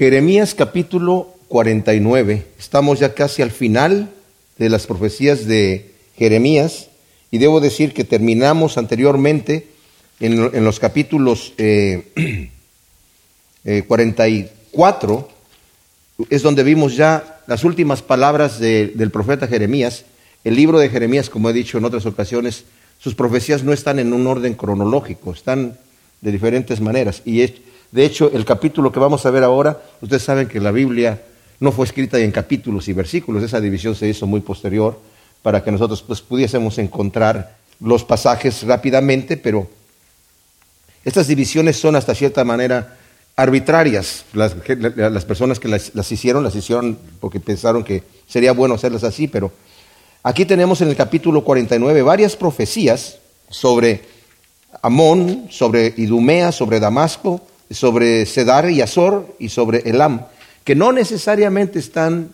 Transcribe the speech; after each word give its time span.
Jeremías 0.00 0.54
capítulo 0.54 1.34
49. 1.48 2.46
Estamos 2.58 3.00
ya 3.00 3.12
casi 3.12 3.42
al 3.42 3.50
final 3.50 4.08
de 4.56 4.70
las 4.70 4.86
profecías 4.86 5.44
de 5.44 5.90
Jeremías 6.16 6.88
y 7.30 7.36
debo 7.36 7.60
decir 7.60 7.92
que 7.92 8.04
terminamos 8.04 8.78
anteriormente 8.78 9.66
en, 10.18 10.64
los 10.64 10.80
capítulos 10.80 11.52
44, 11.52 11.54
eh, 11.58 12.02
eh, 13.66 13.84
es 16.30 16.40
donde 16.40 16.62
vimos 16.62 16.96
ya 16.96 17.42
las 17.46 17.62
últimas 17.62 18.00
palabras 18.00 18.58
del 18.58 19.10
profeta 19.10 19.48
Jeremías. 19.48 20.06
El 20.44 20.56
libro 20.56 20.78
de 20.78 20.88
Jeremías, 20.88 21.28
como 21.28 21.50
he 21.50 21.52
dicho 21.52 21.76
en 21.76 21.84
otras 21.84 22.06
ocasiones, 22.06 22.64
sus 22.98 23.14
profecías 23.14 23.64
no 23.64 23.74
están 23.74 23.98
en 23.98 24.14
un 24.14 24.26
orden 24.26 24.54
cronológico, 24.54 25.34
están 25.34 25.76
de 26.22 26.32
diferentes 26.32 26.80
maneras. 26.80 27.20
Y 27.26 27.42
de 27.92 28.04
hecho, 28.04 28.30
el 28.32 28.44
capítulo 28.44 28.92
que 28.92 29.00
vamos 29.00 29.26
a 29.26 29.30
ver 29.30 29.42
ahora, 29.42 29.82
ustedes 30.00 30.22
saben 30.22 30.46
que 30.46 30.60
la 30.60 30.70
Biblia 30.70 31.22
no 31.58 31.72
fue 31.72 31.86
escrita 31.86 32.18
en 32.18 32.30
capítulos 32.30 32.88
y 32.88 32.92
versículos, 32.92 33.42
esa 33.42 33.60
división 33.60 33.94
se 33.94 34.08
hizo 34.08 34.26
muy 34.26 34.40
posterior 34.40 34.98
para 35.42 35.64
que 35.64 35.72
nosotros 35.72 36.02
pues, 36.02 36.20
pudiésemos 36.20 36.78
encontrar 36.78 37.56
los 37.80 38.04
pasajes 38.04 38.62
rápidamente, 38.62 39.36
pero 39.36 39.68
estas 41.04 41.26
divisiones 41.26 41.78
son 41.78 41.96
hasta 41.96 42.14
cierta 42.14 42.44
manera 42.44 42.96
arbitrarias. 43.36 44.24
Las, 44.34 44.54
personas 45.24 45.58
que 45.58 45.68
las, 45.68 45.94
las, 45.94 46.12
hicieron, 46.12 46.44
las 46.44 46.54
hicieron 46.54 46.98
porque 47.20 47.40
pensaron 47.40 47.82
que 47.82 48.04
sería 48.28 48.52
bueno 48.52 48.74
hacerlas 48.74 49.02
así, 49.02 49.26
pero 49.26 49.50
aquí 50.22 50.44
tenemos 50.44 50.80
en 50.80 50.88
el 50.88 50.96
capítulo 50.96 51.42
49 51.42 52.02
varias 52.02 52.36
profecías 52.36 53.18
sobre 53.48 54.02
Amón, 54.82 55.48
sobre 55.50 55.94
Idumea, 55.96 56.52
sobre 56.52 56.78
Damasco, 56.78 57.40
sobre 57.70 58.26
Sedar 58.26 58.68
y 58.70 58.80
Azor 58.80 59.34
y 59.38 59.48
sobre 59.48 59.88
Elam, 59.88 60.22
que 60.64 60.74
no 60.74 60.92
necesariamente 60.92 61.78
están 61.78 62.30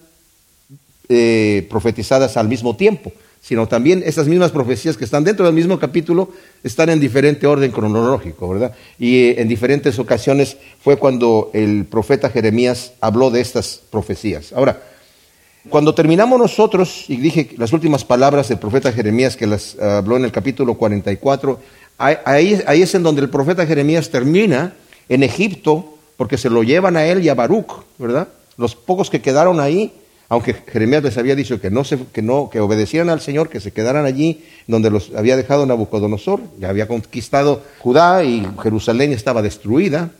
eh, 1.08 1.66
profetizadas 1.70 2.36
al 2.36 2.48
mismo 2.48 2.74
tiempo, 2.74 3.12
sino 3.40 3.68
también 3.68 4.02
esas 4.04 4.26
mismas 4.26 4.50
profecías 4.50 4.96
que 4.96 5.04
están 5.04 5.22
dentro 5.22 5.44
del 5.44 5.54
mismo 5.54 5.78
capítulo 5.78 6.30
están 6.64 6.88
en 6.88 6.98
diferente 6.98 7.46
orden 7.46 7.70
cronológico, 7.70 8.48
¿verdad? 8.48 8.74
Y 8.98 9.18
eh, 9.18 9.40
en 9.40 9.48
diferentes 9.48 9.98
ocasiones 9.98 10.56
fue 10.82 10.96
cuando 10.96 11.50
el 11.52 11.84
profeta 11.84 12.30
Jeremías 12.30 12.94
habló 13.00 13.30
de 13.30 13.42
estas 13.42 13.82
profecías. 13.90 14.52
Ahora, 14.52 14.82
cuando 15.68 15.94
terminamos 15.94 16.38
nosotros, 16.38 17.04
y 17.08 17.16
dije 17.16 17.50
las 17.58 17.72
últimas 17.72 18.04
palabras 18.04 18.48
del 18.48 18.58
profeta 18.58 18.92
Jeremías 18.92 19.36
que 19.36 19.46
las 19.46 19.76
habló 19.78 20.16
en 20.16 20.24
el 20.24 20.32
capítulo 20.32 20.74
44, 20.74 21.60
ahí, 21.98 22.62
ahí 22.66 22.82
es 22.82 22.94
en 22.94 23.02
donde 23.02 23.22
el 23.22 23.30
profeta 23.30 23.66
Jeremías 23.66 24.10
termina 24.10 24.74
en 25.08 25.22
Egipto, 25.22 25.94
porque 26.16 26.38
se 26.38 26.50
lo 26.50 26.62
llevan 26.62 26.96
a 26.96 27.06
él 27.06 27.22
y 27.22 27.28
a 27.28 27.34
Baruch, 27.34 27.84
¿verdad? 27.98 28.28
Los 28.56 28.74
pocos 28.74 29.10
que 29.10 29.20
quedaron 29.20 29.60
ahí, 29.60 29.92
aunque 30.28 30.54
Jeremías 30.54 31.02
les 31.02 31.18
había 31.18 31.36
dicho 31.36 31.60
que 31.60 31.70
no, 31.70 31.84
se, 31.84 31.98
que 32.12 32.22
no 32.22 32.50
que 32.50 32.60
obedecieran 32.60 33.10
al 33.10 33.20
Señor, 33.20 33.48
que 33.48 33.60
se 33.60 33.72
quedaran 33.72 34.06
allí 34.06 34.44
donde 34.66 34.90
los 34.90 35.12
había 35.14 35.36
dejado 35.36 35.66
Nabucodonosor, 35.66 36.40
ya 36.58 36.68
había 36.68 36.88
conquistado 36.88 37.62
Judá 37.78 38.24
y 38.24 38.46
Jerusalén 38.62 39.12
estaba 39.12 39.42
destruida, 39.42 40.10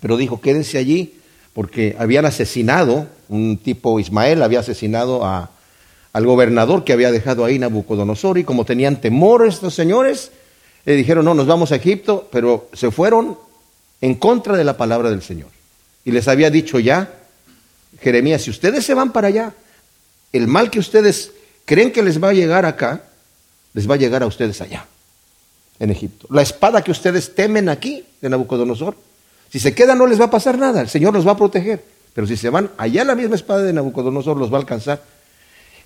pero 0.00 0.16
dijo, 0.16 0.40
quédense 0.40 0.78
allí, 0.78 1.14
porque 1.54 1.94
habían 1.98 2.26
asesinado, 2.26 3.06
un 3.28 3.56
tipo 3.56 4.00
Ismael 4.00 4.42
había 4.42 4.60
asesinado 4.60 5.24
a, 5.24 5.50
al 6.12 6.26
gobernador 6.26 6.84
que 6.84 6.92
había 6.92 7.12
dejado 7.12 7.44
ahí 7.44 7.58
Nabucodonosor, 7.58 8.38
y 8.38 8.44
como 8.44 8.64
tenían 8.64 9.00
temor 9.00 9.46
estos 9.46 9.74
señores, 9.74 10.32
le 10.84 10.96
dijeron, 10.96 11.24
no, 11.24 11.32
nos 11.32 11.46
vamos 11.46 11.72
a 11.72 11.76
Egipto, 11.76 12.28
pero 12.30 12.68
se 12.74 12.90
fueron 12.90 13.38
en 14.04 14.16
contra 14.16 14.54
de 14.58 14.64
la 14.64 14.76
palabra 14.76 15.08
del 15.08 15.22
Señor. 15.22 15.48
Y 16.04 16.10
les 16.10 16.28
había 16.28 16.50
dicho 16.50 16.78
ya, 16.78 17.10
Jeremías, 18.02 18.42
si 18.42 18.50
ustedes 18.50 18.84
se 18.84 18.92
van 18.92 19.12
para 19.12 19.28
allá, 19.28 19.54
el 20.30 20.46
mal 20.46 20.70
que 20.70 20.78
ustedes 20.78 21.32
creen 21.64 21.90
que 21.90 22.02
les 22.02 22.22
va 22.22 22.28
a 22.28 22.32
llegar 22.34 22.66
acá, 22.66 23.04
les 23.72 23.88
va 23.88 23.94
a 23.94 23.96
llegar 23.96 24.22
a 24.22 24.26
ustedes 24.26 24.60
allá, 24.60 24.84
en 25.78 25.90
Egipto. 25.90 26.26
La 26.28 26.42
espada 26.42 26.84
que 26.84 26.90
ustedes 26.90 27.34
temen 27.34 27.70
aquí, 27.70 28.04
de 28.20 28.28
Nabucodonosor, 28.28 28.94
si 29.50 29.58
se 29.58 29.74
quedan 29.74 29.96
no 29.96 30.06
les 30.06 30.20
va 30.20 30.26
a 30.26 30.30
pasar 30.30 30.58
nada, 30.58 30.82
el 30.82 30.90
Señor 30.90 31.14
los 31.14 31.26
va 31.26 31.32
a 31.32 31.38
proteger. 31.38 31.82
Pero 32.12 32.26
si 32.26 32.36
se 32.36 32.50
van 32.50 32.72
allá, 32.76 33.04
la 33.04 33.14
misma 33.14 33.36
espada 33.36 33.62
de 33.62 33.72
Nabucodonosor 33.72 34.36
los 34.36 34.52
va 34.52 34.58
a 34.58 34.60
alcanzar. 34.60 35.02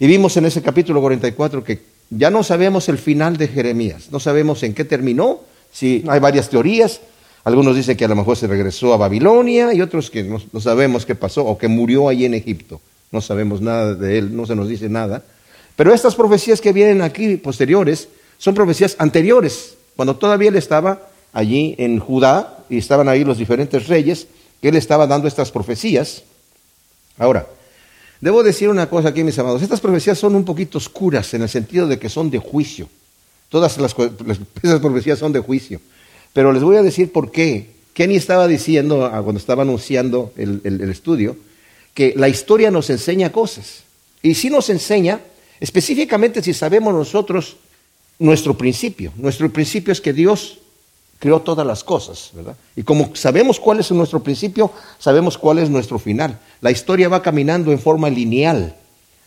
Y 0.01 0.09
vimos 0.09 0.37
en 0.37 0.47
ese 0.47 0.61
capítulo 0.61 1.01
44 1.03 1.63
que 1.63 1.83
ya 2.11 2.31
no 2.31 2.43
sabemos 2.43 2.89
el 2.89 2.99
final 2.99 3.37
de 3.37 3.47
Jeremías, 3.47 4.09
no 4.11 4.19
sabemos 4.19 4.65
en 4.65 4.75
qué 4.75 4.85
terminó, 4.85 5.43
si 5.71 6.03
hay 6.09 6.19
varias 6.19 6.51
teorías, 6.51 7.01
algunos 7.45 7.77
dicen 7.77 7.97
que 7.97 8.05
a 8.05 8.09
lo 8.09 8.17
mejor 8.17 8.37
se 8.37 8.47
regresó 8.47 8.93
a 8.93 8.97
Babilonia 8.97 9.73
y 9.73 9.81
otros 9.81 10.11
que 10.11 10.23
no, 10.25 10.61
sabemos 10.61 11.07
qué 11.07 11.15
pasó 11.15 11.45
o 11.45 11.57
que 11.57 11.69
murió 11.69 12.09
allí 12.09 12.25
en 12.25 12.35
Egipto. 12.35 12.81
No 13.11 13.21
sabemos 13.21 13.61
nada 13.61 13.95
de 13.95 14.19
él, 14.19 14.37
no 14.37 14.47
se 14.47 14.55
nos 14.55 14.69
dice 14.69 14.89
nada. 14.89 15.23
Pero 15.77 15.95
estas 15.95 16.15
profecías 16.15 16.61
que 16.61 16.73
vienen 16.73 17.03
aquí 17.03 17.37
posteriores 17.37 18.09
son 18.37 18.55
profecías 18.55 18.97
anteriores, 18.99 19.77
cuando 19.97 20.17
todavía 20.17 20.49
él 20.49 20.57
estaba 20.57 21.09
allí 21.33 21.75
en 21.79 21.99
Judá 21.99 22.59
y 22.69 22.79
estaban 22.79 23.09
ahí 23.09 23.25
los 23.25 23.39
diferentes 23.39 23.89
reyes, 23.89 24.27
que 24.61 24.69
él 24.69 24.77
estaba 24.77 25.07
dando 25.07 25.29
estas 25.29 25.51
profecías. 25.51 26.25
Ahora, 27.17 27.47
debo 28.21 28.43
decir 28.43 28.69
una 28.69 28.89
cosa 28.89 29.09
aquí, 29.09 29.25
mis 29.25 29.39
amados, 29.39 29.63
estas 29.63 29.81
profecías 29.81 30.19
son 30.19 30.35
un 30.35 30.45
poquito 30.45 30.79
oscuras 30.79 31.33
en 31.35 31.43
el 31.43 31.49
sentido 31.49 31.87
de 31.87 31.99
que 31.99 32.09
son 32.09 32.31
de 32.31 32.39
juicio. 32.39 32.89
Todas 33.49 33.79
las, 33.79 33.95
esas 34.63 34.81
profecías 34.81 35.19
son 35.19 35.33
de 35.33 35.41
juicio. 35.41 35.81
Pero 36.33 36.53
les 36.53 36.63
voy 36.63 36.77
a 36.77 36.83
decir 36.83 37.13
por 37.13 37.31
qué. 37.31 37.79
Kenny 37.95 38.17
estaba 38.17 38.47
diciendo, 38.47 39.05
ah, 39.07 39.23
cuando 39.23 39.41
estaba 39.41 39.63
anunciando 39.63 40.33
el, 40.37 40.81
estudio, 40.89 41.37
que 41.95 42.15
la 42.17 42.29
historia 42.29 42.71
nos 42.71 42.91
enseña 42.91 43.33
cosas. 43.33 43.83
Y 44.23 44.35
sí 44.35 44.51
nos 44.51 44.71
enseña, 44.71 45.21
específicamente 45.59 46.43
si 46.43 46.55
sabemos 46.55 46.95
nosotros 46.95 47.57
nuestro 48.21 48.57
principio. 48.57 49.13
Nuestro 49.17 49.53
principio 49.53 49.93
es 49.93 50.01
que 50.01 50.13
Dios 50.13 50.59
creó 51.19 51.41
todas 51.41 51.67
las 51.67 51.83
cosas, 51.83 52.31
¿verdad? 52.35 52.57
Y 52.77 52.85
como 52.85 53.17
sabemos 53.17 53.59
cuál 53.59 53.81
es 53.81 53.91
nuestro 53.91 54.23
principio, 54.23 54.71
sabemos 55.01 55.37
cuál 55.37 55.59
es 55.59 55.69
nuestro 55.69 55.99
final. 55.99 56.39
La 56.61 56.71
historia 56.71 57.09
va 57.09 57.23
caminando 57.23 57.73
en 57.73 57.81
forma 57.81 58.09
lineal, 58.11 58.77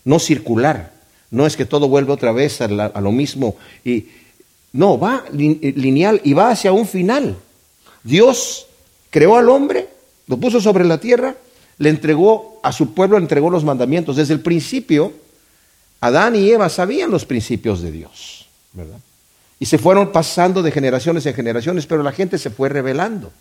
no 0.06 0.18
circular. 0.20 0.94
No 1.30 1.46
es 1.46 1.58
que 1.58 1.66
todo 1.66 1.90
vuelva 1.90 2.14
otra 2.14 2.32
vez 2.32 2.62
a, 2.62 2.66
a 2.66 3.02
lo 3.02 3.12
mismo. 3.12 3.56
Y, 3.84 4.06
no, 4.74 4.98
va 4.98 5.26
eh, 5.34 5.74
lineal 5.76 6.22
y 6.24 6.34
va 6.34 6.50
hacia 6.50 6.72
un 6.72 6.88
final. 6.88 7.36
Dios 8.04 8.68
creó 9.10 9.36
al 9.36 9.50
hombre, 9.50 9.90
lo 10.28 10.38
puso 10.38 10.62
sobre 10.62 10.86
la 10.86 11.00
tierra, 11.00 11.36
le 11.78 11.90
entregó 11.90 12.60
a 12.64 12.72
su 12.72 12.94
pueblo, 12.94 13.18
le 13.18 13.24
entregó 13.24 13.50
los 13.50 13.64
mandamientos. 13.64 14.16
Desde 14.16 14.34
el 14.34 14.40
principio, 14.40 15.14
Adán 16.00 16.36
y 16.36 16.50
Eva 16.50 16.70
sabían 16.70 17.12
los 17.12 17.26
principios 17.26 17.82
de 17.82 17.92
Dios, 17.92 18.48
¿verdad? 18.74 19.00
Y 19.60 19.66
se 19.66 19.78
fueron 19.78 20.12
pasando 20.12 20.64
de 20.64 20.72
generaciones 20.72 21.26
en 21.26 21.36
generaciones, 21.36 21.86
pero 21.86 22.02
la 22.02 22.12
gente 22.12 22.40
se 22.40 22.50
fue 22.50 22.70
rebelando. 22.70 23.32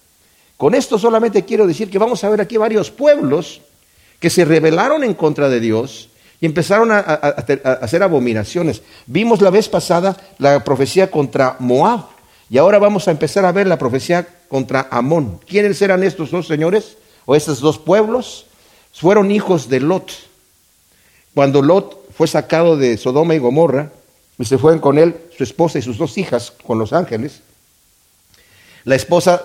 Con 0.58 0.74
esto 0.74 0.98
solamente 0.98 1.46
quiero 1.46 1.66
decir 1.66 1.88
que 1.88 1.98
vamos 1.98 2.22
a 2.22 2.28
ver 2.28 2.42
aquí 2.42 2.58
varios 2.58 2.90
pueblos 2.90 3.62
que 4.18 4.28
se 4.28 4.44
rebelaron 4.44 5.02
en 5.02 5.14
contra 5.14 5.48
de 5.48 5.58
Dios 5.58 6.09
y 6.40 6.46
empezaron 6.46 6.90
a, 6.90 6.98
hacer 6.98 8.02
abominaciones. 8.02 8.82
Vimos 9.06 9.40
la 9.42 9.50
vez 9.50 9.68
pasada 9.68 10.16
la 10.38 10.64
profecía 10.64 11.10
contra 11.10 11.56
Moab 11.58 12.06
y 12.48 12.58
ahora 12.58 12.78
vamos 12.78 13.06
a 13.06 13.10
empezar 13.10 13.44
a 13.44 13.52
ver 13.52 13.66
la 13.66 13.78
profecía 13.78 14.26
contra 14.48 14.88
Amón. 14.90 15.40
¿Quiénes 15.46 15.80
eran 15.82 16.02
estos 16.02 16.30
dos 16.30 16.46
señores 16.46 16.96
o 17.26 17.36
estos 17.36 17.60
dos 17.60 17.78
pueblos? 17.78 18.46
Fueron 18.92 19.30
hijos 19.30 19.68
de 19.68 19.80
Lot. 19.80 20.10
Cuando 21.34 21.62
Lot 21.62 22.12
fue 22.12 22.26
sacado 22.26 22.76
de 22.76 22.96
Sodoma 22.96 23.34
y 23.34 23.38
Gomorra 23.38 23.92
y 24.38 24.44
se 24.46 24.58
fueron 24.58 24.80
con 24.80 24.98
él 24.98 25.16
su 25.36 25.44
esposa 25.44 25.78
y 25.78 25.82
sus 25.82 25.98
dos 25.98 26.16
hijas 26.18 26.52
con 26.66 26.78
los 26.78 26.92
ángeles, 26.92 27.42
la 28.84 28.96
esposa 28.96 29.42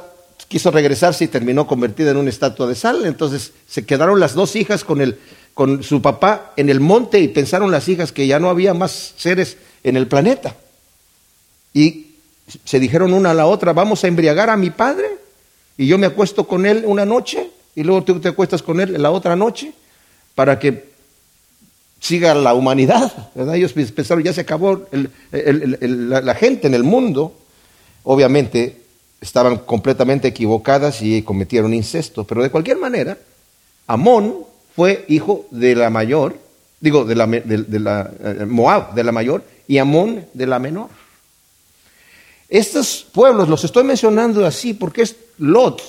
quiso 0.48 0.72
regresarse 0.72 1.26
y 1.26 1.28
terminó 1.28 1.68
convertida 1.68 2.12
en 2.12 2.18
una 2.18 2.30
estatua 2.30 2.68
de 2.68 2.76
sal. 2.76 3.06
Entonces 3.06 3.52
se 3.68 3.86
quedaron 3.86 4.20
las 4.20 4.34
dos 4.34 4.56
hijas 4.56 4.84
con 4.84 5.02
el 5.02 5.20
con 5.56 5.84
su 5.84 6.02
papá 6.02 6.52
en 6.58 6.70
el 6.70 6.82
monte 6.82 7.20
y 7.20 7.30
pensaron 7.30 7.72
las 7.72 7.88
hijas 7.88 8.12
que 8.12 8.28
ya 8.28 8.40
no 8.40 8.50
había 8.50 8.74
más 8.74 9.14
seres 9.18 9.58
en 9.84 9.96
el 9.96 10.06
planeta. 10.06 10.56
Y 11.74 12.08
se 12.66 12.80
dijeron 12.80 13.14
una 13.14 13.32
a 13.32 13.34
la 13.34 13.48
otra, 13.48 13.74
vamos 13.74 14.04
a 14.04 14.08
embriagar 14.08 14.50
a 14.50 14.58
mi 14.58 14.70
padre 14.70 15.08
y 15.78 15.88
yo 15.88 15.98
me 15.98 16.08
acuesto 16.08 16.46
con 16.46 16.66
él 16.66 16.84
una 16.86 17.06
noche 17.06 17.50
y 17.74 17.84
luego 17.84 18.04
tú 18.04 18.20
te 18.20 18.30
acuestas 18.30 18.62
con 18.62 18.82
él 18.82 19.02
la 19.02 19.12
otra 19.12 19.38
noche 19.38 19.74
para 20.36 20.60
que 20.60 20.90
siga 22.02 22.36
la 22.36 22.54
humanidad. 22.54 23.32
Ellos 23.54 23.72
pensaron, 23.74 24.24
ya 24.24 24.34
se 24.34 24.42
acabó 24.42 24.86
la 25.32 26.36
gente 26.36 26.68
en 26.68 26.74
el 26.74 26.84
mundo. 26.84 27.34
Obviamente 28.04 28.82
estaban 29.22 29.60
completamente 29.60 30.28
equivocadas 30.28 31.02
y 31.02 31.22
cometieron 31.22 31.74
incesto, 31.74 32.26
pero 32.26 32.44
de 32.44 32.52
cualquier 32.52 32.78
manera, 32.78 33.18
Amón 33.88 34.46
fue 34.76 35.06
hijo 35.08 35.46
de 35.52 35.76
la 35.76 35.90
mayor, 35.90 36.38
digo, 36.80 37.06
de 37.06 37.16
la, 37.16 37.28
de, 37.28 37.80
la 37.80 38.12
eh, 38.24 38.46
Moab, 38.46 38.94
de 38.94 39.04
la 39.04 39.12
mayor, 39.12 39.44
y 39.68 39.78
Amón 39.78 40.26
de 40.34 40.48
la 40.48 40.60
menor. 40.60 40.90
Estos 42.50 43.08
pueblos 43.12 43.50
los 43.50 43.64
estoy 43.64 43.84
mencionando 43.84 44.46
así 44.46 44.74
porque 44.74 45.02
es 45.02 45.16
Lot, 45.38 45.82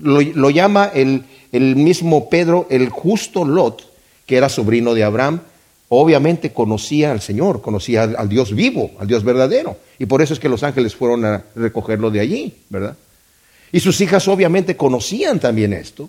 lo, 0.00 0.50
llama 0.50 0.90
el, 0.92 1.24
el 1.52 1.76
mismo 1.76 2.28
Pedro, 2.28 2.66
el 2.70 2.88
justo 2.90 3.44
Lot, 3.44 3.90
que 4.26 4.36
era 4.36 4.48
sobrino 4.48 4.94
de 4.94 5.04
Abraham, 5.04 5.40
obviamente 5.88 6.52
conocía 6.52 7.12
al 7.12 7.20
Señor, 7.20 7.60
conocía 7.60 8.04
al, 8.04 8.28
Dios 8.28 8.54
vivo, 8.54 8.92
al 8.98 9.06
Dios 9.06 9.22
verdadero. 9.24 9.76
Y 9.98 10.06
por 10.06 10.22
eso 10.22 10.32
es 10.32 10.40
que 10.40 10.48
los 10.48 10.62
ángeles 10.62 10.94
fueron 10.96 11.24
a 11.24 11.44
recogerlo 11.54 12.10
de 12.10 12.20
allí, 12.20 12.54
¿verdad? 12.70 12.96
Y 13.70 13.80
sus 13.80 14.00
hijas 14.00 14.26
obviamente 14.28 14.76
conocían 14.76 15.38
también 15.38 15.72
esto. 15.74 16.08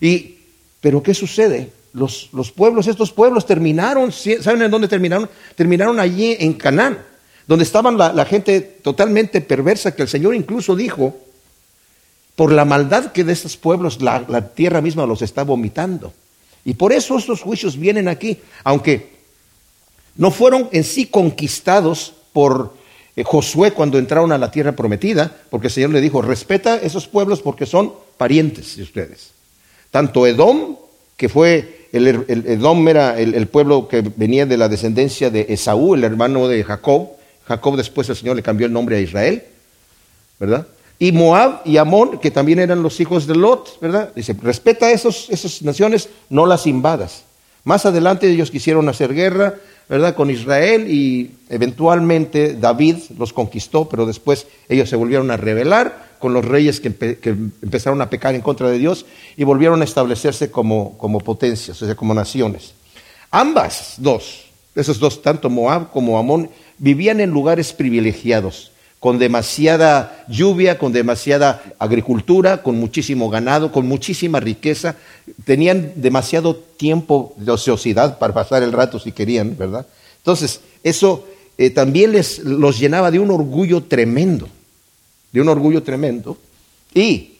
Y, 0.00 0.38
pero 0.82 1.02
¿qué 1.02 1.14
sucede? 1.14 1.70
Los, 1.94 2.28
los 2.32 2.50
pueblos, 2.50 2.88
estos 2.88 3.12
pueblos 3.12 3.46
terminaron, 3.46 4.12
¿saben 4.12 4.62
en 4.62 4.70
dónde 4.70 4.88
terminaron? 4.88 5.30
Terminaron 5.54 6.00
allí 6.00 6.36
en 6.38 6.54
Canaán, 6.54 6.98
donde 7.46 7.62
estaban 7.62 7.96
la, 7.96 8.24
gente 8.26 8.60
totalmente 8.60 9.40
perversa, 9.40 9.94
que 9.94 10.02
el 10.02 10.08
Señor 10.08 10.34
incluso 10.34 10.74
dijo, 10.74 11.16
por 12.34 12.52
la 12.52 12.64
maldad 12.64 13.12
que 13.12 13.24
de 13.24 13.32
estos 13.32 13.56
pueblos 13.56 14.02
la, 14.02 14.24
la 14.28 14.48
tierra 14.48 14.80
misma 14.80 15.06
los 15.06 15.22
está 15.22 15.44
vomitando. 15.44 16.12
Y 16.64 16.74
por 16.74 16.92
eso 16.92 17.16
estos 17.16 17.40
juicios 17.40 17.78
vienen 17.78 18.08
aquí, 18.08 18.38
aunque 18.64 19.12
no 20.16 20.30
fueron 20.30 20.68
en 20.72 20.82
sí 20.82 21.06
conquistados 21.06 22.14
por 22.32 22.74
eh, 23.14 23.22
Josué 23.22 23.72
cuando 23.72 23.98
entraron 23.98 24.32
a 24.32 24.38
la 24.38 24.50
tierra 24.50 24.72
prometida, 24.72 25.42
porque 25.48 25.68
el 25.68 25.72
Señor 25.72 25.90
le 25.90 26.00
dijo, 26.00 26.22
respeta 26.22 26.76
esos 26.76 27.06
pueblos 27.06 27.40
porque 27.40 27.66
son 27.66 27.92
parientes 28.16 28.76
de 28.76 28.82
ustedes. 28.82 29.32
Tanto 29.92 30.26
Edom, 30.26 30.76
que 31.16 31.28
fue, 31.28 31.86
el, 31.92 32.08
Edom 32.28 32.88
era 32.88 33.20
el, 33.20 33.34
el, 33.36 33.46
pueblo 33.46 33.86
que 33.86 34.02
venía 34.16 34.46
de 34.46 34.56
la 34.56 34.68
descendencia 34.68 35.30
de 35.30 35.46
Esaú, 35.50 35.94
el 35.94 36.02
hermano 36.02 36.48
de 36.48 36.64
Jacob. 36.64 37.10
Jacob 37.46 37.76
después 37.76 38.08
el 38.08 38.16
Señor 38.16 38.34
le 38.34 38.42
cambió 38.42 38.66
el 38.66 38.72
nombre 38.72 38.96
a 38.96 39.00
Israel, 39.00 39.44
¿verdad? 40.40 40.66
y 41.02 41.10
Moab 41.10 41.62
y 41.64 41.78
Amón, 41.78 42.20
que 42.20 42.30
también 42.30 42.60
eran 42.60 42.80
los 42.80 43.00
hijos 43.00 43.26
de 43.26 43.34
Lot, 43.34 43.80
¿verdad? 43.80 44.12
Dice, 44.14 44.36
respeta 44.40 44.86
a 44.86 44.92
esas 44.92 45.60
naciones, 45.62 46.08
no 46.30 46.46
las 46.46 46.64
invadas. 46.68 47.24
Más 47.64 47.84
adelante 47.84 48.30
ellos 48.30 48.52
quisieron 48.52 48.88
hacer 48.88 49.12
guerra, 49.12 49.56
¿verdad? 49.88 50.14
Con 50.14 50.30
Israel 50.30 50.90
y 50.90 51.32
eventualmente 51.48 52.54
David 52.54 52.96
los 53.18 53.32
conquistó, 53.32 53.88
pero 53.88 54.06
después 54.06 54.46
ellos 54.68 54.88
se 54.88 54.96
volvieron 54.96 55.30
a 55.30 55.36
rebelar 55.36 56.12
con 56.18 56.32
los 56.32 56.44
reyes 56.44 56.80
que, 56.80 56.86
empezaron 57.62 58.00
a 58.00 58.08
pecar 58.08 58.34
en 58.34 58.42
contra 58.42 58.70
de 58.70 58.78
Dios 58.78 59.06
y 59.36 59.44
volvieron 59.44 59.80
a 59.80 59.84
establecerse 59.84 60.50
como, 60.50 60.96
como 60.96 61.20
potencias, 61.20 61.82
o 61.82 61.86
sea, 61.86 61.96
como 61.96 62.14
naciones. 62.14 62.74
Ambas 63.30 63.94
dos, 63.98 64.44
esos 64.74 64.98
dos, 64.98 65.20
tanto 65.20 65.50
Moab 65.50 65.90
como 65.90 66.18
Amón, 66.18 66.48
vivían 66.78 67.20
en 67.20 67.30
lugares 67.30 67.72
privilegiados 67.72 68.72
con 69.02 69.18
demasiada 69.18 70.24
lluvia, 70.28 70.78
con 70.78 70.92
demasiada 70.92 71.60
agricultura, 71.80 72.62
con 72.62 72.78
muchísimo 72.78 73.28
ganado, 73.30 73.72
con 73.72 73.88
muchísima 73.88 74.38
riqueza. 74.38 74.94
Tenían 75.44 75.94
demasiado 75.96 76.54
tiempo 76.54 77.34
de 77.36 77.50
ociosidad 77.50 78.20
para 78.20 78.32
pasar 78.32 78.62
el 78.62 78.70
rato 78.70 79.00
si 79.00 79.10
querían, 79.10 79.56
¿verdad? 79.58 79.88
Entonces, 80.18 80.60
eso 80.84 81.26
eh, 81.58 81.70
también 81.70 82.12
les, 82.12 82.38
los 82.44 82.78
llenaba 82.78 83.10
de 83.10 83.18
un 83.18 83.32
orgullo 83.32 83.82
tremendo, 83.82 84.48
de 85.32 85.40
un 85.40 85.48
orgullo 85.48 85.82
tremendo. 85.82 86.38
Y, 86.94 87.38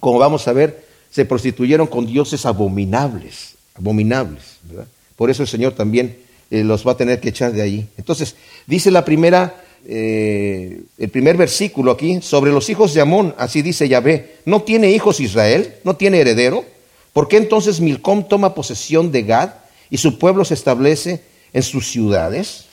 como 0.00 0.18
vamos 0.18 0.46
a 0.48 0.52
ver, 0.52 0.84
se 1.10 1.24
prostituyeron 1.24 1.86
con 1.86 2.04
dioses 2.04 2.44
abominables, 2.44 3.54
abominables, 3.74 4.58
¿verdad? 4.64 4.86
Por 5.16 5.30
eso 5.30 5.44
el 5.44 5.48
Señor 5.48 5.72
también 5.72 6.18
eh, 6.50 6.62
los 6.62 6.86
va 6.86 6.92
a 6.92 6.96
tener 6.98 7.20
que 7.20 7.30
echar 7.30 7.52
de 7.52 7.62
ahí. 7.62 7.88
Entonces, 7.96 8.36
dice 8.66 8.90
la 8.90 9.06
primera 9.06 9.64
eh, 9.86 10.82
el 10.98 11.08
primer 11.08 11.36
versículo 11.36 11.92
aquí, 11.92 12.20
sobre 12.22 12.52
los 12.52 12.68
hijos 12.68 12.94
de 12.94 13.00
Amón, 13.00 13.34
así 13.38 13.62
dice 13.62 13.88
Yahvé, 13.88 14.36
¿no 14.44 14.62
tiene 14.62 14.90
hijos 14.90 15.20
Israel? 15.20 15.74
¿No 15.84 15.96
tiene 15.96 16.20
heredero? 16.20 16.64
¿Por 17.12 17.28
qué 17.28 17.36
entonces 17.36 17.80
Milcom 17.80 18.28
toma 18.28 18.54
posesión 18.54 19.10
de 19.10 19.22
Gad 19.22 19.50
y 19.90 19.96
su 19.96 20.18
pueblo 20.18 20.44
se 20.44 20.54
establece 20.54 21.22
en 21.52 21.62
sus 21.62 21.90
ciudades? 21.90 22.66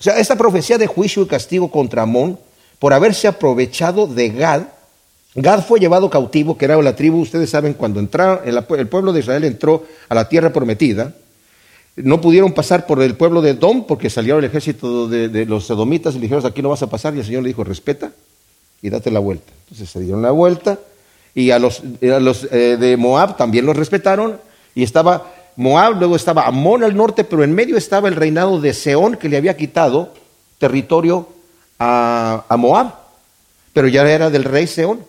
O 0.00 0.02
sea, 0.02 0.18
esta 0.18 0.36
profecía 0.36 0.78
de 0.78 0.86
juicio 0.86 1.22
y 1.22 1.26
castigo 1.26 1.70
contra 1.70 2.02
Amón 2.02 2.38
por 2.78 2.92
haberse 2.92 3.28
aprovechado 3.28 4.06
de 4.06 4.30
Gad, 4.30 4.62
Gad 5.36 5.64
fue 5.66 5.80
llevado 5.80 6.10
cautivo, 6.10 6.56
que 6.56 6.64
era 6.64 6.80
la 6.80 6.94
tribu, 6.94 7.20
ustedes 7.20 7.50
saben, 7.50 7.74
cuando 7.74 7.98
entraron, 7.98 8.40
el 8.46 8.88
pueblo 8.88 9.12
de 9.12 9.20
Israel 9.20 9.44
entró 9.44 9.84
a 10.08 10.14
la 10.14 10.28
tierra 10.28 10.52
prometida, 10.52 11.12
no 11.96 12.20
pudieron 12.20 12.52
pasar 12.52 12.86
por 12.86 13.00
el 13.02 13.16
pueblo 13.16 13.40
de 13.40 13.50
Edom 13.50 13.86
porque 13.86 14.10
salió 14.10 14.38
el 14.38 14.44
ejército 14.44 15.06
de, 15.08 15.46
los 15.46 15.68
edomitas 15.70 16.14
y 16.14 16.18
le 16.18 16.22
dijeron, 16.22 16.44
aquí 16.44 16.60
no 16.60 16.70
vas 16.70 16.82
a 16.82 16.88
pasar. 16.88 17.14
Y 17.14 17.20
el 17.20 17.24
Señor 17.24 17.42
le 17.42 17.48
dijo, 17.48 17.62
respeta 17.62 18.10
y 18.82 18.90
date 18.90 19.10
la 19.10 19.20
vuelta. 19.20 19.52
Entonces 19.64 19.90
se 19.90 20.00
dieron 20.00 20.22
la 20.22 20.32
vuelta 20.32 20.78
y 21.34 21.50
a 21.50 21.58
los, 21.58 21.82
eh, 22.00 22.76
de 22.78 22.96
Moab 22.96 23.36
también 23.36 23.64
los 23.64 23.76
respetaron. 23.76 24.40
Y 24.74 24.82
estaba 24.82 25.32
Moab, 25.56 25.98
luego 25.98 26.16
estaba 26.16 26.46
Amón 26.46 26.82
al 26.82 26.96
norte, 26.96 27.22
pero 27.22 27.44
en 27.44 27.54
medio 27.54 27.76
estaba 27.76 28.08
el 28.08 28.16
reinado 28.16 28.60
de 28.60 28.74
Seón 28.74 29.16
que 29.16 29.28
le 29.28 29.36
había 29.36 29.56
quitado 29.56 30.12
territorio 30.58 31.28
a, 31.78 32.44
Moab. 32.58 32.92
Pero 33.72 33.86
ya 33.86 34.02
era 34.08 34.30
del 34.30 34.44
rey 34.44 34.66
Seón. 34.66 35.00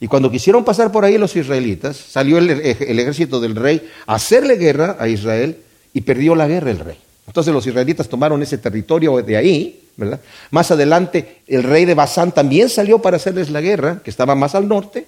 Y 0.00 0.06
cuando 0.06 0.30
quisieron 0.30 0.64
pasar 0.64 0.90
por 0.90 1.04
ahí 1.04 1.18
los 1.18 1.36
israelitas, 1.36 1.98
salió 1.98 2.38
el 2.38 2.48
ejército 2.48 3.40
del 3.40 3.56
rey 3.56 3.86
a 4.06 4.14
hacerle 4.14 4.56
guerra 4.56 4.96
a 4.98 5.06
Israel 5.08 5.58
y 5.92 6.00
perdió 6.02 6.34
la 6.34 6.46
guerra 6.46 6.70
el 6.70 6.78
rey. 6.78 6.98
Entonces 7.26 7.52
los 7.52 7.66
israelitas 7.66 8.08
tomaron 8.08 8.42
ese 8.42 8.58
territorio 8.58 9.22
de 9.22 9.36
ahí, 9.36 9.88
¿verdad? 9.96 10.20
Más 10.50 10.70
adelante 10.70 11.42
el 11.46 11.62
rey 11.62 11.84
de 11.84 11.94
Basán 11.94 12.32
también 12.32 12.68
salió 12.68 13.00
para 13.00 13.16
hacerles 13.16 13.50
la 13.50 13.60
guerra, 13.60 14.00
que 14.02 14.10
estaba 14.10 14.34
más 14.34 14.54
al 14.54 14.66
norte, 14.66 15.06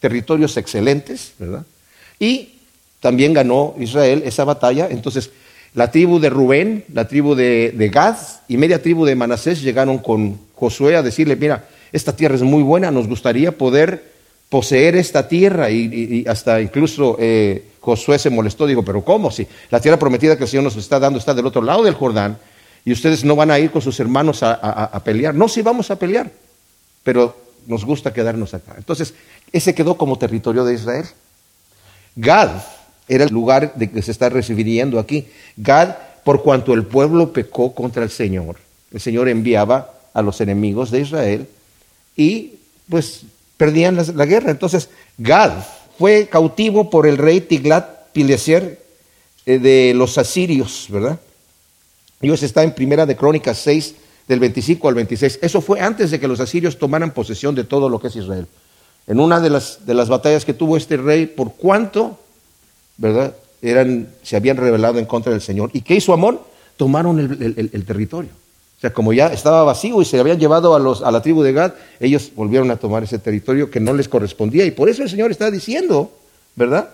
territorios 0.00 0.56
excelentes, 0.56 1.32
¿verdad? 1.38 1.64
Y 2.18 2.56
también 3.00 3.32
ganó 3.32 3.74
Israel 3.78 4.22
esa 4.24 4.44
batalla. 4.44 4.88
Entonces 4.90 5.30
la 5.74 5.90
tribu 5.90 6.20
de 6.20 6.28
Rubén, 6.28 6.84
la 6.92 7.08
tribu 7.08 7.34
de, 7.34 7.72
de 7.74 7.88
Gad 7.88 8.16
y 8.48 8.58
media 8.58 8.82
tribu 8.82 9.06
de 9.06 9.16
Manasés 9.16 9.62
llegaron 9.62 9.98
con 9.98 10.38
Josué 10.54 10.96
a 10.96 11.02
decirle, 11.02 11.36
mira, 11.36 11.66
esta 11.92 12.14
tierra 12.14 12.34
es 12.34 12.42
muy 12.42 12.62
buena, 12.62 12.90
nos 12.90 13.08
gustaría 13.08 13.52
poder 13.52 14.12
poseer 14.48 14.96
esta 14.96 15.28
tierra 15.28 15.70
y, 15.70 16.26
hasta 16.28 16.60
incluso 16.60 17.16
eh, 17.18 17.64
Josué 17.82 18.18
se 18.18 18.30
molestó, 18.30 18.66
dijo, 18.66 18.84
pero 18.84 19.04
¿cómo? 19.04 19.30
Si 19.30 19.46
la 19.68 19.80
tierra 19.80 19.98
prometida 19.98 20.36
que 20.36 20.44
el 20.44 20.48
Señor 20.48 20.62
nos 20.64 20.76
está 20.76 21.00
dando 21.00 21.18
está 21.18 21.34
del 21.34 21.46
otro 21.46 21.60
lado 21.60 21.82
del 21.82 21.94
Jordán 21.94 22.38
y 22.84 22.92
ustedes 22.92 23.24
no 23.24 23.34
van 23.34 23.50
a 23.50 23.58
ir 23.58 23.72
con 23.72 23.82
sus 23.82 23.98
hermanos 23.98 24.42
a, 24.42 25.00
pelear. 25.04 25.34
No, 25.34 25.48
sí 25.48 25.62
vamos 25.62 25.90
a 25.90 25.96
pelear, 25.96 26.30
pero 27.02 27.36
nos 27.66 27.84
gusta 27.84 28.12
quedarnos 28.12 28.54
acá. 28.54 28.74
Entonces, 28.78 29.14
ese 29.52 29.74
quedó 29.74 29.96
como 29.96 30.16
territorio 30.16 30.64
de 30.64 30.74
Israel. 30.74 31.06
Gad 32.14 32.50
era 33.08 33.24
el 33.24 33.32
lugar 33.32 33.74
de 33.74 33.90
que 33.90 34.00
se 34.00 34.12
está 34.12 34.28
recibiendo 34.28 35.00
aquí. 35.00 35.26
Gad, 35.56 35.96
por 36.24 36.42
cuanto 36.42 36.74
el 36.74 36.86
pueblo 36.86 37.32
pecó 37.32 37.74
contra 37.74 38.04
el 38.04 38.10
Señor, 38.10 38.56
el 38.92 39.00
Señor 39.00 39.28
enviaba 39.28 39.92
a 40.14 40.22
los 40.22 40.40
enemigos 40.40 40.92
de 40.92 41.00
Israel 41.00 41.48
y 42.16 42.54
pues 42.88 43.22
perdían 43.56 43.96
la, 43.96 44.24
guerra. 44.24 44.52
Entonces, 44.52 44.88
Gad 45.18 45.52
fue 45.98 46.28
cautivo 46.28 46.90
por 46.90 47.06
el 47.06 47.18
rey 47.18 47.40
Tiglat 47.40 48.10
Pileser 48.12 48.80
eh, 49.46 49.58
de 49.58 49.92
los 49.94 50.18
asirios, 50.18 50.86
¿verdad? 50.88 51.18
Dios 52.20 52.42
está 52.42 52.62
en 52.62 52.74
Primera 52.74 53.06
de 53.06 53.16
Crónicas 53.16 53.58
6, 53.58 53.94
del 54.28 54.38
25 54.38 54.88
al 54.88 54.94
26. 54.94 55.40
Eso 55.42 55.60
fue 55.60 55.80
antes 55.80 56.10
de 56.10 56.20
que 56.20 56.28
los 56.28 56.40
asirios 56.40 56.78
tomaran 56.78 57.12
posesión 57.12 57.54
de 57.54 57.64
todo 57.64 57.88
lo 57.88 58.00
que 58.00 58.08
es 58.08 58.16
Israel. 58.16 58.46
En 59.06 59.18
una 59.18 59.40
de 59.40 59.50
las, 59.50 59.84
de 59.84 59.94
las 59.94 60.08
batallas 60.08 60.44
que 60.44 60.54
tuvo 60.54 60.76
este 60.76 60.96
rey, 60.96 61.26
por 61.26 61.54
cuánto, 61.54 62.18
¿verdad? 62.96 63.34
Eran, 63.60 64.08
se 64.22 64.36
habían 64.36 64.56
rebelado 64.56 64.98
en 64.98 65.06
contra 65.06 65.32
del 65.32 65.40
Señor. 65.40 65.70
¿Y 65.72 65.82
qué 65.82 65.96
hizo 65.96 66.12
Amón? 66.12 66.40
Tomaron 66.76 67.18
el 67.20 67.84
territorio. 67.84 68.30
Sea, 68.82 68.92
como 68.92 69.12
ya 69.12 69.28
estaba 69.28 69.62
vacío 69.62 70.02
y 70.02 70.04
se 70.04 70.18
habían 70.18 70.40
llevado 70.40 70.74
a, 70.74 70.80
los, 70.80 71.02
a 71.02 71.12
la 71.12 71.22
tribu 71.22 71.44
de 71.44 71.52
Gad, 71.52 71.74
ellos 72.00 72.32
volvieron 72.34 72.68
a 72.72 72.76
tomar 72.76 73.04
ese 73.04 73.20
territorio 73.20 73.70
que 73.70 73.78
no 73.78 73.92
les 73.92 74.08
correspondía. 74.08 74.64
Y 74.64 74.72
por 74.72 74.88
eso 74.88 75.04
el 75.04 75.08
Señor 75.08 75.30
está 75.30 75.52
diciendo, 75.52 76.10
¿verdad? 76.56 76.88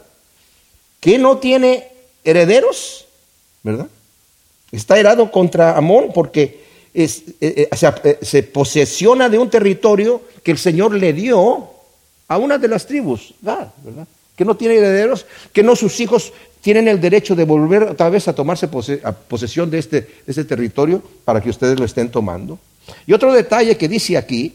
Que 1.00 1.16
no 1.16 1.38
tiene 1.38 1.88
herederos, 2.24 3.06
¿verdad? 3.62 3.86
Está 4.70 4.98
herado 4.98 5.30
contra 5.30 5.78
Amón 5.78 6.10
porque 6.14 6.62
es, 6.92 7.22
eh, 7.40 7.70
eh, 7.72 7.90
eh, 8.04 8.18
se 8.20 8.42
posesiona 8.42 9.30
de 9.30 9.38
un 9.38 9.48
territorio 9.48 10.20
que 10.42 10.50
el 10.50 10.58
Señor 10.58 10.92
le 10.92 11.14
dio 11.14 11.70
a 12.28 12.36
una 12.36 12.58
de 12.58 12.68
las 12.68 12.86
tribus, 12.86 13.32
Gad, 13.40 13.68
¿verdad? 13.82 14.06
Que 14.38 14.44
no 14.44 14.56
tiene 14.56 14.76
herederos, 14.76 15.26
que 15.52 15.64
no 15.64 15.74
sus 15.74 15.98
hijos 15.98 16.32
tienen 16.60 16.88
el 16.88 17.00
derecho 17.00 17.34
de 17.34 17.44
volver 17.44 17.82
otra 17.82 18.08
vez 18.08 18.28
a 18.28 18.34
tomarse 18.34 18.68
posesión 18.68 19.70
de 19.70 19.78
este, 19.78 20.08
este 20.26 20.44
territorio 20.44 21.02
para 21.24 21.40
que 21.40 21.50
ustedes 21.50 21.78
lo 21.78 21.84
estén 21.84 22.10
tomando. 22.10 22.58
Y 23.06 23.12
otro 23.12 23.32
detalle 23.32 23.76
que 23.76 23.88
dice 23.88 24.16
aquí, 24.16 24.54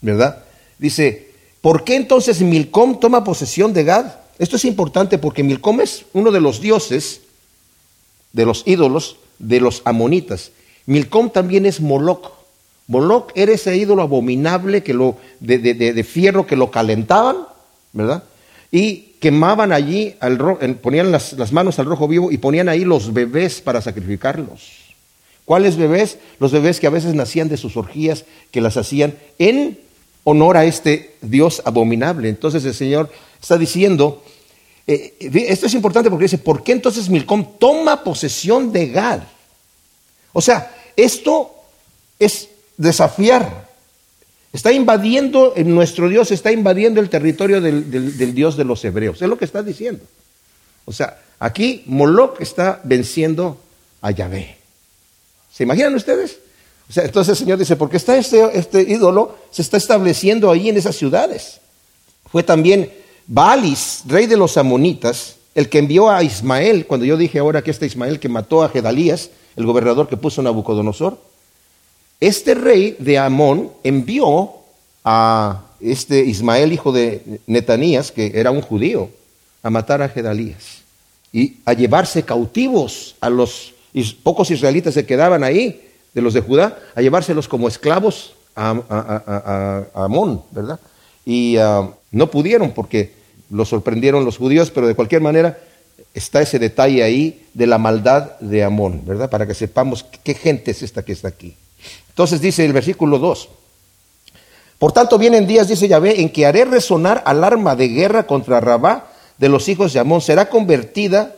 ¿verdad? 0.00 0.44
Dice, 0.78 1.30
¿por 1.60 1.84
qué 1.84 1.96
entonces 1.96 2.40
Milcom 2.40 3.00
toma 3.00 3.24
posesión 3.24 3.72
de 3.72 3.84
Gad? 3.84 4.06
Esto 4.38 4.56
es 4.56 4.64
importante 4.64 5.18
porque 5.18 5.42
Milcom 5.42 5.80
es 5.80 6.04
uno 6.12 6.30
de 6.30 6.40
los 6.40 6.60
dioses, 6.60 7.20
de 8.32 8.44
los 8.44 8.62
ídolos, 8.66 9.16
de 9.38 9.60
los 9.60 9.82
amonitas. 9.84 10.50
Milcom 10.86 11.30
también 11.30 11.66
es 11.66 11.80
Moloch. 11.80 12.32
Moloch 12.86 13.30
era 13.34 13.52
ese 13.52 13.76
ídolo 13.76 14.02
abominable 14.02 14.82
que 14.82 14.94
lo, 14.94 15.16
de, 15.40 15.58
de 15.58 16.04
fierro 16.04 16.46
que 16.46 16.56
lo 16.56 16.70
calentaban, 16.70 17.36
¿verdad? 17.92 18.22
Y 18.70 19.14
quemaban 19.20 19.72
allí, 19.72 20.14
al 20.20 20.38
ponían 20.78 21.12
las, 21.12 21.32
las 21.34 21.52
manos 21.52 21.78
al 21.78 21.86
rojo 21.86 22.08
vivo 22.08 22.30
y 22.30 22.38
ponían 22.38 22.68
ahí 22.68 22.84
los 22.84 23.12
bebés 23.12 23.60
para 23.60 23.80
sacrificarlos. 23.80 24.86
¿Cuáles 25.44 25.76
bebés? 25.76 26.18
Los 26.40 26.52
bebés 26.52 26.80
que 26.80 26.88
a 26.88 26.90
veces 26.90 27.14
nacían 27.14 27.48
de 27.48 27.56
sus 27.56 27.76
orgías, 27.76 28.24
que 28.50 28.60
las 28.60 28.76
hacían 28.76 29.16
en 29.38 29.78
honor 30.24 30.56
a 30.56 30.64
este 30.64 31.14
Dios 31.22 31.62
abominable. 31.64 32.28
Entonces 32.28 32.64
el 32.64 32.74
Señor 32.74 33.10
está 33.40 33.56
diciendo, 33.56 34.24
eh, 34.88 35.14
esto 35.48 35.66
es 35.66 35.74
importante 35.74 36.10
porque 36.10 36.24
dice, 36.24 36.38
¿por 36.38 36.64
qué 36.64 36.72
entonces 36.72 37.08
Milcom 37.08 37.58
toma 37.58 38.02
posesión 38.02 38.72
de 38.72 38.88
Gad? 38.88 39.20
O 40.32 40.42
sea, 40.42 40.74
esto 40.96 41.54
es 42.18 42.48
desafiar. 42.76 43.68
Está 44.56 44.72
invadiendo, 44.72 45.52
nuestro 45.66 46.08
Dios 46.08 46.30
está 46.30 46.50
invadiendo 46.50 46.98
el 47.02 47.10
territorio 47.10 47.60
del, 47.60 47.90
del 47.90 48.34
Dios 48.34 48.56
de 48.56 48.64
los 48.64 48.82
hebreos. 48.86 49.20
Es 49.20 49.28
lo 49.28 49.36
que 49.36 49.44
está 49.44 49.62
diciendo. 49.62 50.02
O 50.86 50.92
sea, 50.92 51.20
aquí 51.38 51.82
Moloch 51.84 52.40
está 52.40 52.80
venciendo 52.82 53.60
a 54.00 54.12
Yahvé. 54.12 54.56
¿Se 55.52 55.64
imaginan 55.64 55.94
ustedes? 55.94 56.38
O 56.88 56.92
sea, 56.94 57.04
entonces 57.04 57.32
el 57.32 57.36
Señor 57.36 57.58
dice, 57.58 57.76
porque 57.76 57.98
está 57.98 58.16
este, 58.16 58.58
este 58.58 58.80
ídolo, 58.80 59.36
se 59.50 59.60
está 59.60 59.76
estableciendo 59.76 60.50
ahí 60.50 60.70
en 60.70 60.78
esas 60.78 60.96
ciudades. 60.96 61.60
Fue 62.32 62.42
también 62.42 62.90
Baalis, 63.26 64.04
rey 64.06 64.24
de 64.24 64.38
los 64.38 64.56
amonitas, 64.56 65.36
el 65.54 65.68
que 65.68 65.80
envió 65.80 66.08
a 66.08 66.22
Ismael, 66.22 66.86
cuando 66.86 67.04
yo 67.04 67.18
dije 67.18 67.40
ahora 67.40 67.60
que 67.60 67.72
este 67.72 67.84
Ismael 67.84 68.18
que 68.18 68.30
mató 68.30 68.62
a 68.62 68.70
Gedalías, 68.70 69.28
el 69.54 69.66
gobernador 69.66 70.08
que 70.08 70.16
puso 70.16 70.40
Nabucodonosor, 70.40 71.18
este 72.20 72.54
rey 72.54 72.96
de 72.98 73.18
Amón 73.18 73.70
envió 73.84 74.54
a 75.04 75.62
este 75.80 76.24
Ismael, 76.24 76.72
hijo 76.72 76.92
de 76.92 77.40
Netanías, 77.46 78.10
que 78.10 78.32
era 78.34 78.50
un 78.50 78.62
judío, 78.62 79.10
a 79.62 79.70
matar 79.70 80.00
a 80.02 80.08
Gedalías 80.08 80.82
y 81.32 81.56
a 81.64 81.72
llevarse 81.72 82.22
cautivos 82.22 83.16
a 83.20 83.28
los 83.28 83.74
pocos 84.22 84.50
israelitas 84.50 84.94
que 84.94 85.06
quedaban 85.06 85.44
ahí 85.44 85.90
de 86.14 86.22
los 86.22 86.34
de 86.34 86.40
Judá, 86.40 86.78
a 86.94 87.02
llevárselos 87.02 87.48
como 87.48 87.68
esclavos 87.68 88.34
a, 88.54 89.84
Amón, 89.94 90.42
¿verdad? 90.50 90.80
Y 91.26 91.56
ah, 91.58 91.90
no 92.10 92.30
pudieron 92.30 92.72
porque 92.72 93.12
lo 93.50 93.64
sorprendieron 93.64 94.24
los 94.24 94.38
judíos, 94.38 94.70
pero 94.70 94.86
de 94.86 94.94
cualquier 94.94 95.20
manera 95.20 95.58
está 96.14 96.40
ese 96.40 96.58
detalle 96.58 97.02
ahí 97.02 97.46
de 97.52 97.66
la 97.66 97.78
maldad 97.78 98.38
de 98.40 98.64
Amón, 98.64 99.02
¿verdad? 99.04 99.28
Para 99.28 99.46
que 99.46 99.54
sepamos 99.54 100.04
qué 100.24 100.34
gente 100.34 100.70
es 100.70 100.82
esta 100.82 101.04
que 101.04 101.12
está 101.12 101.28
aquí. 101.28 101.54
Entonces 102.16 102.40
dice 102.40 102.64
el 102.64 102.72
versículo 102.72 103.18
2. 103.18 103.50
Por 104.78 104.92
tanto, 104.92 105.18
vienen 105.18 105.46
días, 105.46 105.68
dice 105.68 105.86
Yahvé, 105.86 106.22
en 106.22 106.30
que 106.30 106.46
haré 106.46 106.64
resonar 106.64 107.22
alarma 107.26 107.76
de 107.76 107.88
guerra 107.88 108.26
contra 108.26 108.58
Rabá 108.58 109.12
de 109.36 109.50
los 109.50 109.68
hijos 109.68 109.92
de 109.92 110.00
Amón. 110.00 110.22
Será 110.22 110.48
convertida 110.48 111.36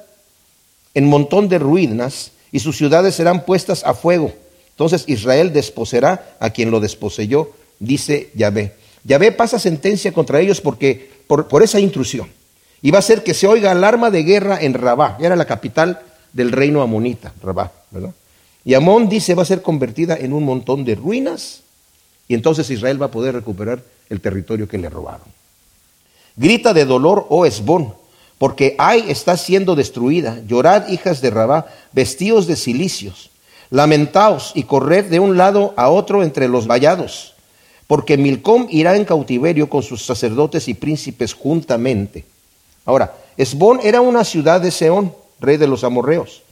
en 0.94 1.08
montón 1.08 1.48
de 1.48 1.58
ruinas 1.58 2.30
y 2.52 2.60
sus 2.60 2.76
ciudades 2.76 3.16
serán 3.16 3.44
puestas 3.44 3.82
a 3.82 3.92
fuego. 3.92 4.32
Entonces 4.70 5.02
Israel 5.08 5.52
desposerá 5.52 6.36
a 6.38 6.50
quien 6.50 6.70
lo 6.70 6.78
desposeyó, 6.78 7.50
dice 7.80 8.30
Yahvé. 8.36 8.74
Yahvé 9.02 9.32
pasa 9.32 9.58
sentencia 9.58 10.12
contra 10.12 10.38
ellos 10.38 10.60
porque, 10.60 11.10
por, 11.26 11.60
esa 11.60 11.80
intrusión. 11.80 12.30
Y 12.82 12.92
va 12.92 13.00
a 13.00 13.02
ser 13.02 13.24
que 13.24 13.34
se 13.34 13.48
oiga 13.48 13.72
alarma 13.72 14.12
de 14.12 14.22
guerra 14.22 14.60
en 14.60 14.74
Rabá. 14.74 15.18
Era 15.18 15.34
la 15.34 15.44
capital 15.44 16.02
del 16.32 16.52
reino 16.52 16.82
amonita, 16.82 17.32
Rabá, 17.42 17.72
¿verdad? 17.90 18.12
Y 18.68 18.74
Amón 18.74 19.08
dice 19.08 19.34
va 19.34 19.44
a 19.44 19.46
ser 19.46 19.62
convertida 19.62 20.14
en 20.14 20.34
un 20.34 20.44
montón 20.44 20.84
de 20.84 20.94
ruinas 20.94 21.62
y 22.28 22.34
entonces 22.34 22.68
Israel 22.68 23.00
va 23.00 23.06
a 23.06 23.10
poder 23.10 23.34
recuperar 23.34 23.82
el 24.10 24.20
territorio 24.20 24.68
que 24.68 24.76
le 24.76 24.90
robaron. 24.90 25.26
Grita 26.36 26.74
de 26.74 26.84
dolor, 26.84 27.24
oh 27.30 27.46
Esbón, 27.46 27.94
porque 28.36 28.74
Ai 28.76 29.10
está 29.10 29.38
siendo 29.38 29.74
destruida. 29.74 30.42
Llorad, 30.46 30.88
hijas 30.88 31.22
de 31.22 31.30
Rabá, 31.30 31.68
vestidos 31.94 32.46
de 32.46 32.56
cilicios. 32.56 33.30
Lamentaos 33.70 34.52
y 34.54 34.64
corred 34.64 35.06
de 35.06 35.18
un 35.18 35.38
lado 35.38 35.72
a 35.78 35.88
otro 35.88 36.22
entre 36.22 36.46
los 36.46 36.66
vallados, 36.66 37.32
porque 37.86 38.18
Milcom 38.18 38.66
irá 38.68 38.96
en 38.96 39.06
cautiverio 39.06 39.70
con 39.70 39.82
sus 39.82 40.04
sacerdotes 40.04 40.68
y 40.68 40.74
príncipes 40.74 41.32
juntamente. 41.32 42.26
Ahora, 42.84 43.14
Esbón 43.38 43.80
era 43.82 44.02
una 44.02 44.24
ciudad 44.24 44.60
de 44.60 44.70
Seón, 44.70 45.14
rey 45.40 45.56
de 45.56 45.68
los 45.68 45.84
amorreos. 45.84 46.42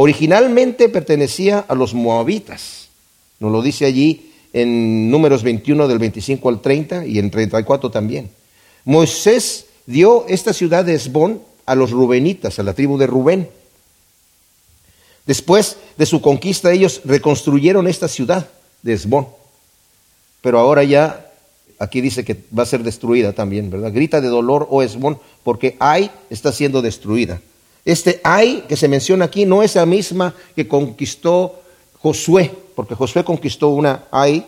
Originalmente 0.00 0.88
pertenecía 0.88 1.58
a 1.58 1.74
los 1.74 1.92
moabitas. 1.92 2.86
Nos 3.40 3.50
lo 3.50 3.62
dice 3.62 3.84
allí 3.84 4.30
en 4.52 5.10
números 5.10 5.42
21 5.42 5.88
del 5.88 5.98
25 5.98 6.48
al 6.48 6.60
30 6.60 7.04
y 7.04 7.18
en 7.18 7.32
34 7.32 7.90
también. 7.90 8.30
Moisés 8.84 9.66
dio 9.86 10.24
esta 10.28 10.52
ciudad 10.52 10.84
de 10.84 10.94
Esbón 10.94 11.42
a 11.66 11.74
los 11.74 11.90
rubenitas, 11.90 12.60
a 12.60 12.62
la 12.62 12.74
tribu 12.74 12.96
de 12.96 13.08
Rubén. 13.08 13.48
Después 15.26 15.78
de 15.96 16.06
su 16.06 16.20
conquista 16.20 16.70
ellos 16.70 17.00
reconstruyeron 17.04 17.88
esta 17.88 18.06
ciudad 18.06 18.48
de 18.84 18.92
Esbón. 18.92 19.26
Pero 20.42 20.60
ahora 20.60 20.84
ya, 20.84 21.28
aquí 21.80 22.00
dice 22.00 22.24
que 22.24 22.36
va 22.56 22.62
a 22.62 22.66
ser 22.66 22.84
destruida 22.84 23.32
también, 23.32 23.68
¿verdad? 23.68 23.92
Grita 23.92 24.20
de 24.20 24.28
dolor, 24.28 24.68
oh 24.70 24.80
Esbón, 24.80 25.18
porque 25.42 25.76
Ai 25.80 26.12
está 26.30 26.52
siendo 26.52 26.82
destruida. 26.82 27.40
Este 27.88 28.20
Ai 28.22 28.68
que 28.68 28.76
se 28.76 28.86
menciona 28.86 29.24
aquí 29.24 29.46
no 29.46 29.62
es 29.62 29.74
la 29.74 29.86
misma 29.86 30.34
que 30.54 30.68
conquistó 30.68 31.62
Josué, 31.94 32.52
porque 32.76 32.94
Josué 32.94 33.24
conquistó 33.24 33.70
una 33.70 34.04
Ai, 34.10 34.44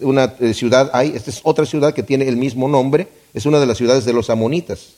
una 0.00 0.36
eh, 0.38 0.54
ciudad 0.54 0.88
Ai, 0.92 1.10
esta 1.12 1.30
es 1.30 1.40
otra 1.42 1.66
ciudad 1.66 1.92
que 1.92 2.04
tiene 2.04 2.28
el 2.28 2.36
mismo 2.36 2.68
nombre, 2.68 3.08
es 3.34 3.46
una 3.46 3.58
de 3.58 3.66
las 3.66 3.78
ciudades 3.78 4.04
de 4.04 4.12
los 4.12 4.30
amonitas. 4.30 4.90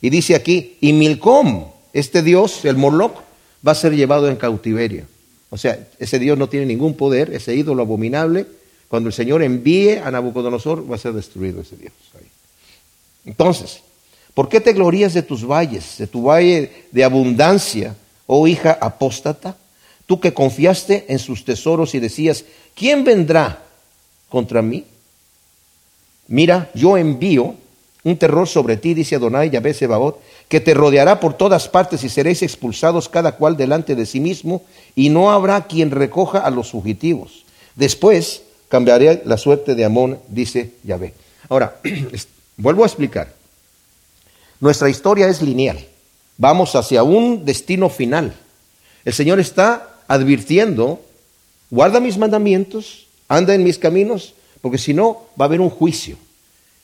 Y 0.00 0.08
dice 0.08 0.34
aquí, 0.34 0.78
y 0.80 0.94
Milcom, 0.94 1.66
este 1.92 2.22
dios, 2.22 2.64
el 2.64 2.78
Moloch, 2.78 3.20
va 3.66 3.72
a 3.72 3.74
ser 3.74 3.94
llevado 3.94 4.30
en 4.30 4.36
cautiverio. 4.36 5.04
O 5.50 5.58
sea, 5.58 5.88
ese 5.98 6.18
Dios 6.18 6.38
no 6.38 6.48
tiene 6.48 6.64
ningún 6.64 6.94
poder, 6.94 7.34
ese 7.34 7.54
ídolo 7.54 7.82
abominable. 7.82 8.46
Cuando 8.88 9.10
el 9.10 9.12
Señor 9.12 9.42
envíe 9.42 9.98
a 9.98 10.10
Nabucodonosor, 10.10 10.90
va 10.90 10.94
a 10.94 10.98
ser 10.98 11.12
destruido 11.12 11.60
ese 11.60 11.76
Dios. 11.76 11.92
Entonces, 13.26 13.82
¿por 14.34 14.48
qué 14.48 14.60
te 14.60 14.72
glorías 14.72 15.14
de 15.14 15.22
tus 15.22 15.46
valles, 15.46 15.96
de 15.98 16.06
tu 16.06 16.22
valle 16.22 16.86
de 16.90 17.04
abundancia, 17.04 17.94
oh 18.26 18.46
hija 18.46 18.78
apóstata? 18.80 19.56
Tú 20.06 20.20
que 20.20 20.34
confiaste 20.34 21.06
en 21.08 21.18
sus 21.18 21.44
tesoros 21.44 21.94
y 21.94 22.00
decías, 22.00 22.44
¿quién 22.74 23.04
vendrá 23.04 23.62
contra 24.28 24.62
mí? 24.62 24.84
Mira, 26.26 26.70
yo 26.74 26.96
envío 26.96 27.54
un 28.02 28.16
terror 28.16 28.48
sobre 28.48 28.76
ti, 28.76 28.94
dice 28.94 29.16
Adonai 29.16 29.50
Yahvé 29.50 29.74
Sebaot, 29.74 30.20
que 30.48 30.60
te 30.60 30.74
rodeará 30.74 31.20
por 31.20 31.34
todas 31.34 31.68
partes 31.68 32.02
y 32.02 32.08
seréis 32.08 32.42
expulsados 32.42 33.08
cada 33.08 33.36
cual 33.36 33.56
delante 33.56 33.94
de 33.94 34.06
sí 34.06 34.20
mismo, 34.20 34.62
y 34.96 35.10
no 35.10 35.30
habrá 35.30 35.66
quien 35.66 35.90
recoja 35.90 36.38
a 36.38 36.50
los 36.50 36.70
fugitivos. 36.70 37.44
Después 37.76 38.42
cambiaré 38.68 39.22
la 39.24 39.36
suerte 39.36 39.74
de 39.74 39.84
Amón, 39.84 40.18
dice 40.28 40.72
Yahvé. 40.82 41.14
Ahora, 41.48 41.76
vuelvo 42.56 42.84
a 42.84 42.86
explicar. 42.86 43.39
Nuestra 44.60 44.90
historia 44.90 45.26
es 45.26 45.40
lineal. 45.40 45.78
Vamos 46.36 46.76
hacia 46.76 47.02
un 47.02 47.44
destino 47.44 47.88
final. 47.88 48.34
El 49.04 49.12
Señor 49.12 49.40
está 49.40 49.96
advirtiendo, 50.06 51.00
guarda 51.70 52.00
mis 52.00 52.18
mandamientos, 52.18 53.06
anda 53.28 53.54
en 53.54 53.64
mis 53.64 53.78
caminos, 53.78 54.34
porque 54.60 54.78
si 54.78 54.92
no 54.92 55.26
va 55.40 55.44
a 55.44 55.48
haber 55.48 55.60
un 55.60 55.70
juicio. 55.70 56.16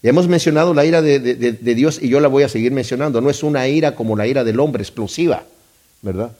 Ya 0.02 0.10
hemos 0.10 0.28
mencionado 0.28 0.72
la 0.72 0.84
ira 0.84 1.02
de, 1.02 1.18
Dios 1.74 1.98
y 2.00 2.08
yo 2.08 2.20
la 2.20 2.28
voy 2.28 2.44
a 2.44 2.48
seguir 2.48 2.72
mencionando. 2.72 3.20
No 3.20 3.28
es 3.28 3.42
una 3.42 3.66
ira 3.66 3.94
como 3.94 4.16
la 4.16 4.26
ira 4.26 4.44
del 4.44 4.60
hombre, 4.60 4.82
explosiva, 4.82 5.44
¿verdad? 6.02 6.32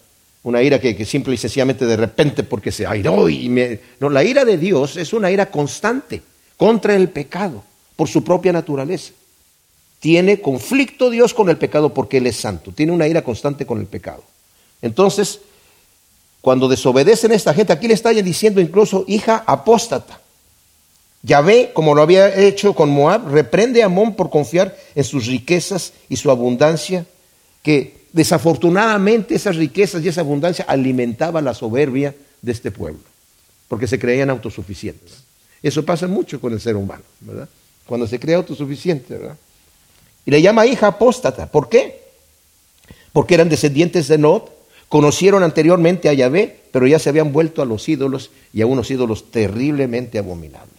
Una 0.43 0.63
ira 0.63 0.79
que, 0.79 1.05
simple 1.05 1.35
y 1.35 1.37
sencillamente 1.37 1.85
de 1.85 1.97
repente 1.97 2.45
porque 2.45 2.71
se 2.71 2.87
airó 2.87 3.29
y 3.29 3.49
me... 3.49 3.81
No, 3.99 4.09
la 4.09 4.23
ira 4.23 4.45
de 4.45 4.57
Dios 4.57 4.97
es 4.97 5.13
una 5.13 5.31
ira 5.31 5.51
constante 5.51 6.23
contra 6.57 6.95
el 6.95 7.09
pecado 7.09 7.65
por 7.97 8.09
su 8.09 8.23
propia 8.23 8.53
naturaleza. 8.53 9.13
Tiene 10.01 10.41
conflicto 10.41 11.11
Dios 11.11 11.35
con 11.35 11.49
el 11.49 11.57
pecado 11.57 11.93
porque 11.95 12.19
Él 12.19 12.27
es 12.27 12.37
santo. 12.37 12.73
Tiene 12.73 12.93
una 12.93 13.09
ira 13.09 13.23
constante 13.23 13.67
con 13.67 13.81
el 13.81 13.87
pecado. 13.87 14.23
Entonces, 14.83 15.41
cuando 16.41 16.69
desobedecen 16.69 17.33
a 17.33 17.35
esta 17.35 17.55
gente, 17.55 17.73
aquí 17.73 17.89
le 17.89 17.95
está 17.95 18.11
diciendo 18.11 18.61
incluso 18.61 19.05
hija 19.09 19.43
apóstata. 19.47 20.21
Yahvé, 21.23 21.73
como 21.73 21.95
lo 21.95 22.03
había 22.03 22.37
hecho 22.37 22.73
con 22.73 22.91
Moab, 22.91 23.29
reprende 23.29 23.83
a 23.83 23.87
Amón 23.87 24.15
por 24.15 24.31
confiar 24.31 24.77
en 24.95 25.03
sus 25.03 25.27
riquezas 25.27 25.93
y 26.09 26.15
su 26.15 26.31
abundancia, 26.31 27.05
que 27.65 28.07
desafortunadamente 28.13 29.35
esas 29.35 29.57
riquezas 29.57 30.05
y 30.05 30.09
esa 30.09 30.21
abundancia 30.21 30.65
alimentaba 30.69 31.43
la 31.43 31.53
soberbia 31.53 32.15
de 32.43 32.53
este 32.53 32.71
pueblo, 32.71 33.03
porque 33.67 33.89
se 33.89 33.99
creían 33.99 34.31
autosuficientes. 34.31 35.25
Eso 35.63 35.85
pasa 35.85 36.07
mucho 36.07 36.41
con 36.41 36.53
el 36.53 36.61
ser 36.61 36.77
humano, 36.77 37.03
¿verdad? 37.21 37.49
Cuando 37.87 38.07
se 38.07 38.21
cree 38.21 38.37
autosuficiente, 38.37 39.15
¿verdad? 39.15 39.37
Y 40.27 40.31
le 40.33 40.43
llama 40.43 40.67
hija 40.67 40.89
apóstata. 40.89 41.47
¿Por 41.47 41.69
qué? 41.69 42.03
Porque 43.13 43.35
eran 43.35 43.49
descendientes 43.49 44.09
de 44.09 44.19
Nod, 44.19 44.43
conocieron 44.89 45.43
anteriormente 45.43 46.09
a 46.09 46.13
Yahvé, 46.13 46.61
pero 46.73 46.87
ya 46.87 46.99
se 46.99 47.09
habían 47.09 47.33
vuelto 47.33 47.63
a 47.63 47.65
los 47.65 47.89
ídolos 47.89 48.31
y 48.53 48.61
a 48.61 48.67
unos 48.67 48.91
ídolos 48.91 49.31
terriblemente 49.31 50.19
abominables. 50.19 50.77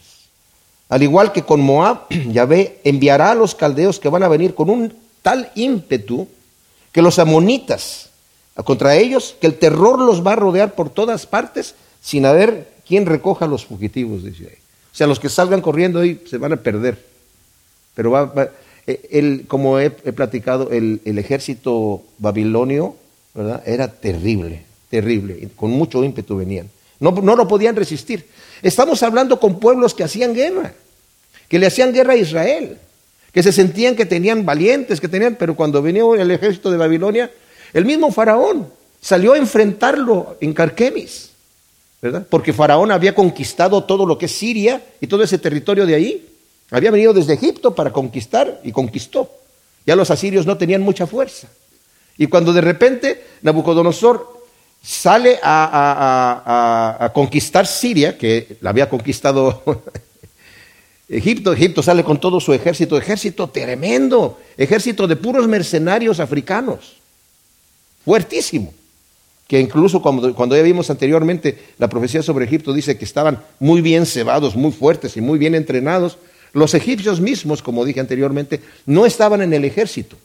Al 0.90 1.02
igual 1.02 1.32
que 1.32 1.44
con 1.44 1.62
Moab, 1.62 2.08
Yahvé 2.32 2.80
enviará 2.84 3.32
a 3.32 3.36
los 3.36 3.56
caldeos 3.56 4.00
que 4.00 4.10
van 4.10 4.24
a 4.24 4.28
venir 4.28 4.54
con 4.54 4.70
un 4.70 4.94
tal 5.22 5.50
ímpetu 5.56 6.28
que 6.92 7.02
los 7.02 7.20
amonitas, 7.20 8.10
contra 8.66 8.96
ellos, 8.96 9.36
que 9.40 9.48
el 9.48 9.58
terror 9.58 10.00
los 10.00 10.26
va 10.26 10.34
a 10.34 10.38
rodear 10.38 10.76
por 10.76 10.90
todas 10.90 11.26
partes 11.26 11.76
sin 12.02 12.26
haber 12.26 12.72
quien 12.88 13.06
recoja 13.06 13.46
a 13.46 13.48
los 13.48 13.66
fugitivos, 13.66 14.24
dice 14.24 14.46
ahí. 14.46 14.58
O 14.92 14.96
sea, 14.98 15.08
los 15.08 15.20
que 15.20 15.30
salgan 15.30 15.62
corriendo 15.62 16.00
ahí 16.00 16.22
se 16.28 16.38
van 16.38 16.54
a 16.54 16.56
perder. 16.56 16.98
Pero 17.94 18.12
va, 18.12 18.34
eh, 18.88 19.44
como 19.48 19.80
he, 19.80 19.90
platicado, 19.90 20.72
el, 20.72 21.02
ejército 21.06 22.04
babilonio 22.18 22.96
¿verdad? 23.34 23.62
era 23.66 23.90
terrible, 23.90 24.64
terrible, 24.90 25.50
con 25.56 25.72
mucho 25.72 26.04
ímpetu 26.04 26.38
venían. 26.38 26.70
No, 27.00 27.12
no 27.12 27.36
lo 27.36 27.48
podían 27.48 27.76
resistir. 27.76 28.26
Estamos 28.62 29.04
hablando 29.04 29.40
con 29.40 29.60
pueblos 29.60 29.94
que 29.94 30.04
hacían 30.04 30.34
guerra, 30.34 30.74
que 31.48 31.60
le 31.60 31.68
hacían 31.68 31.94
guerra 31.94 32.14
a 32.14 32.18
Israel, 32.18 32.78
que 33.32 33.44
se 33.44 33.52
sentían 33.52 33.96
que 33.96 34.06
tenían 34.06 34.46
valientes, 34.46 35.00
que 35.00 35.08
tenían, 35.08 35.36
pero 35.36 35.56
cuando 35.56 35.82
venía 35.82 36.04
el 36.18 36.32
ejército 36.32 36.72
de 36.72 36.78
Babilonia, 36.78 37.30
el 37.74 37.86
mismo 37.86 38.12
faraón 38.12 38.68
salió 39.02 39.34
a 39.34 39.38
enfrentarlo 39.38 40.38
en 40.42 40.54
Carquemis, 40.54 41.32
¿verdad? 42.02 42.26
Porque 42.30 42.54
faraón 42.54 42.92
había 42.92 43.14
conquistado 43.14 43.84
todo 43.84 44.06
lo 44.06 44.18
que 44.18 44.26
es 44.26 44.32
Siria 44.32 44.82
y 45.02 45.08
todo 45.08 45.24
ese 45.24 45.38
territorio 45.38 45.86
de 45.86 45.96
ahí. 45.96 46.26
Había 46.72 46.92
venido 46.92 47.14
desde 47.14 47.34
Egipto 47.34 47.74
para 47.74 47.92
conquistar 47.92 48.60
y 48.64 48.72
conquistó. 48.72 49.30
Ya 49.86 49.96
los 49.96 50.12
asirios 50.12 50.46
no 50.46 50.58
tenían 50.58 50.82
mucha 50.82 51.08
fuerza. 51.08 51.48
Y 52.18 52.28
cuando 52.28 52.52
de 52.52 52.62
repente 52.62 53.24
Nabucodonosor 53.42 54.38
sale 54.82 55.40
a, 55.42 57.12
conquistar 57.14 57.66
Siria, 57.68 58.18
que 58.18 58.58
la 58.62 58.72
había 58.72 58.90
conquistado 58.90 59.64
Egipto, 61.10 61.54
Egipto 61.54 61.82
sale 61.82 62.04
con 62.04 62.20
todo 62.20 62.40
su 62.40 62.54
ejército, 62.54 62.98
ejército 62.98 63.50
tremendo, 63.50 64.40
ejército 64.58 65.08
de 65.08 65.16
puros 65.16 65.48
mercenarios 65.48 66.20
africanos, 66.20 66.98
fuertísimo, 68.04 68.74
que 69.48 69.60
incluso 69.60 70.02
cuando, 70.02 70.34
cuando 70.36 70.58
ya 70.58 70.64
vimos 70.64 70.90
anteriormente 70.90 71.58
la 71.78 71.88
profecía 71.88 72.22
sobre 72.22 72.46
Egipto 72.46 72.74
dice 72.74 72.98
que 72.98 73.06
estaban 73.06 73.42
muy 73.60 73.80
bien 73.80 74.06
cebados, 74.06 74.58
muy 74.58 74.72
fuertes 74.72 75.16
y 75.16 75.22
muy 75.22 75.40
bien 75.40 75.56
entrenados, 75.56 76.18
los 76.54 76.74
egipcios 76.74 77.20
mismos, 77.20 77.62
como 77.62 77.86
dije 77.86 78.00
anteriormente, 78.00 78.62
no 78.86 79.06
estaban 79.06 79.42
en 79.42 79.54
el 79.54 79.66
ejército. 79.66 80.16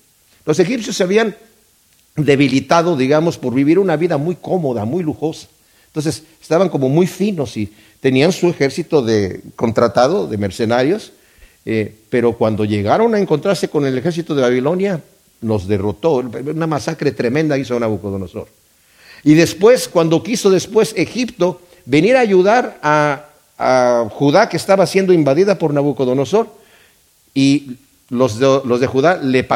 Los 0.44 0.58
egipcios 0.58 0.96
se 0.96 1.02
habían 1.02 1.36
debilitado, 2.16 2.96
digamos, 2.96 3.38
por 3.38 3.54
vivir 3.54 3.78
una 3.78 3.96
vida 3.96 4.16
muy 4.16 4.36
cómoda, 4.36 4.84
muy 4.84 5.02
lujosa. 5.02 5.48
Entonces, 5.86 6.22
estaban 6.40 6.68
como 6.68 6.88
muy 6.88 7.06
finos 7.06 7.56
y 7.56 7.72
tenían 8.00 8.32
su 8.32 8.48
ejército 8.48 9.02
de 9.02 9.40
contratado, 9.56 10.26
de 10.26 10.38
mercenarios, 10.38 11.12
eh, 11.64 11.94
pero 12.10 12.32
cuando 12.36 12.64
llegaron 12.64 13.14
a 13.14 13.20
encontrarse 13.20 13.68
con 13.68 13.86
el 13.86 13.96
ejército 13.96 14.34
de 14.34 14.42
Babilonia, 14.42 15.00
los 15.42 15.68
derrotó. 15.68 16.14
Una 16.14 16.66
masacre 16.66 17.12
tremenda 17.12 17.58
hizo 17.58 17.78
Nabucodonosor. 17.78 18.48
Y 19.24 19.34
después, 19.34 19.88
cuando 19.88 20.22
quiso 20.22 20.50
después 20.50 20.94
Egipto 20.96 21.60
venir 21.84 22.16
a 22.16 22.20
ayudar 22.20 22.78
a 22.82 23.26
a 23.58 24.08
Judá 24.10 24.48
que 24.48 24.56
estaba 24.56 24.86
siendo 24.86 25.12
invadida 25.12 25.58
por 25.58 25.72
Nabucodonosor 25.72 26.48
y 27.34 27.76
los 28.10 28.38
de, 28.38 28.60
los 28.64 28.80
de 28.80 28.86
Judá 28.86 29.18
le, 29.22 29.46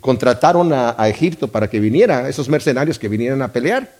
contrataron 0.00 0.72
a, 0.72 0.96
Egipto 1.08 1.48
para 1.48 1.68
que 1.68 1.80
viniera, 1.80 2.28
esos 2.28 2.48
mercenarios 2.48 2.98
que 2.98 3.08
vinieran 3.08 3.42
a 3.42 3.52
pelear. 3.52 3.90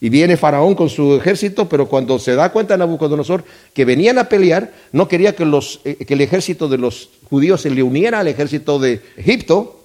Y 0.00 0.08
viene 0.08 0.36
Faraón 0.36 0.74
con 0.74 0.90
su 0.90 1.14
ejército, 1.14 1.68
pero 1.68 1.86
cuando 1.86 2.18
se 2.18 2.34
da 2.34 2.50
cuenta 2.50 2.76
Nabucodonosor 2.76 3.44
que 3.72 3.84
venían 3.84 4.18
a 4.18 4.28
pelear, 4.28 4.72
no 4.90 5.06
quería 5.06 5.36
que, 5.36 5.44
los, 5.44 5.80
eh, 5.84 5.94
que 5.94 6.14
el 6.14 6.20
ejército 6.20 6.68
de 6.68 6.78
los 6.78 7.08
judíos 7.30 7.60
se 7.60 7.70
le 7.70 7.82
uniera 7.84 8.18
al 8.18 8.26
ejército 8.26 8.80
de 8.80 9.00
Egipto, 9.16 9.81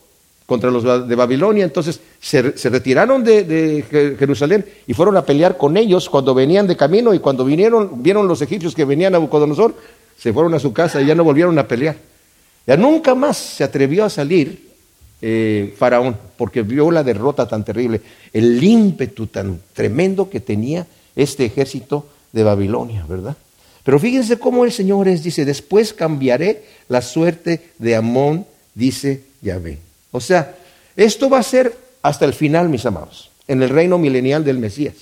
contra 0.47 0.71
los 0.71 1.07
de 1.07 1.15
Babilonia. 1.15 1.65
Entonces 1.65 1.99
se, 2.19 2.41
retiraron 2.41 3.23
de, 3.23 4.15
Jerusalén 4.17 4.65
y 4.87 4.95
fueron 4.95 5.17
a 5.17 5.21
pelear 5.23 5.57
con 5.57 5.77
ellos 5.77 6.09
cuando 6.09 6.33
venían 6.33 6.65
de 6.65 6.75
camino 6.75 7.13
y 7.13 7.19
cuando 7.19 7.45
vinieron, 7.45 8.01
vieron 8.01 8.27
los 8.27 8.41
egipcios 8.41 8.73
que 8.73 8.85
venían 8.85 9.13
a 9.13 9.19
Nabucodonosor, 9.19 9.75
se 10.17 10.33
fueron 10.33 10.55
a 10.55 10.59
su 10.59 10.73
casa 10.73 10.99
y 10.99 11.05
ya 11.05 11.13
no 11.13 11.23
volvieron 11.23 11.59
a 11.59 11.67
pelear. 11.67 11.97
Ya 12.65 12.75
nunca 12.77 13.13
más 13.13 13.37
se 13.37 13.63
atrevió 13.63 14.05
a 14.05 14.09
salir 14.09 14.67
eh, 15.21 15.73
Faraón 15.77 16.17
porque 16.37 16.63
vio 16.63 16.91
la 16.91 17.03
derrota 17.03 17.47
tan 17.47 17.63
terrible, 17.63 18.01
el 18.31 18.63
ímpetu 18.63 19.27
tan 19.27 19.59
tremendo 19.73 20.29
que 20.29 20.39
tenía 20.39 20.87
este 21.15 21.45
ejército 21.45 22.07
de 22.31 22.43
Babilonia, 22.43 23.05
¿verdad? 23.07 23.35
Pero 23.83 23.99
fíjense 23.99 24.37
cómo 24.37 24.65
el 24.65 24.71
Señor 24.71 25.07
es, 25.07 25.23
dice, 25.23 25.45
después 25.45 25.93
cambiaré 25.93 26.65
la 26.87 27.01
suerte 27.01 27.71
de 27.79 27.95
Amón, 27.95 28.45
dice 28.75 29.23
Yahvé. 29.41 29.86
O 30.11 30.19
sea, 30.19 30.55
esto 30.95 31.29
va 31.29 31.39
a 31.39 31.43
ser 31.43 31.75
hasta 32.01 32.25
el 32.25 32.33
final, 32.33 32.69
mis 32.69 32.85
amados, 32.85 33.29
en 33.47 33.61
el 33.61 33.69
reino 33.69 33.97
milenial 33.97 34.43
del 34.43 34.57
Mesías. 34.57 34.95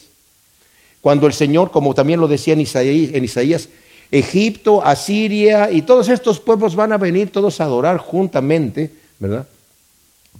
Cuando 1.01 1.27
el 1.27 1.33
Señor, 1.33 1.71
como 1.71 1.93
también 1.93 2.19
lo 2.19 2.27
decía 2.27 2.53
en 2.53 2.61
Isaías, 2.61 3.69
Egipto, 4.11 4.85
Asiria 4.85 5.71
y 5.71 5.81
todos 5.81 6.09
estos 6.09 6.39
pueblos 6.39 6.75
van 6.75 6.93
a 6.93 6.97
venir 6.97 7.31
todos 7.31 7.59
a 7.59 7.65
adorar 7.65 7.97
juntamente, 7.97 8.91
¿verdad? 9.19 9.47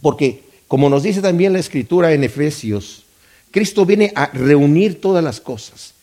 Porque, 0.01 0.43
como 0.67 0.89
nos 0.89 1.04
dice 1.04 1.21
también 1.21 1.54
la 1.54 1.60
Escritura 1.60 2.13
en 2.13 2.23
Efesios, 2.23 3.04
Cristo 3.51 3.86
viene 3.86 4.12
a 4.15 4.28
reunir 4.28 5.01
todas 5.01 5.23
las 5.23 5.39
cosas. 5.41 5.94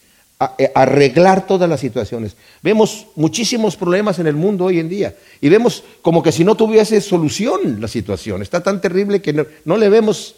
Eh, 0.59 0.73
arreglar 0.75 1.47
todas 1.47 1.69
las 1.69 1.79
situaciones. 1.79 2.37
Vemos 2.63 3.07
muchísimos 3.15 3.77
problemas 3.77 4.19
en 4.19 4.27
el 4.27 4.35
mundo 4.35 4.65
hoy 4.65 4.81
en 4.81 4.89
día 4.89 5.15
y 5.41 5.49
vemos 5.49 5.85
como 6.01 6.23
que 6.23 6.33
si 6.33 6.43
no 6.43 6.57
tuviese 6.57 7.01
solución 7.01 7.81
la 7.81 7.87
situación. 7.87 8.43
Está 8.43 8.63
tan 8.63 8.81
terrible 8.81 9.23
que 9.23 9.47
no, 9.65 9.77
le 9.77 9.89
vemos 9.89 10.35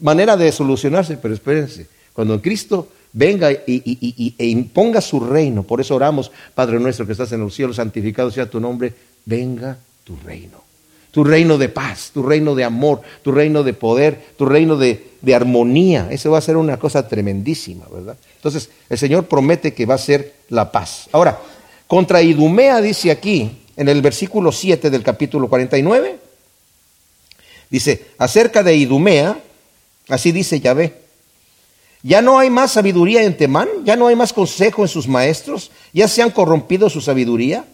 manera 0.00 0.36
de 0.36 0.52
solucionarse, 0.52 1.16
pero 1.16 1.34
espérense, 1.34 1.88
cuando 2.12 2.40
Cristo 2.40 2.88
venga 3.12 3.50
y, 3.50 4.34
e 4.38 4.46
imponga 4.46 5.00
su 5.00 5.18
reino, 5.18 5.64
por 5.64 5.80
eso 5.80 5.96
oramos, 5.96 6.30
Padre 6.54 6.78
nuestro 6.78 7.06
que 7.06 7.12
estás 7.12 7.32
en 7.32 7.40
los 7.40 7.54
cielos, 7.54 7.76
santificado 7.76 8.30
sea 8.30 8.48
tu 8.48 8.60
nombre, 8.60 8.92
venga 9.24 9.78
tu 10.04 10.16
reino 10.24 10.69
tu 11.10 11.24
reino 11.24 11.58
de 11.58 11.68
paz, 11.68 12.10
tu 12.14 12.22
reino 12.22 12.54
de 12.54 12.64
amor, 12.64 13.00
tu 13.22 13.32
reino 13.32 13.62
de 13.62 13.72
poder, 13.72 14.32
tu 14.36 14.46
reino 14.46 14.76
de, 14.76 15.10
armonía. 15.34 16.08
Eso 16.10 16.30
va 16.30 16.38
a 16.38 16.42
ser 16.42 16.56
una 16.56 16.78
cosa 16.78 17.06
tremendísima, 17.06 17.84
¿verdad? 17.92 18.16
Entonces, 18.36 18.70
el 18.88 18.98
Señor 18.98 19.26
promete 19.26 19.74
que 19.74 19.86
va 19.86 19.94
a 19.94 19.98
ser 19.98 20.34
la 20.48 20.70
paz. 20.72 21.08
Ahora, 21.12 21.38
contra 21.86 22.22
Idumea 22.22 22.80
dice 22.80 23.10
aquí, 23.10 23.50
en 23.76 23.88
el 23.88 24.02
versículo 24.02 24.52
7 24.52 24.90
del 24.90 25.02
capítulo 25.02 25.48
49, 25.48 26.18
dice, 27.70 28.06
acerca 28.18 28.62
de 28.62 28.76
Idumea, 28.76 29.38
así 30.08 30.32
dice 30.32 30.60
Yahvé, 30.60 31.00
ya 32.02 32.22
no 32.22 32.38
hay 32.38 32.48
más 32.50 32.72
sabiduría 32.72 33.22
en 33.24 33.36
Temán, 33.36 33.68
ya 33.84 33.96
no 33.96 34.06
hay 34.06 34.16
más 34.16 34.32
consejo 34.32 34.82
en 34.82 34.88
sus 34.88 35.06
maestros, 35.06 35.70
ya 35.92 36.08
se 36.08 36.22
han 36.22 36.30
corrompido 36.30 36.88
su 36.88 37.00
sabiduría. 37.00 37.64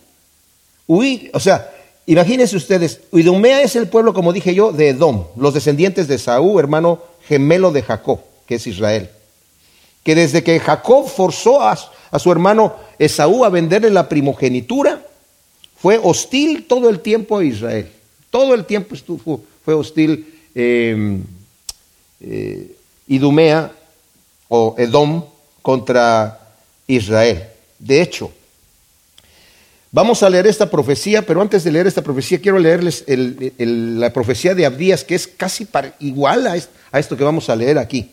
Uy, 0.87 1.31
o 1.33 1.41
sea, 1.41 1.71
Imagínense 2.07 2.57
ustedes, 2.57 3.01
Idumea 3.13 3.63
es 3.63 3.75
el 3.75 3.89
pueblo, 3.89 4.15
como 4.15 4.33
dije 4.33 4.55
yo, 4.55 4.71
de 4.71 4.91
Edom, 4.91 5.27
los 5.37 5.55
descendientes 5.55 6.07
de 6.07 6.19
Saúl, 6.19 6.61
hermano 6.61 7.03
gemelo 7.27 7.73
de 7.73 7.83
Jacob, 7.83 8.21
que 8.47 8.55
es 8.55 8.67
Israel. 8.69 9.11
Que 10.05 10.15
desde 10.15 10.45
que 10.45 10.61
Jacob 10.61 11.09
forzó 11.09 11.61
a, 11.61 11.77
su 12.19 12.31
hermano 12.31 12.77
Esaú 13.01 13.45
a 13.45 13.49
venderle 13.49 13.91
la 13.91 14.09
primogenitura, 14.09 15.05
fue 15.77 16.01
hostil 16.01 16.67
todo 16.69 16.89
el 16.89 17.01
tiempo 17.01 17.39
a 17.39 17.45
Israel. 17.45 17.91
Todo 18.31 18.55
el 18.55 18.65
tiempo 18.65 18.95
estuvo, 18.95 19.41
fue 19.65 19.75
hostil 19.75 20.33
em, 20.55 21.25
eh, 22.21 22.71
Idumea 23.09 23.73
o 24.49 24.77
Edom 24.79 25.25
contra 25.61 26.39
Israel. 26.87 27.49
De 27.81 28.01
hecho, 28.01 28.31
Vamos 29.97 30.23
a 30.23 30.29
leer 30.29 30.47
esta 30.47 30.69
profecía, 30.69 31.23
pero 31.23 31.41
antes 31.41 31.65
de 31.65 31.73
leer 31.73 31.87
esta 31.87 32.03
profecía 32.03 32.39
quiero 32.39 32.59
leerles 32.59 33.03
la 33.07 34.13
profecía 34.13 34.55
de 34.55 34.67
Abdías, 34.67 35.05
que 35.05 35.15
es 35.15 35.27
casi 35.27 35.67
igual 36.01 36.47
a, 36.47 36.99
esto 36.99 37.17
que 37.17 37.25
vamos 37.25 37.49
a 37.49 37.57
leer 37.57 37.79
aquí, 37.79 38.11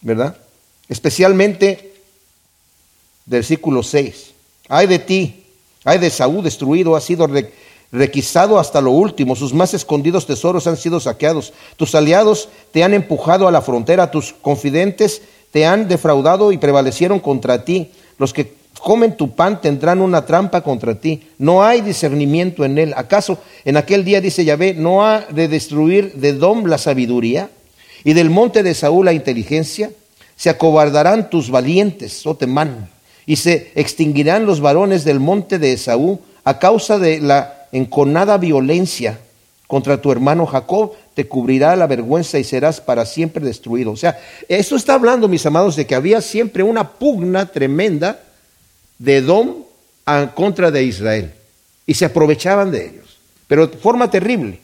¿verdad? 0.00 0.36
Especialmente 0.88 1.94
versículo 3.26 3.82
6. 3.82 4.30
Ay 4.68 4.86
de 4.86 5.00
ti, 5.00 5.44
ay 5.82 5.98
de 5.98 6.08
Saúl 6.08 6.44
destruido, 6.44 6.94
ha 6.94 7.00
sido 7.00 7.28
requisado 7.90 8.60
hasta 8.60 8.80
lo 8.80 8.92
último, 8.92 9.34
sus 9.34 9.52
más 9.52 9.74
escondidos 9.74 10.24
tesoros 10.24 10.68
han 10.68 10.76
sido 10.76 11.00
saqueados, 11.00 11.52
tus 11.76 11.96
aliados 11.96 12.48
te 12.70 12.84
han 12.84 12.94
empujado 12.94 13.48
a 13.48 13.50
la 13.50 13.60
frontera, 13.60 14.12
tus 14.12 14.32
confidentes 14.34 15.20
te 15.50 15.66
han 15.66 15.88
defraudado 15.88 16.52
y 16.52 16.58
prevalecieron 16.58 17.18
contra 17.18 17.64
ti, 17.64 17.90
los 18.18 18.32
que 18.32 18.62
comen 18.84 19.16
tu 19.16 19.34
pan 19.34 19.62
tendrán 19.62 20.02
una 20.02 20.26
trampa 20.26 20.60
contra 20.60 20.94
ti. 20.94 21.22
No 21.38 21.64
hay 21.64 21.80
discernimiento 21.80 22.66
en 22.66 22.78
él. 22.78 22.92
¿Acaso 22.94 23.38
en 23.64 23.78
aquel 23.78 24.04
día, 24.04 24.20
dice 24.20 24.44
Yahvé, 24.44 24.74
no 24.74 25.06
ha 25.06 25.22
de 25.22 25.48
destruir 25.48 26.12
de 26.12 26.34
Dom 26.34 26.66
la 26.66 26.76
sabiduría 26.76 27.48
y 28.04 28.12
del 28.12 28.28
monte 28.28 28.62
de 28.62 28.74
Saúl 28.74 29.06
la 29.06 29.14
inteligencia? 29.14 29.90
Se 30.36 30.50
acobardarán 30.50 31.30
tus 31.30 31.50
valientes, 31.50 32.26
oh 32.26 32.36
temán, 32.36 32.90
y 33.24 33.36
se 33.36 33.72
extinguirán 33.74 34.44
los 34.44 34.60
varones 34.60 35.04
del 35.04 35.18
monte 35.18 35.58
de 35.58 35.72
Esaú 35.72 36.20
a 36.44 36.58
causa 36.58 36.98
de 36.98 37.20
la 37.20 37.66
enconada 37.72 38.36
violencia 38.36 39.18
contra 39.66 40.00
tu 40.00 40.12
hermano 40.12 40.44
Jacob 40.44 40.92
te 41.14 41.26
cubrirá 41.26 41.74
la 41.74 41.86
vergüenza 41.86 42.38
y 42.38 42.44
serás 42.44 42.82
para 42.82 43.06
siempre 43.06 43.44
destruido. 43.44 43.92
O 43.92 43.96
sea, 43.96 44.18
eso 44.48 44.76
está 44.76 44.94
hablando, 44.94 45.26
mis 45.26 45.46
amados, 45.46 45.74
de 45.74 45.86
que 45.86 45.94
había 45.94 46.20
siempre 46.20 46.62
una 46.62 46.90
pugna 46.90 47.46
tremenda 47.46 48.20
de 48.98 49.16
Edom 49.16 49.64
a 50.06 50.32
contra 50.34 50.70
de 50.70 50.82
Israel. 50.82 51.32
Y 51.86 51.94
se 51.94 52.06
aprovechaban 52.06 52.70
de 52.70 52.86
ellos, 52.86 53.18
pero 53.46 53.66
de 53.66 53.76
forma 53.76 54.10
terrible. 54.10 54.60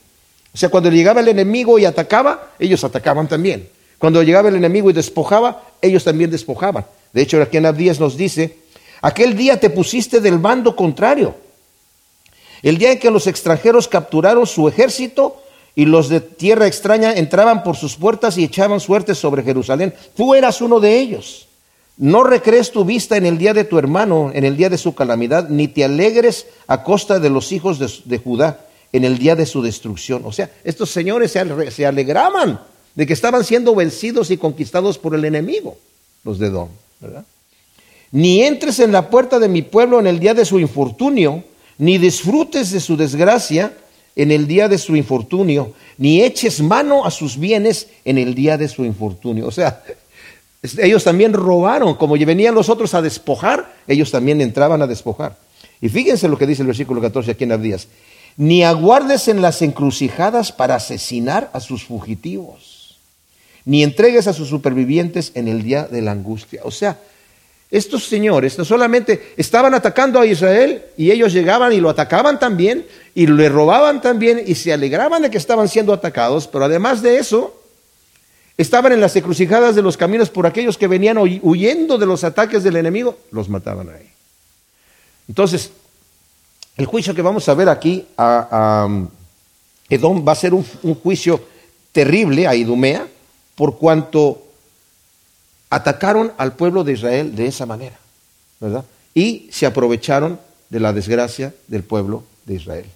O 0.52 0.56
sea, 0.58 0.68
cuando 0.68 0.90
llegaba 0.90 1.20
el 1.20 1.28
enemigo 1.28 1.78
y 1.78 1.84
atacaba, 1.84 2.52
ellos 2.58 2.82
atacaban 2.82 3.28
también. 3.28 3.68
Cuando 3.98 4.22
llegaba 4.22 4.48
el 4.48 4.56
enemigo 4.56 4.90
y 4.90 4.94
despojaba, 4.94 5.62
ellos 5.82 6.04
también 6.04 6.30
despojaban. 6.30 6.86
De 7.12 7.22
hecho, 7.22 7.40
aquí 7.42 7.58
en 7.58 7.66
Abdías 7.66 8.00
nos 8.00 8.16
dice, 8.16 8.56
aquel 9.02 9.36
día 9.36 9.60
te 9.60 9.70
pusiste 9.70 10.20
del 10.20 10.38
bando 10.38 10.74
contrario. 10.74 11.34
El 12.62 12.78
día 12.78 12.92
en 12.92 12.98
que 12.98 13.10
los 13.10 13.26
extranjeros 13.26 13.88
capturaron 13.88 14.46
su 14.46 14.68
ejército 14.68 15.42
y 15.74 15.84
los 15.84 16.08
de 16.08 16.20
tierra 16.20 16.66
extraña 16.66 17.12
entraban 17.12 17.62
por 17.62 17.76
sus 17.76 17.96
puertas 17.96 18.36
y 18.36 18.44
echaban 18.44 18.80
suerte 18.80 19.14
sobre 19.14 19.42
Jerusalén, 19.42 19.94
tú 20.16 20.34
eras 20.34 20.60
uno 20.60 20.80
de 20.80 20.98
ellos. 20.98 21.46
No 22.00 22.24
recrees 22.24 22.72
tu 22.72 22.86
vista 22.86 23.18
en 23.18 23.26
el 23.26 23.36
día 23.36 23.52
de 23.52 23.64
tu 23.64 23.76
hermano, 23.76 24.30
en 24.32 24.46
el 24.46 24.56
día 24.56 24.70
de 24.70 24.78
su 24.78 24.94
calamidad, 24.94 25.50
ni 25.50 25.68
te 25.68 25.84
alegres 25.84 26.46
a 26.66 26.82
costa 26.82 27.18
de 27.18 27.28
los 27.28 27.52
hijos 27.52 27.78
de, 27.78 28.16
Judá 28.16 28.64
en 28.90 29.04
el 29.04 29.18
día 29.18 29.36
de 29.36 29.44
su 29.44 29.60
destrucción. 29.60 30.22
O 30.24 30.32
sea, 30.32 30.50
estos 30.64 30.88
señores 30.88 31.32
se, 31.32 31.86
alegraban 31.86 32.58
de 32.94 33.06
que 33.06 33.12
estaban 33.12 33.44
siendo 33.44 33.74
vencidos 33.74 34.30
y 34.30 34.38
conquistados 34.38 34.96
por 34.96 35.14
el 35.14 35.26
enemigo, 35.26 35.76
los 36.24 36.38
de 36.38 36.48
Don, 36.48 36.70
¿verdad? 37.00 37.26
Ni 38.12 38.44
entres 38.44 38.78
en 38.78 38.92
la 38.92 39.10
puerta 39.10 39.38
de 39.38 39.48
mi 39.48 39.60
pueblo 39.60 40.00
en 40.00 40.06
el 40.06 40.18
día 40.18 40.32
de 40.32 40.46
su 40.46 40.58
infortunio, 40.58 41.44
ni 41.76 41.98
disfrutes 41.98 42.70
de 42.70 42.80
su 42.80 42.96
desgracia 42.96 43.74
en 44.16 44.30
el 44.30 44.46
día 44.46 44.68
de 44.68 44.78
su 44.78 44.96
infortunio, 44.96 45.74
ni 45.98 46.22
eches 46.22 46.62
mano 46.62 47.04
a 47.04 47.10
sus 47.10 47.36
bienes 47.36 47.88
en 48.06 48.16
el 48.16 48.34
día 48.34 48.56
de 48.56 48.68
su 48.68 48.86
infortunio. 48.86 49.46
O 49.46 49.50
sea, 49.50 49.82
ellos 50.62 51.04
también 51.04 51.32
robaron, 51.32 51.94
como 51.94 52.14
venían 52.18 52.54
los 52.54 52.68
otros 52.68 52.94
a 52.94 53.02
despojar, 53.02 53.74
ellos 53.86 54.10
también 54.10 54.40
entraban 54.40 54.82
a 54.82 54.86
despojar. 54.86 55.36
Y 55.80 55.88
fíjense 55.88 56.28
lo 56.28 56.36
que 56.36 56.46
dice 56.46 56.62
el 56.62 56.66
versículo 56.66 57.00
14 57.00 57.30
aquí 57.30 57.44
en 57.44 57.52
Abdías. 57.52 57.88
Ni 58.36 58.62
aguardes 58.62 59.28
en 59.28 59.40
las 59.40 59.62
encrucijadas 59.62 60.52
para 60.52 60.74
asesinar 60.74 61.50
a 61.52 61.60
sus 61.60 61.84
fugitivos, 61.84 62.98
ni 63.64 63.82
entregues 63.82 64.26
a 64.26 64.32
sus 64.32 64.48
supervivientes 64.48 65.32
en 65.34 65.48
el 65.48 65.62
día 65.62 65.84
de 65.84 66.02
la 66.02 66.12
angustia. 66.12 66.60
O 66.64 66.70
sea, 66.70 66.98
estos 67.70 68.04
señores 68.04 68.58
no 68.58 68.64
solamente 68.64 69.32
estaban 69.36 69.74
atacando 69.74 70.20
a 70.20 70.26
Israel 70.26 70.82
y 70.96 71.10
ellos 71.10 71.32
llegaban 71.32 71.72
y 71.72 71.80
lo 71.80 71.88
atacaban 71.88 72.38
también 72.38 72.84
y 73.14 73.26
le 73.26 73.48
robaban 73.48 74.00
también 74.00 74.42
y 74.44 74.56
se 74.56 74.72
alegraban 74.72 75.22
de 75.22 75.30
que 75.30 75.38
estaban 75.38 75.68
siendo 75.68 75.92
atacados, 75.92 76.48
pero 76.48 76.64
además 76.64 77.00
de 77.00 77.18
eso, 77.18 77.59
estaban 78.60 78.92
en 78.92 79.00
las 79.00 79.16
encrucijadas 79.16 79.74
de 79.74 79.80
los 79.80 79.96
caminos 79.96 80.28
por 80.28 80.46
aquellos 80.46 80.76
que 80.76 80.86
venían 80.86 81.16
huyendo 81.16 81.96
de 81.96 82.04
los 82.04 82.24
ataques 82.24 82.62
del 82.62 82.76
enemigo, 82.76 83.16
los 83.30 83.48
mataban 83.48 83.88
ahí. 83.88 84.10
Entonces, 85.28 85.70
el 86.76 86.84
juicio 86.84 87.14
que 87.14 87.22
vamos 87.22 87.48
a 87.48 87.54
ver 87.54 87.70
aquí 87.70 88.06
a, 88.18 88.86
Edom 89.88 90.26
va 90.26 90.32
a 90.32 90.36
ser 90.36 90.52
un, 90.52 90.64
un 90.82 90.94
juicio 90.94 91.42
terrible 91.92 92.46
a 92.46 92.54
Idumea 92.54 93.06
por 93.54 93.78
cuanto 93.78 94.42
atacaron 95.70 96.32
al 96.36 96.52
pueblo 96.52 96.84
de 96.84 96.92
Israel 96.92 97.34
de 97.34 97.46
esa 97.46 97.64
manera, 97.64 97.98
¿verdad? 98.60 98.84
Y 99.14 99.48
se 99.50 99.64
aprovecharon 99.64 100.38
de 100.68 100.80
la 100.80 100.92
desgracia 100.92 101.54
del 101.66 101.82
pueblo 101.82 102.24
de 102.44 102.54
Israel. 102.54 102.86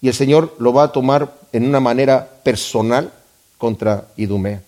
Y 0.00 0.08
el 0.08 0.14
Señor 0.14 0.56
lo 0.58 0.72
va 0.72 0.84
a 0.84 0.92
tomar 0.92 1.34
en 1.52 1.66
una 1.66 1.78
manera 1.78 2.26
personal 2.42 3.12
contra 3.62 4.08
Idumea. 4.16 4.60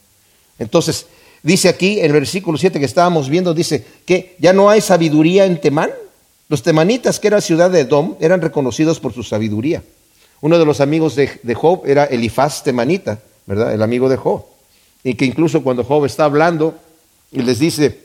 Entonces, 0.57 1.07
dice 1.43 1.69
aquí 1.69 1.99
en 1.99 2.07
el 2.07 2.13
versículo 2.13 2.57
7 2.57 2.79
que 2.79 2.85
estábamos 2.85 3.29
viendo, 3.29 3.53
dice 3.53 3.85
que 4.07 4.37
ya 4.39 4.53
no 4.53 4.71
hay 4.71 4.81
sabiduría 4.81 5.47
en 5.47 5.61
Temán. 5.61 5.91
Los 6.49 6.63
temanitas, 6.63 7.19
que 7.19 7.27
era 7.27 7.41
ciudad 7.41 7.73
de 7.73 7.81
Edom, 7.81 8.15
eran 8.21 8.41
reconocidos 8.41 9.01
por 9.01 9.13
su 9.13 9.25
sabiduría. 9.25 9.83
Uno 10.43 10.61
de 10.61 10.65
los 10.65 10.81
amigos 10.81 11.17
de, 11.17 11.41
de 11.43 11.55
Job 11.57 11.83
era 11.87 12.05
Elifaz 12.05 12.63
temanita, 12.63 13.19
¿verdad? 13.47 13.75
El 13.75 13.83
amigo 13.83 14.09
de 14.09 14.17
Job. 14.17 14.45
Y 15.03 15.15
que 15.15 15.25
incluso 15.25 15.65
cuando 15.65 15.83
Job 15.83 16.05
está 16.05 16.27
hablando 16.27 16.77
y 17.33 17.43
les 17.43 17.59
dice, 17.59 17.99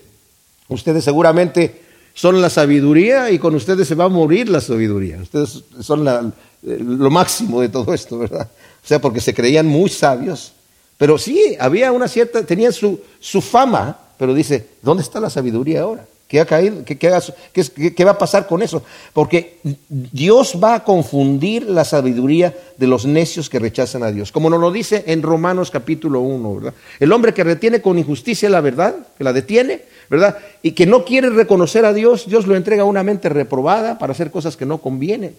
ustedes 0.66 1.04
seguramente 1.04 1.82
son 2.14 2.42
la 2.42 2.50
sabiduría 2.50 3.30
y 3.30 3.38
con 3.38 3.54
ustedes 3.54 3.86
se 3.86 3.94
va 3.94 4.06
a 4.06 4.08
morir 4.08 4.48
la 4.48 4.60
sabiduría. 4.60 5.18
Ustedes 5.22 5.62
son 5.82 6.34
lo 6.62 7.10
máximo 7.10 7.60
de 7.60 7.68
todo 7.68 7.94
esto, 7.94 8.18
¿verdad? 8.18 8.50
O 8.82 8.88
sea, 8.88 9.00
porque 9.00 9.20
se 9.20 9.34
creían 9.34 9.66
muy 9.66 9.88
sabios. 9.88 10.54
Pero 11.00 11.16
sí, 11.16 11.56
había 11.58 11.92
una 11.92 12.08
cierta, 12.08 12.44
tenían 12.44 12.74
su, 12.74 13.00
su 13.20 13.40
fama, 13.40 13.98
pero 14.18 14.34
dice, 14.34 14.66
¿dónde 14.82 15.02
está 15.02 15.18
la 15.18 15.30
sabiduría 15.30 15.80
ahora? 15.80 16.04
¿Qué 16.28 16.40
ha 16.40 16.44
caído? 16.44 16.84
¿Qué, 16.84 18.04
va 18.04 18.10
a 18.10 18.18
pasar 18.18 18.46
con 18.46 18.60
eso? 18.60 18.82
Porque 19.14 19.60
Dios 19.88 20.58
va 20.62 20.74
a 20.74 20.84
confundir 20.84 21.62
la 21.70 21.86
sabiduría 21.86 22.54
de 22.76 22.86
los 22.86 23.06
necios 23.06 23.48
que 23.48 23.58
rechazan 23.58 24.02
a 24.02 24.12
Dios. 24.12 24.30
Como 24.30 24.50
nos 24.50 24.60
lo 24.60 24.70
dice 24.70 25.04
en 25.06 25.22
Romanos 25.22 25.70
capítulo 25.70 26.20
1, 26.20 26.54
¿verdad? 26.56 26.74
El 27.00 27.12
hombre 27.12 27.32
que 27.32 27.44
retiene 27.44 27.80
con 27.80 27.98
injusticia 27.98 28.50
la 28.50 28.60
verdad, 28.60 28.94
que 29.16 29.24
la 29.24 29.32
detiene, 29.32 29.80
¿verdad? 30.10 30.36
Y 30.60 30.72
que 30.72 30.84
no 30.84 31.06
quiere 31.06 31.30
reconocer 31.30 31.86
a 31.86 31.94
Dios, 31.94 32.28
Dios 32.28 32.46
lo 32.46 32.56
entrega 32.56 32.82
a 32.82 32.84
una 32.84 33.02
mente 33.02 33.30
reprobada 33.30 33.98
para 33.98 34.12
hacer 34.12 34.30
cosas 34.30 34.54
que 34.54 34.66
no 34.66 34.82
convienen. 34.82 35.34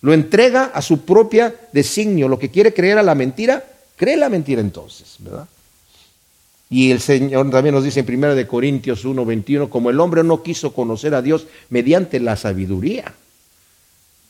Lo 0.00 0.14
entrega 0.14 0.70
a 0.72 0.80
su 0.80 1.02
propia 1.02 1.54
designio. 1.72 2.26
Lo 2.26 2.38
que 2.38 2.50
quiere 2.50 2.72
creer 2.72 2.96
a 2.96 3.02
la 3.02 3.14
mentira, 3.14 3.64
cree 3.96 4.16
la 4.16 4.28
mentira 4.28 4.60
entonces, 4.60 5.16
¿verdad? 5.18 5.46
Y 6.70 6.90
el 6.90 7.00
Señor 7.00 7.50
también 7.50 7.74
nos 7.74 7.84
dice 7.84 8.00
en 8.00 8.14
1 8.14 8.34
de 8.34 8.46
Corintios 8.46 9.04
1, 9.04 9.24
21, 9.24 9.70
como 9.70 9.90
el 9.90 10.00
hombre 10.00 10.24
no 10.24 10.42
quiso 10.42 10.72
conocer 10.72 11.14
a 11.14 11.22
Dios 11.22 11.46
mediante 11.70 12.18
la 12.20 12.36
sabiduría, 12.36 13.14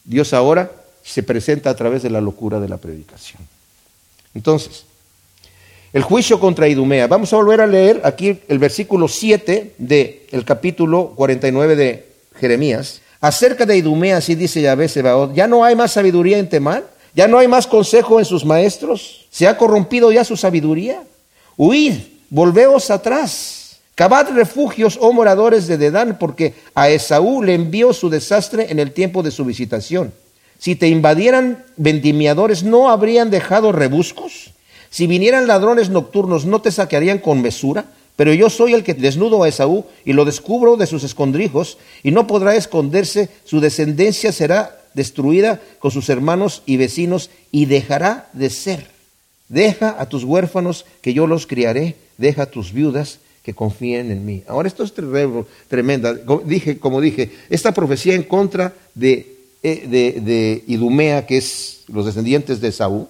Dios 0.04 0.34
ahora 0.34 0.70
se 1.02 1.22
presenta 1.22 1.70
a 1.70 1.76
través 1.76 2.02
de 2.02 2.10
la 2.10 2.20
locura 2.20 2.60
de 2.60 2.68
la 2.68 2.76
predicación. 2.76 3.40
Entonces, 4.34 4.84
el 5.94 6.02
juicio 6.02 6.40
contra 6.40 6.66
Idumea. 6.66 7.06
Vamos 7.06 7.32
a 7.32 7.36
volver 7.36 7.60
a 7.60 7.68
leer 7.68 8.00
aquí 8.04 8.40
el 8.48 8.58
versículo 8.58 9.06
7 9.06 9.74
del 9.78 10.44
capítulo 10.44 11.12
49 11.14 11.76
de 11.76 12.06
Jeremías. 12.40 13.00
Acerca 13.20 13.64
de 13.64 13.76
Idumea, 13.76 14.16
así 14.16 14.34
dice 14.34 14.60
Yahvé 14.60 14.88
Sebaot, 14.88 15.34
¿ya 15.34 15.46
no 15.46 15.64
hay 15.64 15.76
más 15.76 15.92
sabiduría 15.92 16.38
en 16.38 16.48
Temán? 16.48 16.82
¿Ya 17.14 17.28
no 17.28 17.38
hay 17.38 17.48
más 17.48 17.66
consejo 17.66 18.18
en 18.18 18.24
sus 18.24 18.44
maestros? 18.44 19.26
¿Se 19.30 19.46
ha 19.46 19.56
corrompido 19.56 20.10
ya 20.10 20.24
su 20.24 20.36
sabiduría? 20.36 21.02
Huid 21.56 21.94
volveos 22.28 22.90
atrás. 22.90 23.78
Cavad 23.94 24.30
refugios, 24.30 24.98
oh 25.00 25.12
moradores 25.12 25.68
de 25.68 25.78
Dedán, 25.78 26.18
porque 26.18 26.54
a 26.74 26.90
Esaú 26.90 27.44
le 27.44 27.54
envió 27.54 27.92
su 27.92 28.10
desastre 28.10 28.66
en 28.70 28.80
el 28.80 28.92
tiempo 28.92 29.22
de 29.22 29.30
su 29.30 29.44
visitación. 29.44 30.12
Si 30.58 30.74
te 30.74 30.88
invadieran 30.88 31.64
vendimiadores, 31.76 32.64
¿no 32.64 32.90
habrían 32.90 33.30
dejado 33.30 33.70
rebuscos? 33.70 34.50
Si 34.90 35.06
vinieran 35.06 35.46
ladrones 35.46 35.90
nocturnos, 35.90 36.44
¿no 36.44 36.60
te 36.60 36.72
saquearían 36.72 37.18
con 37.18 37.40
mesura? 37.40 37.84
Pero 38.16 38.32
yo 38.32 38.50
soy 38.50 38.74
el 38.74 38.82
que 38.82 38.94
desnudo 38.94 39.44
a 39.44 39.48
Esaú 39.48 39.84
y 40.04 40.12
lo 40.12 40.24
descubro 40.24 40.76
de 40.76 40.86
sus 40.86 41.04
escondrijos, 41.04 41.78
y 42.02 42.10
no 42.10 42.26
podrá 42.26 42.56
esconderse, 42.56 43.28
su 43.44 43.60
descendencia 43.60 44.32
será 44.32 44.83
destruida 44.94 45.60
con 45.78 45.90
sus 45.90 46.08
hermanos 46.08 46.62
y 46.66 46.76
vecinos, 46.76 47.30
y 47.50 47.66
dejará 47.66 48.30
de 48.32 48.50
ser. 48.50 48.86
Deja 49.48 50.00
a 50.00 50.08
tus 50.08 50.24
huérfanos 50.24 50.86
que 51.02 51.12
yo 51.12 51.26
los 51.26 51.46
criaré, 51.46 51.96
deja 52.16 52.44
a 52.44 52.50
tus 52.50 52.72
viudas 52.72 53.18
que 53.42 53.54
confíen 53.54 54.10
en 54.10 54.24
mí. 54.24 54.42
Ahora 54.48 54.68
esto 54.68 54.82
es 54.84 54.94
tremenda. 55.68 56.14
Dije, 56.44 56.78
como 56.78 57.00
dije, 57.00 57.30
esta 57.50 57.72
profecía 57.72 58.14
en 58.14 58.22
contra 58.22 58.72
de, 58.94 59.36
eh, 59.62 59.86
de, 59.86 60.20
de 60.20 60.64
Idumea, 60.66 61.26
que 61.26 61.36
es 61.36 61.84
los 61.88 62.06
descendientes 62.06 62.60
de 62.60 62.72
Saúl, 62.72 63.06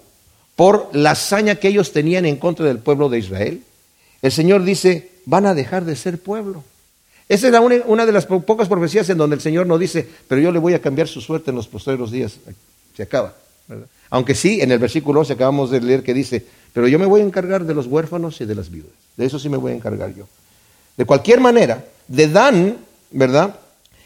por 0.57 0.91
la 0.93 1.13
hazaña 1.13 1.57
que 1.57 1.69
ellos 1.69 1.93
tenían 1.93 2.27
en 2.27 2.37
contra 2.37 2.67
del 2.67 2.79
pueblo 2.79 3.09
de 3.09 3.19
Israel. 3.19 3.63
El 4.23 4.33
Señor 4.33 4.65
dice, 4.65 5.11
van 5.25 5.47
a 5.47 5.55
dejar 5.55 5.85
de 5.85 5.97
ser 5.97 6.19
pueblo. 6.19 6.65
Esa 7.29 7.49
es 7.49 7.83
una, 7.87 8.07
de 8.07 8.13
las 8.13 8.27
pocas 8.27 8.69
profecías 8.69 9.09
en 9.09 9.19
donde 9.19 9.37
el 9.37 9.43
Señor 9.43 9.67
no 9.67 9.79
dice, 9.79 10.07
pero 10.29 10.41
yo 10.41 10.53
le 10.53 10.59
voy 10.59 10.75
a 10.75 10.83
cambiar 10.83 11.09
su 11.09 11.21
suerte 11.21 11.51
en 11.51 11.57
los 11.57 11.67
posteriores 11.67 12.11
días. 12.11 12.37
Se 12.95 13.03
acaba. 13.03 13.35
Aunque 14.11 14.35
sí, 14.35 14.61
en 14.61 14.71
el 14.71 14.79
versículo 14.79 15.21
11 15.21 15.33
acabamos 15.33 15.71
de 15.71 15.81
leer 15.81 16.03
que 16.03 16.13
dice, 16.13 16.45
pero 16.73 16.87
yo 16.87 16.99
me 16.99 17.07
voy 17.07 17.23
a 17.23 17.25
encargar 17.25 17.65
de 17.65 17.75
los 17.75 17.87
huérfanos 17.87 18.41
y 18.41 18.45
de 18.45 18.55
las 18.55 18.71
viudas. 18.71 18.93
De 19.17 19.25
eso 19.25 19.39
sí 19.39 19.49
me 19.49 19.57
voy 19.57 19.73
a 19.73 19.75
encargar 19.77 20.15
yo. 20.15 20.29
De 20.97 21.05
cualquier 21.07 21.41
manera, 21.41 21.85
de 22.09 22.29
Dan, 22.29 22.77
¿verdad? 23.11 23.59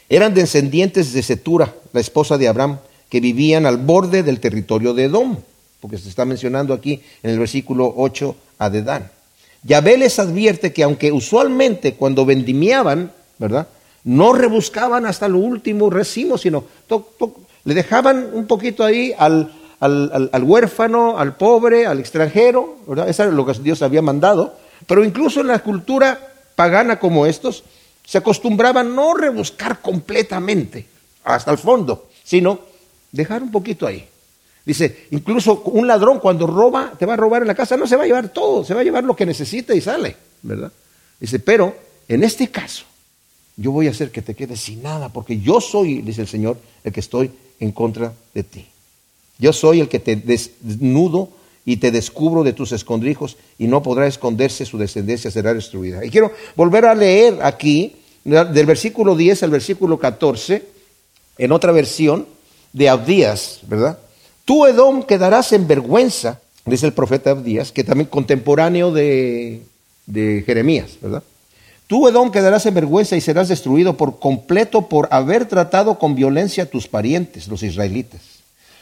Eran 0.07 0.33
descendientes 0.33 1.13
de 1.13 1.21
Setura, 1.21 1.73
la 1.93 1.99
esposa 1.99 2.37
de 2.37 2.47
Abraham, 2.47 2.79
que 3.09 3.19
vivían 3.19 3.65
al 3.65 3.77
borde 3.77 4.23
del 4.23 4.39
territorio 4.39 4.93
de 4.93 5.05
Edom, 5.05 5.37
porque 5.81 5.97
se 5.97 6.09
está 6.09 6.25
mencionando 6.25 6.73
aquí 6.73 7.01
en 7.21 7.31
el 7.31 7.39
versículo 7.39 7.93
8 7.97 8.35
a 8.59 8.69
de 8.69 8.83
Dan. 8.83 9.11
Yahvé 9.63 9.97
les 9.97 10.19
advierte 10.19 10.73
que 10.73 10.83
aunque 10.83 11.11
usualmente 11.11 11.95
cuando 11.95 12.25
vendimiaban, 12.25 13.11
¿verdad? 13.37 13.67
No 14.03 14.33
rebuscaban 14.33 15.05
hasta 15.05 15.27
lo 15.27 15.39
último 15.39 15.89
racimo, 15.89 16.37
sino 16.37 16.63
le 17.65 17.73
dejaban 17.73 18.29
un 18.33 18.47
poquito 18.47 18.83
ahí 18.83 19.13
al, 19.17 19.51
huérfano, 20.43 21.17
al 21.17 21.35
pobre, 21.35 21.85
al 21.85 21.99
extranjero, 21.99 22.77
¿verdad? 22.87 23.09
Eso 23.09 23.25
es 23.25 23.33
lo 23.33 23.45
que 23.45 23.53
Dios 23.53 23.81
había 23.81 24.01
mandado. 24.01 24.55
Pero 24.87 25.03
incluso 25.03 25.41
en 25.41 25.47
la 25.47 25.59
cultura 25.59 26.19
pagana 26.55 26.99
como 26.99 27.25
estos, 27.25 27.63
se 28.05 28.17
acostumbraba 28.17 28.83
no 28.83 29.13
rebuscar 29.13 29.81
completamente 29.81 30.87
hasta 31.23 31.51
el 31.51 31.57
fondo, 31.57 32.07
sino 32.23 32.59
dejar 33.11 33.43
un 33.43 33.51
poquito 33.51 33.85
ahí. 33.85 34.07
Dice, 34.69 35.07
incluso 35.09 35.63
un 35.65 35.87
ladrón 35.87 36.19
cuando 36.19 36.45
roba, 36.45 36.93
te 36.95 37.07
va 37.07 37.13
a 37.13 37.17
robar 37.17 37.41
en 37.41 37.47
la 37.47 37.55
casa, 37.55 37.75
no 37.75 37.87
se 37.87 37.95
va 37.95 38.03
a 38.03 38.05
llevar 38.05 38.29
todo, 38.29 38.63
se 38.63 38.75
va 38.75 38.81
a 38.81 38.83
llevar 38.83 39.03
lo 39.03 39.15
que 39.15 39.25
necesita 39.25 39.73
y 39.73 39.81
sale, 39.81 40.15
¿verdad? 40.43 40.71
Dice, 41.19 41.39
pero 41.39 41.75
en 42.07 42.23
este 42.23 42.49
caso, 42.49 42.85
yo 43.57 43.71
voy 43.71 43.87
a 43.87 43.89
hacer 43.89 44.11
que 44.11 44.21
te 44.21 44.35
quedes 44.35 44.59
sin 44.59 44.83
nada, 44.83 45.09
porque 45.09 45.39
yo 45.39 45.59
soy, 45.59 46.03
dice 46.03 46.21
el 46.21 46.27
Señor, 46.27 46.59
el 46.83 46.93
que 46.93 46.99
estoy 46.99 47.31
en 47.59 47.71
contra 47.71 48.13
de 48.35 48.43
ti. 48.43 48.67
Yo 49.39 49.53
soy 49.53 49.79
el 49.79 49.89
que 49.89 49.97
te 49.97 50.15
desnudo 50.15 51.29
y 51.65 51.77
te 51.77 51.89
descubro 51.89 52.43
de 52.43 52.53
tus 52.53 52.71
escondrijos 52.71 53.37
y 53.57 53.65
no 53.65 53.81
podrá 53.81 54.05
esconderse, 54.05 54.67
su 54.67 54.77
descendencia 54.77 55.31
será 55.31 55.51
destruida. 55.55 56.05
Y 56.05 56.11
quiero 56.11 56.31
volver 56.55 56.85
a 56.85 56.93
leer 56.93 57.39
aquí, 57.41 57.95
del 58.23 58.67
versículo 58.67 59.15
10 59.15 59.41
al 59.41 59.49
versículo 59.49 59.97
14, 59.97 60.63
en 61.39 61.51
otra 61.51 61.71
versión 61.71 62.27
de 62.71 62.87
Abdías, 62.87 63.61
¿verdad? 63.63 63.97
Tú, 64.49 64.65
Edom, 64.65 65.03
quedarás 65.03 65.53
en 65.53 65.67
vergüenza, 65.67 66.39
dice 66.65 66.87
el 66.87 66.93
profeta 66.93 67.29
Abdías, 67.29 67.71
que 67.71 67.83
también 67.83 68.09
contemporáneo 68.09 68.91
de, 68.91 69.61
de 70.07 70.41
Jeremías, 70.43 70.97
¿verdad? 70.99 71.21
Tú, 71.85 72.07
Edom, 72.07 72.31
quedarás 72.31 72.65
en 72.65 72.73
vergüenza 72.73 73.15
y 73.15 73.21
serás 73.21 73.47
destruido 73.47 73.95
por 73.95 74.17
completo 74.17 74.89
por 74.89 75.07
haber 75.11 75.45
tratado 75.45 75.99
con 75.99 76.15
violencia 76.15 76.63
a 76.63 76.65
tus 76.65 76.87
parientes, 76.87 77.47
los 77.47 77.61
israelitas. 77.61 78.21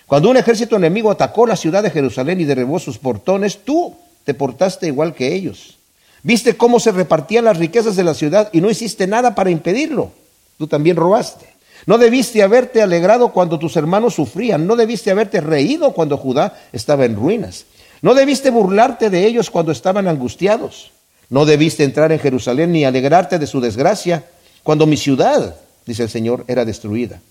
Cuando 0.06 0.30
un 0.30 0.38
ejército 0.38 0.78
enemigo 0.78 1.12
atacó 1.12 1.46
la 1.46 1.58
ciudad 1.58 1.84
de 1.84 1.92
Jerusalén 1.92 2.40
y 2.40 2.46
derribó 2.46 2.80
sus 2.80 2.98
portones, 2.98 3.58
tú 3.66 3.94
te 4.24 4.34
portaste 4.34 4.88
igual 4.88 5.14
que 5.14 5.36
ellos. 5.36 5.80
Viste 6.24 6.56
cómo 6.56 6.80
se 6.80 6.94
repartían 6.94 7.44
las 7.44 7.58
riquezas 7.58 7.98
de 7.98 8.06
la 8.06 8.14
ciudad 8.14 8.50
y 8.54 8.62
no 8.62 8.70
hiciste 8.70 9.06
nada 9.06 9.36
para 9.36 9.50
impedirlo. 9.50 10.14
Tú 10.58 10.68
también 10.68 10.96
robaste. 10.96 11.57
No 11.88 11.98
debiste 11.98 12.44
haberte 12.44 12.82
alegrado 12.82 13.32
cuando 13.32 13.58
tus 13.58 13.78
hermanos 13.78 14.14
sufrían. 14.14 14.68
No 14.68 14.76
debiste 14.76 15.10
haberte 15.10 15.40
reído 15.40 15.94
cuando 15.94 16.18
Judá 16.18 16.60
estaba 16.74 17.06
en 17.06 17.16
ruinas. 17.16 17.66
No 18.02 18.14
debiste 18.14 18.50
burlarte 18.50 19.10
de 19.10 19.26
ellos 19.26 19.50
cuando 19.50 19.72
estaban 19.72 20.06
angustiados. 20.10 20.92
No 21.30 21.46
debiste 21.46 21.86
entrar 21.86 22.12
en 22.12 22.20
Jerusalén 22.20 22.74
ni 22.74 22.84
alegrarte 22.84 23.40
de 23.40 23.48
su 23.48 23.62
desgracia 23.62 24.26
cuando 24.64 24.86
mi 24.86 24.98
ciudad, 24.98 25.56
dice 25.86 26.04
el 26.04 26.10
Señor, 26.10 26.44
era 26.50 26.66
destruida. 26.66 27.22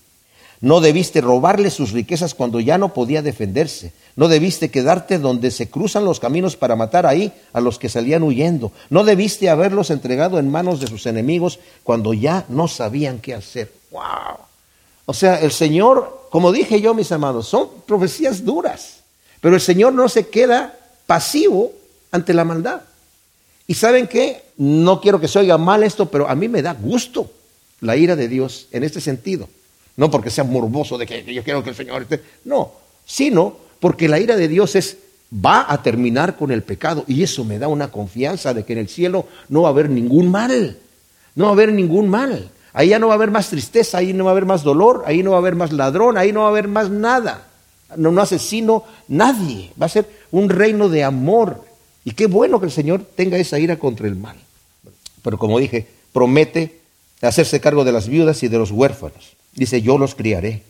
No 0.59 0.81
debiste 0.81 1.21
robarle 1.21 1.69
sus 1.69 1.91
riquezas 1.91 2.33
cuando 2.33 2.59
ya 2.59 2.79
no 2.79 2.95
podía 2.95 3.21
defenderse. 3.21 3.93
No 4.15 4.27
debiste 4.27 4.71
quedarte 4.71 5.19
donde 5.19 5.51
se 5.51 5.69
cruzan 5.69 6.03
los 6.03 6.19
caminos 6.19 6.55
para 6.55 6.75
matar 6.75 7.05
ahí 7.05 7.31
a 7.53 7.61
los 7.61 7.77
que 7.77 7.89
salían 7.89 8.23
huyendo. 8.23 8.71
No 8.89 9.03
debiste 9.03 9.51
haberlos 9.51 9.91
entregado 9.91 10.39
en 10.39 10.49
manos 10.49 10.79
de 10.79 10.87
sus 10.87 11.05
enemigos 11.05 11.59
cuando 11.83 12.15
ya 12.15 12.45
no 12.49 12.67
sabían 12.67 13.19
qué 13.19 13.35
hacer. 13.35 13.71
¡Wow! 13.91 14.46
O 15.09 15.13
sea, 15.13 15.39
el 15.39 15.51
Señor, 15.51 16.27
como 16.29 16.51
dije 16.51 16.81
yo, 16.81 16.93
mis 16.93 17.13
amados, 17.13 17.47
son 17.47 17.69
profecías 17.87 18.43
duras. 18.43 18.99
Pero 19.39 19.55
el 19.55 19.61
Señor 19.61 19.93
no 19.93 20.09
se 20.09 20.27
queda 20.27 20.77
pasivo 21.05 21.71
ante 22.11 22.33
la 22.33 22.43
maldad. 22.43 22.81
Y 23.67 23.73
saben 23.73 24.07
qué? 24.07 24.43
No 24.57 24.99
quiero 24.99 25.21
que 25.21 25.29
se 25.29 25.39
oiga 25.39 25.57
mal 25.57 25.83
esto, 25.83 26.07
pero 26.07 26.27
a 26.27 26.35
mí 26.35 26.49
me 26.49 26.61
da 26.61 26.73
gusto 26.73 27.31
la 27.79 27.95
ira 27.95 28.17
de 28.17 28.27
Dios 28.27 28.67
en 28.71 28.83
este 28.83 28.99
sentido. 28.99 29.47
No 29.95 30.11
porque 30.11 30.29
sea 30.29 30.43
morboso 30.43 30.97
de 30.97 31.05
que 31.05 31.33
yo 31.33 31.41
quiero 31.41 31.63
que 31.63 31.69
el 31.69 31.75
Señor 31.75 32.01
esté. 32.01 32.21
No, 32.43 32.73
sino 33.05 33.55
porque 33.79 34.09
la 34.09 34.19
ira 34.19 34.35
de 34.35 34.49
Dios 34.49 34.75
es 34.75 34.97
va 35.33 35.71
a 35.71 35.81
terminar 35.81 36.35
con 36.35 36.51
el 36.51 36.63
pecado 36.63 37.05
y 37.07 37.23
eso 37.23 37.45
me 37.45 37.59
da 37.59 37.69
una 37.69 37.91
confianza 37.91 38.53
de 38.53 38.65
que 38.65 38.73
en 38.73 38.79
el 38.79 38.89
cielo 38.89 39.25
no 39.47 39.61
va 39.61 39.69
a 39.69 39.71
haber 39.71 39.89
ningún 39.89 40.29
mal. 40.29 40.77
No 41.35 41.45
va 41.45 41.49
a 41.51 41.53
haber 41.53 41.71
ningún 41.71 42.09
mal. 42.09 42.49
Ahí 42.77 42.89
ya 42.89 42.99
no 42.99 43.07
va 43.07 43.13
a 43.13 43.15
haber 43.15 43.31
más 43.31 43.49
tristeza, 43.49 43.97
ahí 43.97 44.13
no 44.13 44.25
va 44.25 44.29
a 44.29 44.33
haber 44.33 44.45
más 44.45 44.61
dolor, 44.61 45.01
ahí 45.07 45.23
no 45.23 45.31
va 45.31 45.37
a 45.37 45.39
haber 45.39 45.55
más 45.55 45.71
ladrón, 45.71 46.15
ahí 46.15 46.31
no 46.31 46.41
va 46.41 46.45
a 46.45 46.49
haber 46.49 46.67
más 46.67 46.91
nada. 46.91 47.47
No, 47.95 48.11
no 48.11 48.21
asesino 48.21 48.83
nadie. 49.07 49.71
Va 49.81 49.87
a 49.87 49.89
ser 49.89 50.07
un 50.29 50.47
reino 50.47 50.87
de 50.87 51.03
amor. 51.03 51.65
Y 52.05 52.11
qué 52.11 52.27
bueno 52.27 52.59
que 52.59 52.67
el 52.67 52.71
Señor 52.71 53.03
tenga 53.15 53.39
esa 53.39 53.57
ira 53.57 53.77
contra 53.79 54.05
el 54.05 54.15
mal. 54.15 54.35
Pero 55.23 55.39
como 55.39 55.57
dije, 55.57 55.87
promete 56.13 56.79
hacerse 57.23 57.59
cargo 57.59 57.83
de 57.83 57.93
las 57.93 58.07
viudas 58.07 58.43
y 58.43 58.47
de 58.47 58.59
los 58.59 58.69
huérfanos. 58.69 59.35
Dice, 59.55 59.81
yo 59.81 59.97
los 59.97 60.13
criaré. 60.13 60.61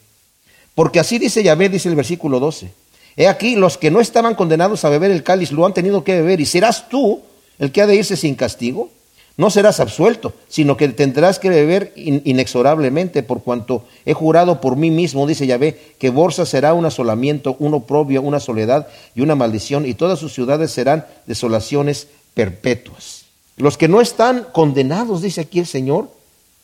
Porque 0.75 1.01
así 1.01 1.19
dice 1.19 1.43
Yahvé, 1.43 1.67
dice 1.67 1.89
el 1.89 1.97
versículo 1.97 2.39
12. 2.39 2.71
He 3.17 3.27
aquí, 3.27 3.57
los 3.57 3.77
que 3.77 3.91
no 3.91 3.99
estaban 3.99 4.33
condenados 4.35 4.85
a 4.85 4.89
beber 4.89 5.11
el 5.11 5.23
cáliz 5.23 5.51
lo 5.51 5.65
han 5.65 5.73
tenido 5.73 6.05
que 6.05 6.13
beber, 6.13 6.39
y 6.39 6.45
serás 6.45 6.87
tú 6.87 7.21
el 7.59 7.73
que 7.73 7.81
ha 7.81 7.87
de 7.87 7.97
irse 7.97 8.15
sin 8.15 8.35
castigo. 8.35 8.91
No 9.37 9.51
serás 9.51 9.79
absuelto, 9.79 10.33
sino 10.49 10.77
que 10.77 10.87
tendrás 10.89 11.37
que 11.37 11.49
beber 11.49 11.93
inexorablemente, 11.95 13.21
por 13.21 13.43
cuanto 13.43 13.85
he 14.03 14.13
jurado 14.13 14.59
por 14.59 14.75
mí 14.75 14.89
mismo, 14.89 15.27
dice 15.27 15.45
Yahvé, 15.45 15.79
que 15.99 16.09
Borsa 16.09 16.43
será 16.47 16.73
un 16.73 16.85
asolamiento, 16.85 17.55
un 17.59 17.75
oprobio, 17.75 18.23
una 18.23 18.39
soledad 18.39 18.87
y 19.13 19.21
una 19.21 19.35
maldición, 19.35 19.85
y 19.85 19.93
todas 19.93 20.17
sus 20.17 20.33
ciudades 20.33 20.71
serán 20.71 21.05
desolaciones 21.27 22.07
perpetuas. 22.33 23.25
Los 23.57 23.77
que 23.77 23.87
no 23.87 24.01
están 24.01 24.47
condenados, 24.51 25.21
dice 25.21 25.41
aquí 25.41 25.59
el 25.59 25.67
Señor, 25.67 26.09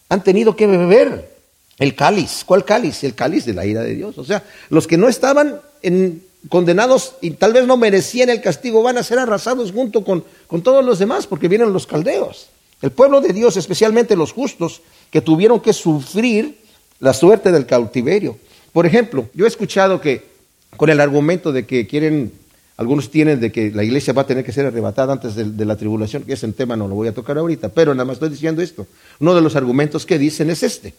han 0.10 0.24
tenido 0.24 0.56
que 0.56 0.66
beber 0.66 1.32
el 1.78 1.96
cáliz. 1.96 2.44
¿Cuál 2.44 2.66
cáliz? 2.66 3.04
El 3.04 3.14
cáliz 3.14 3.46
de 3.46 3.54
la 3.54 3.68
ira 3.68 3.84
de 3.84 3.94
Dios. 3.94 4.18
O 4.18 4.24
sea, 4.24 4.44
los 4.70 4.88
que 4.88 4.98
no 4.98 5.10
estaban 5.10 5.60
condenados 6.50 7.16
y 7.22 7.32
tal 7.32 7.54
vez 7.54 7.68
no 7.68 7.78
merecían 7.78 8.30
el 8.30 8.42
castigo 8.42 8.82
van 8.82 8.98
a 8.98 9.04
ser 9.04 9.20
arrasados 9.20 9.72
junto 9.72 10.04
con, 10.04 10.24
con 10.48 10.64
todos 10.64 10.84
los 10.84 10.98
demás 10.98 11.28
porque 11.28 11.48
vienen 11.48 11.72
los 11.72 11.86
caldeos. 11.88 12.50
El 12.84 12.92
pueblo 12.92 13.22
de 13.22 13.32
Dios, 13.32 13.56
especialmente 13.56 14.18
los 14.18 14.34
justos, 14.34 14.82
que 15.10 15.22
tuvieron 15.22 15.62
que 15.62 15.72
sufrir 15.72 16.58
la 17.00 17.14
suerte 17.14 17.50
del 17.54 17.66
cautiverio. 17.66 18.38
Por 18.74 18.86
ejemplo, 18.86 19.30
yo 19.34 19.46
he 19.46 19.48
escuchado 19.48 20.02
que 20.02 20.26
con 20.76 20.90
el 20.90 21.00
argumento 21.00 21.54
de 21.54 21.66
que 21.66 21.88
quieren, 21.88 22.34
algunos 22.76 23.10
tienen 23.10 23.40
de 23.40 23.54
que 23.54 23.72
la 23.72 23.86
iglesia 23.86 24.12
va 24.12 24.24
a 24.24 24.28
tener 24.28 24.44
que 24.44 24.52
ser 24.52 24.66
arrebatada 24.66 25.14
antes 25.14 25.34
de, 25.34 25.66
la 25.66 25.78
tribulación, 25.78 26.24
que 26.24 26.34
ese 26.34 26.52
tema 26.52 26.76
no 26.76 26.90
lo 26.90 26.96
voy 26.96 27.08
a 27.08 27.14
tocar 27.14 27.38
ahorita, 27.38 27.70
pero 27.70 27.94
nada 27.94 28.04
más 28.04 28.16
estoy 28.16 28.28
diciendo 28.28 28.62
esto. 28.62 28.86
Uno 29.22 29.34
de 29.34 29.40
los 29.40 29.56
argumentos 29.56 30.06
que 30.06 30.20
dicen 30.20 30.50
es 30.50 30.62
este. 30.62 30.94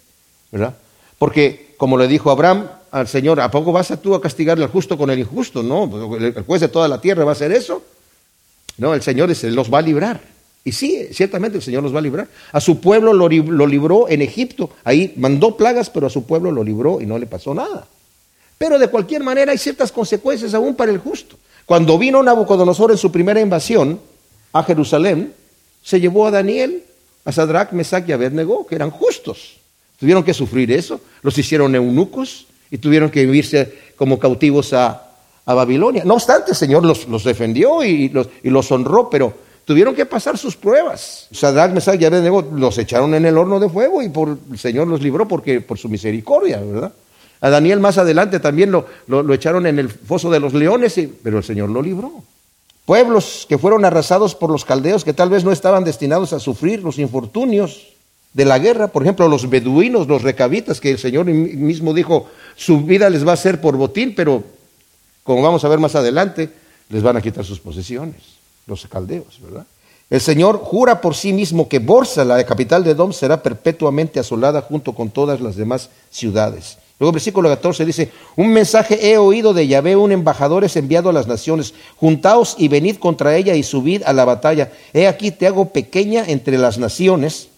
¿verdad? 0.50 0.74
Porque, 1.18 1.74
como 1.76 1.98
le 1.98 2.08
dijo 2.08 2.30
Abraham 2.30 2.66
al 2.92 3.08
Señor, 3.08 3.40
¿a 3.42 3.50
poco 3.50 3.72
vas 3.72 3.90
a 3.90 4.00
tú 4.00 4.14
a 4.14 4.22
castigarle 4.22 4.64
al 4.64 4.70
justo 4.70 4.96
con 4.96 5.10
el 5.10 5.18
injusto? 5.18 5.62
No, 5.62 6.16
el 6.16 6.32
juez 6.44 6.62
de 6.62 6.68
toda 6.68 6.88
la 6.88 7.02
tierra 7.02 7.24
va 7.24 7.32
a 7.32 7.34
hacer 7.34 7.52
eso. 7.52 7.82
No, 8.78 8.94
el 8.94 9.02
Señor 9.02 9.28
los 9.28 9.70
va 9.70 9.80
a 9.80 9.82
librar. 9.82 10.33
Y 10.64 10.72
sí, 10.72 11.09
ciertamente 11.12 11.59
el 11.59 11.62
Señor 11.62 11.83
los 11.83 11.94
va 11.94 11.98
a 11.98 12.03
librar. 12.03 12.27
A 12.53 12.61
su 12.61 12.81
pueblo 12.81 13.12
lo, 13.12 13.29
lo 13.29 13.66
libró 13.66 14.09
en 14.09 14.22
Egipto. 14.22 14.70
Ahí 14.83 15.12
mandó 15.16 15.57
plagas, 15.57 15.90
pero 15.90 16.07
a 16.07 16.11
su 16.11 16.24
pueblo 16.24 16.50
lo 16.50 16.64
libró 16.64 17.00
y 17.00 17.07
no 17.07 17.18
le 17.18 17.27
pasó 17.27 17.55
nada. 17.55 17.87
Pero 18.57 18.79
de 18.79 18.88
cualquier 18.88 19.22
manera 19.22 19.53
hay 19.53 19.59
ciertas 19.59 19.92
consecuencias 19.92 20.55
aún 20.55 20.74
para 20.74 20.90
el 20.90 20.98
justo. 20.98 21.37
Cuando 21.66 21.98
vino 21.98 22.22
Nabucodonosor 22.22 22.92
en 22.92 22.96
su 22.96 23.12
primera 23.12 23.40
invasión 23.40 24.00
a 24.53 24.62
Jerusalén, 24.62 25.35
se 25.83 26.00
llevó 26.00 26.27
a 26.27 26.31
Daniel, 26.31 26.83
a 27.24 27.33
Sadrach, 27.33 27.72
Mesach 27.72 28.09
y 28.09 28.12
Abednego, 28.12 28.66
que 28.66 28.74
eran 28.74 28.90
justos. 28.90 29.57
Tuvieron 29.98 30.24
que 30.24 30.35
sufrir 30.35 30.72
eso, 30.72 31.00
los 31.22 31.37
hicieron 31.37 31.74
eunucos 31.74 32.46
y 32.70 32.79
tuvieron 32.79 33.11
que 33.11 33.24
vivirse 33.24 33.72
como 33.96 34.18
cautivos 34.18 34.72
a, 34.72 35.00
Babilonia. 35.46 36.05
No 36.07 36.14
obstante, 36.14 36.53
el 36.53 36.57
Señor 36.57 36.87
los, 36.87 37.22
defendió 37.22 37.85
y 37.85 38.09
los, 38.09 38.29
y 38.42 38.48
los, 38.48 38.72
honró, 38.72 39.11
pero 39.11 39.35
tuvieron 39.64 39.94
que 39.94 40.07
pasar 40.07 40.38
sus 40.38 40.57
pruebas. 40.57 41.29
Sadrach, 41.33 41.72
Mesach 41.72 42.00
y 42.00 42.05
Abednego 42.05 42.42
los 42.42 42.79
echaron 42.79 43.14
en 43.14 43.27
el 43.27 43.37
horno 43.38 43.61
de 43.61 43.68
fuego 43.68 44.03
y 44.03 44.09
por, 44.09 44.38
el 44.50 44.59
Señor 44.59 44.87
los 44.88 45.03
libró 45.03 45.27
porque, 45.27 45.61
por 45.61 45.79
su 45.79 45.88
misericordia, 45.88 46.61
¿verdad? 46.61 46.92
A 47.40 47.50
Daniel 47.50 47.81
más 47.81 47.98
adelante 47.98 48.40
también 48.40 48.70
lo, 48.70 48.87
lo, 49.07 49.35
echaron 49.35 49.66
en 49.66 49.79
el 49.79 49.90
foso 49.90 50.31
de 50.31 50.40
los 50.40 50.55
leones, 50.55 50.98
pero 51.22 51.38
el 51.38 51.44
Señor 51.44 51.68
lo 51.68 51.83
libró. 51.83 52.22
Pueblos 52.87 53.46
que 53.48 53.59
fueron 53.59 53.85
arrasados 53.85 54.35
por 54.35 54.50
los 54.50 54.64
caldeos 54.64 55.05
que 55.05 55.12
tal 55.12 55.31
vez 55.31 55.44
no 55.44 55.53
estaban 55.53 55.85
destinados 55.85 56.33
a 56.33 56.40
sufrir 56.40 56.83
los 56.83 56.98
infortunios 56.98 57.88
de 58.33 58.44
la 58.44 58.59
guerra. 58.59 58.88
Por 58.88 59.03
ejemplo, 59.03 59.29
los 59.29 59.48
beduinos, 59.48 60.07
los 60.07 60.22
recabitas, 60.22 60.81
que 60.81 60.90
el 60.90 60.98
Señor 60.98 61.27
mismo 61.27 61.94
dijo, 61.94 62.29
su 62.57 62.83
vida 62.83 63.09
les 63.11 63.27
va 63.27 63.33
a 63.33 63.37
ser 63.37 63.61
por 63.61 63.77
botín, 63.77 64.14
pero 64.14 64.44
como 65.22 65.42
vamos 65.42 65.64
a 65.64 65.68
ver 65.68 65.79
más 65.79 65.94
adelante, 65.94 66.50
les 66.90 67.03
van 67.03 67.16
a 67.16 67.22
quitar 67.22 67.44
sus 67.44 67.61
posesiones, 67.61 68.33
los 68.66 68.87
caldeos, 68.87 69.40
¿verdad? 69.42 69.66
El 70.11 70.20
Señor 70.20 70.59
jura 70.59 71.00
por 71.00 71.14
sí 71.14 71.33
mismo 71.33 71.68
que 71.68 71.79
Borsa, 71.79 72.24
la 72.24 72.44
capital 72.44 72.85
de 72.85 72.90
Edom, 72.90 73.12
será 73.12 73.42
perpetuamente 73.42 74.20
asolada 74.20 74.61
junto 74.61 74.94
con 74.94 75.11
todas 75.11 75.40
las 75.40 75.57
demás 75.57 75.90
ciudades. 76.11 76.79
Luego 77.00 77.12
versículo 77.12 77.48
14 77.48 77.85
dice, 77.85 78.12
un 78.37 78.53
mensaje 78.53 79.11
he 79.11 79.18
oído 79.18 79.53
de 79.53 79.66
Yahvé, 79.66 79.96
un 79.96 80.12
embajador 80.12 80.62
es 80.62 80.77
enviado 80.77 81.09
a 81.09 81.12
las 81.12 81.27
naciones, 81.27 81.74
juntaos 81.96 82.55
y 82.59 82.68
venid 82.68 82.98
contra 82.98 83.37
ella 83.37 83.55
y 83.55 83.62
subid 83.62 84.03
a 84.05 84.12
la 84.12 84.24
batalla. 84.24 84.70
He 84.92 85.09
aquí 85.09 85.31
te 85.31 85.46
hago 85.46 85.70
pequeña 85.70 86.24
entre 86.27 86.59
las 86.59 86.79
naciones, 86.79 87.48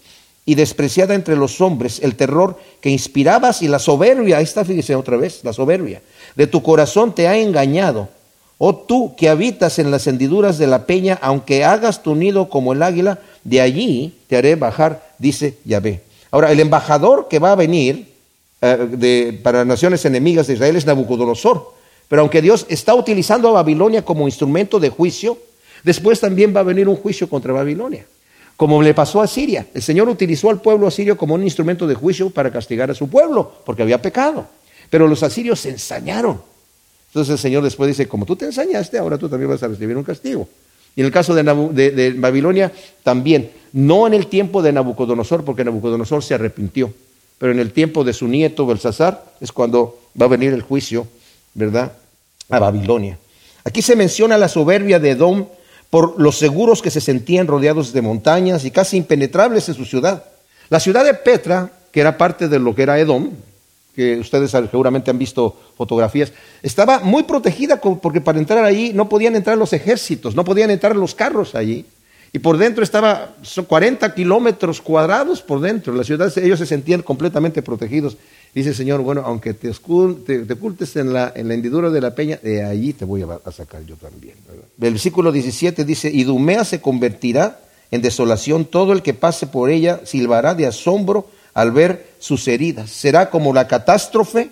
y 0.47 0.55
despreciada 0.55 1.13
entre 1.13 1.35
los 1.35 1.59
hombres, 1.59 1.99
el 2.01 2.15
terror 2.15 2.57
que 2.79 2.89
inspirabas 2.89 3.61
y 3.61 3.67
la 3.67 3.79
soberbia, 3.79 4.37
ahí 4.37 4.45
está, 4.45 4.63
fíjese 4.63 4.95
otra 4.95 5.17
vez, 5.17 5.41
la 5.43 5.51
soberbia, 5.51 6.01
de 6.37 6.47
tu 6.47 6.63
corazón 6.63 7.13
te 7.13 7.27
ha 7.27 7.37
engañado. 7.37 8.07
Oh 8.57 8.75
tú 8.75 9.15
que 9.15 9.29
habitas 9.29 9.77
en 9.77 9.91
las 9.91 10.07
hendiduras 10.07 10.57
de 10.57 10.67
la 10.67 10.85
peña, 10.85 11.19
aunque 11.21 11.63
hagas 11.63 12.01
tu 12.01 12.15
nido 12.15 12.49
como 12.49 12.73
el 12.73 12.81
águila, 12.81 13.19
de 13.43 13.61
allí 13.61 14.15
te 14.27 14.37
haré 14.37 14.55
bajar, 14.55 15.13
dice 15.19 15.57
Yahvé. 15.63 16.01
Ahora, 16.31 16.51
el 16.51 16.59
embajador 16.59 17.27
que 17.29 17.39
va 17.39 17.51
a 17.51 17.55
venir 17.55 18.07
eh, 18.61 19.39
para 19.43 19.63
naciones 19.63 20.03
enemigas 20.05 20.47
de 20.47 20.53
Israel 20.53 20.75
es 20.75 20.85
Nabucodonosor. 20.85 21.73
Pero 22.07 22.21
aunque 22.21 22.41
Dios 22.41 22.65
está 22.69 22.95
utilizando 22.95 23.49
a 23.49 23.51
Babilonia 23.51 24.03
como 24.03 24.27
instrumento 24.27 24.79
de 24.79 24.89
juicio, 24.89 25.37
después 25.83 26.19
también 26.19 26.55
va 26.55 26.61
a 26.61 26.63
venir 26.63 26.87
un 26.87 26.95
juicio 26.95 27.29
contra 27.29 27.53
Babilonia. 27.53 28.05
Como 28.55 28.81
le 28.81 28.93
pasó 28.93 29.21
a 29.21 29.27
Siria. 29.27 29.67
El 29.73 29.83
Señor 29.83 30.09
utilizó 30.09 30.49
al 30.49 30.61
pueblo 30.61 30.87
asirio 30.87 31.15
como 31.15 31.35
un 31.35 31.43
instrumento 31.43 31.85
de 31.85 31.93
juicio 31.93 32.29
para 32.31 32.51
castigar 32.51 32.89
a 32.89 32.95
su 32.95 33.07
pueblo, 33.07 33.51
porque 33.65 33.83
había 33.83 34.01
pecado. 34.01 34.47
Pero 34.89 35.07
los 35.07 35.21
asirios 35.21 35.59
se 35.59 35.69
ensañaron. 35.69 36.41
Entonces 37.17 37.33
el 37.33 37.39
Señor 37.39 37.63
después 37.63 37.87
dice, 37.87 38.07
como 38.07 38.25
tú 38.25 38.35
te 38.35 38.45
ensañaste, 38.45 38.97
ahora 38.97 39.17
tú 39.17 39.27
también 39.27 39.49
vas 39.49 39.63
a 39.63 39.67
recibir 39.67 39.97
un 39.97 40.03
castigo. 40.03 40.47
Y 40.95 41.01
en 41.01 41.07
el 41.07 41.11
caso 41.11 41.33
de, 41.33 41.43
de 41.43 42.13
Babilonia, 42.13 42.71
también, 43.03 43.51
no 43.73 44.07
en 44.07 44.13
el 44.13 44.27
tiempo 44.27 44.61
de 44.61 44.71
Nabucodonosor, 44.71 45.43
porque 45.43 45.63
Nabucodonosor 45.63 46.23
se 46.23 46.33
arrepintió, 46.33 46.93
pero 47.37 47.51
en 47.51 47.59
el 47.59 47.71
tiempo 47.71 48.03
de 48.03 48.13
su 48.13 48.27
nieto 48.27 48.65
Belsasar 48.65 49.33
es 49.41 49.51
cuando 49.51 49.99
va 50.19 50.25
a 50.25 50.29
venir 50.29 50.53
el 50.53 50.61
juicio 50.61 51.07
¿verdad? 51.57 51.91
A 52.49 52.59
Babilonia. 52.59 53.17
Aquí 53.63 53.81
se 53.81 53.95
menciona 53.95 54.37
la 54.37 54.47
soberbia 54.47 54.99
de 54.99 55.11
Edom 55.11 55.47
por 55.89 56.21
los 56.21 56.37
seguros 56.37 56.81
que 56.81 56.91
se 56.91 57.01
sentían 57.01 57.47
rodeados 57.47 57.93
de 57.93 58.01
montañas 58.01 58.63
y 58.63 58.71
casi 58.71 58.95
impenetrables 58.97 59.67
en 59.67 59.75
su 59.75 59.85
ciudad. 59.85 60.23
La 60.69 60.79
ciudad 60.79 61.03
de 61.03 61.15
Petra, 61.15 61.71
que 61.91 61.99
era 61.99 62.17
parte 62.17 62.47
de 62.47 62.59
lo 62.59 62.75
que 62.75 62.83
era 62.83 62.99
Edom, 62.99 63.31
que 63.97 64.19
ustedes 64.19 64.51
seguramente 64.51 65.09
han 65.09 65.17
visto 65.17 65.57
fotografías, 65.75 66.31
estaba 66.61 66.99
muy 66.99 67.23
protegida 67.23 67.81
porque 67.81 68.21
para 68.21 68.37
entrar 68.37 68.63
allí 68.63 68.93
no 68.93 69.09
podían 69.09 69.35
entrar 69.35 69.57
los 69.57 69.73
ejércitos, 69.73 70.35
no 70.35 70.45
podían 70.45 70.69
entrar 70.69 70.95
los 70.95 71.15
carros 71.15 71.55
allí. 71.55 71.83
Y 72.31 72.37
por 72.37 72.59
dentro 72.59 72.83
estaba, 72.83 73.33
son 73.41 73.65
40 73.65 74.13
kilómetros 74.13 74.81
cuadrados 74.81 75.41
por 75.41 75.61
dentro. 75.61 75.95
La 75.95 76.03
ciudad, 76.03 76.31
ellos 76.37 76.59
se 76.59 76.67
sentían 76.67 77.01
completamente 77.01 77.63
protegidos. 77.63 78.17
Dice 78.53 78.69
el 78.69 78.75
Señor, 78.75 79.01
bueno, 79.01 79.23
aunque 79.25 79.55
te, 79.55 79.71
ocultes 79.71 80.95
en 80.95 81.11
la, 81.11 81.33
en 81.35 81.47
la, 81.47 81.55
hendidura 81.55 81.89
de 81.89 81.99
la 81.99 82.13
peña, 82.13 82.37
de 82.43 82.63
allí 82.63 82.93
te 82.93 83.03
voy 83.03 83.23
a, 83.23 83.51
sacar 83.51 83.83
yo 83.83 83.95
también. 83.95 84.35
El 84.79 84.91
versículo 84.91 85.31
17 85.31 85.85
dice, 85.85 86.11
y 86.13 86.23
Dumea 86.23 86.63
se 86.65 86.81
convertirá 86.81 87.61
en 87.89 88.03
desolación, 88.03 88.65
todo 88.65 88.93
el 88.93 89.01
que 89.01 89.15
pase 89.15 89.47
por 89.47 89.71
ella 89.71 90.01
silbará 90.03 90.53
de 90.53 90.67
asombro 90.67 91.25
al 91.57 91.71
ver 91.71 92.13
sus 92.19 92.47
heridas. 92.47 92.91
Será 92.91 93.31
como 93.31 93.51
la 93.51 93.67
catástrofe 93.67 94.51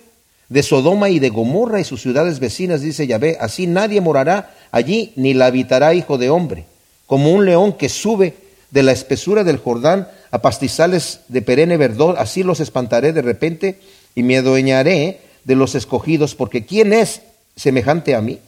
de 0.49 0.63
Sodoma 0.63 1.09
y 1.09 1.19
de 1.19 1.29
Gomorra 1.29 1.79
y 1.79 1.83
sus 1.83 2.01
ciudades 2.01 2.39
vecinas, 2.39 2.81
dice 2.81 3.05
Yahvé, 3.05 3.37
así 3.39 3.67
nadie 3.67 4.01
morará 4.01 4.55
allí, 4.71 5.13
ni 5.15 5.35
la 5.35 5.45
habitará 5.45 5.93
hijo 5.93 6.17
de 6.17 6.31
hombre 6.31 6.65
como 7.05 7.31
un 7.31 7.45
león 7.45 7.73
que 7.73 7.89
sube 7.89 8.33
de 8.71 8.81
la 8.81 8.91
espesura 8.91 9.43
del 9.43 9.57
Jordán 9.57 10.07
a 10.31 10.41
pastizales 10.41 11.19
de 11.27 11.43
perenne 11.43 11.77
verdor, 11.77 12.15
así 12.17 12.41
los 12.41 12.59
espantaré 12.59 13.13
de 13.13 13.21
repente 13.21 13.79
y 14.15 14.23
me 14.23 14.37
adueñaré 14.37 15.21
de 15.43 15.55
los 15.55 15.75
escogidos, 15.75 16.33
porque 16.33 16.65
¿quién 16.65 16.91
es 16.91 17.21
semejante 17.55 18.15
a 18.15 18.21
mí? 18.21 18.39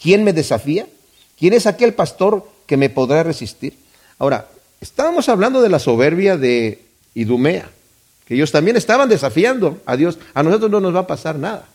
¿Quién 0.00 0.24
me 0.24 0.32
desafía? 0.32 0.86
¿Quién 1.38 1.52
es 1.52 1.66
aquel 1.66 1.92
pastor 1.92 2.48
que 2.66 2.78
me 2.78 2.88
podrá 2.88 3.22
resistir? 3.22 3.74
Ahora, 4.18 4.48
estábamos 4.80 5.28
hablando 5.28 5.60
de 5.60 5.68
la 5.68 5.78
soberbia 5.78 6.38
de 6.38 6.82
Idumea, 7.14 7.70
que 8.28 8.34
ellos 8.34 8.52
también 8.52 8.76
estaban 8.76 9.08
desafiando 9.08 9.80
a 9.86 9.96
Dios. 9.96 10.18
A 10.34 10.42
nosotros 10.42 10.70
no 10.70 10.80
nos 10.80 10.94
va 10.94 11.00
a 11.00 11.06
pasar 11.06 11.38
nada. 11.38 11.66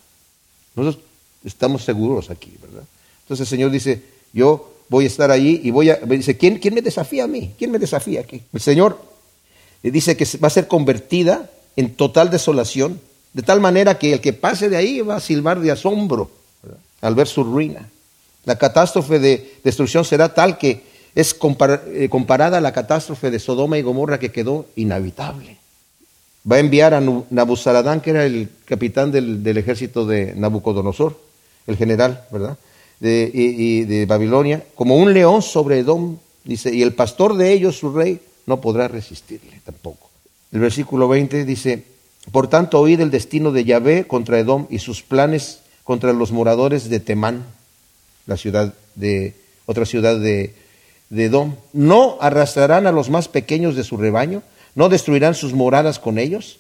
Nosotros 0.75 1.03
estamos 1.43 1.83
seguros 1.83 2.29
aquí, 2.29 2.53
¿verdad? 2.61 2.83
Entonces 3.23 3.47
el 3.47 3.57
Señor 3.57 3.71
dice, 3.71 4.03
yo 4.33 4.71
voy 4.87 5.05
a 5.05 5.07
estar 5.07 5.31
allí 5.31 5.61
y 5.63 5.71
voy 5.71 5.89
a... 5.89 5.95
Dice, 5.95 6.37
¿quién, 6.37 6.59
¿quién 6.59 6.75
me 6.75 6.83
desafía 6.83 7.23
a 7.23 7.27
mí? 7.27 7.55
¿Quién 7.57 7.71
me 7.71 7.79
desafía 7.79 8.21
aquí? 8.21 8.43
El 8.53 8.61
Señor 8.61 9.01
dice 9.81 10.15
que 10.15 10.27
va 10.37 10.47
a 10.47 10.51
ser 10.51 10.67
convertida 10.67 11.49
en 11.75 11.95
total 11.95 12.29
desolación, 12.29 13.01
de 13.33 13.41
tal 13.41 13.59
manera 13.59 13.97
que 13.97 14.13
el 14.13 14.21
que 14.21 14.33
pase 14.33 14.69
de 14.69 14.77
ahí 14.77 15.01
va 15.01 15.15
a 15.15 15.21
silbar 15.21 15.59
de 15.59 15.71
asombro 15.71 16.29
al 17.01 17.15
ver 17.15 17.27
su 17.27 17.43
ruina. 17.43 17.89
La 18.45 18.59
catástrofe 18.59 19.17
de 19.17 19.55
destrucción 19.63 20.05
será 20.05 20.35
tal 20.35 20.59
que 20.59 20.83
es 21.15 21.35
eh, 21.35 22.09
comparada 22.09 22.59
a 22.59 22.61
la 22.61 22.73
catástrofe 22.73 23.31
de 23.31 23.39
Sodoma 23.39 23.79
y 23.79 23.81
Gomorra 23.81 24.19
que 24.19 24.31
quedó 24.31 24.67
inhabitable. 24.75 25.62
Va 26.49 26.57
a 26.57 26.59
enviar 26.59 26.93
a 26.93 27.01
Nabuzaradán, 27.29 28.01
que 28.01 28.09
era 28.09 28.25
el 28.25 28.49
capitán 28.65 29.11
del, 29.11 29.57
ejército 29.57 30.05
de 30.05 30.33
Nabucodonosor, 30.35 31.17
el 31.67 31.77
general, 31.77 32.25
¿verdad? 32.31 32.57
de, 32.99 33.29
y, 33.33 33.83
de 33.83 34.05
Babilonia, 34.05 34.63
como 34.75 34.95
un 34.95 35.13
león 35.13 35.41
sobre 35.41 35.79
Edom, 35.79 36.17
dice, 36.43 36.73
y 36.73 36.81
el 36.81 36.93
pastor 36.93 37.35
de 37.35 37.51
ellos, 37.51 37.77
su 37.77 37.93
rey, 37.93 38.21
no 38.45 38.61
podrá 38.61 38.87
resistirle 38.87 39.61
tampoco. 39.65 40.09
El 40.51 40.59
versículo 40.59 41.07
20 41.07 41.45
dice, 41.45 41.83
por 42.31 42.47
tanto 42.47 42.79
oíd 42.79 43.01
el 43.01 43.11
destino 43.11 43.51
de 43.51 43.65
Yahvé 43.65 44.07
contra 44.07 44.39
Edom 44.39 44.67
y 44.69 44.79
sus 44.79 45.01
planes 45.01 45.59
contra 45.83 46.13
los 46.13 46.31
moradores 46.31 46.89
de 46.89 46.99
Temán, 46.99 47.43
la 48.25 48.37
ciudad 48.37 48.73
de, 48.95 49.33
otra 49.65 49.85
ciudad 49.85 50.17
de 50.17 50.53
Edom. 51.11 51.55
No 51.73 52.17
arrastrarán 52.21 52.87
a 52.87 52.91
los 52.91 53.09
más 53.09 53.27
pequeños 53.27 53.75
de 53.75 53.83
su 53.83 53.97
rebaño, 53.97 54.43
no 54.75 54.89
destruirán 54.89 55.35
sus 55.35 55.53
moradas 55.53 55.99
con 55.99 56.17
ellos. 56.17 56.59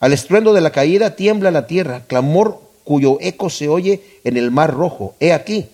Al 0.00 0.12
estruendo 0.12 0.52
de 0.52 0.60
la 0.60 0.70
caída 0.70 1.16
tiembla 1.16 1.50
la 1.50 1.66
tierra, 1.66 2.02
clamor 2.06 2.60
cuyo 2.84 3.18
eco 3.20 3.50
se 3.50 3.68
oye 3.68 4.02
en 4.24 4.36
el 4.36 4.50
mar 4.50 4.72
rojo. 4.74 5.14
He 5.20 5.32
aquí, 5.32 5.66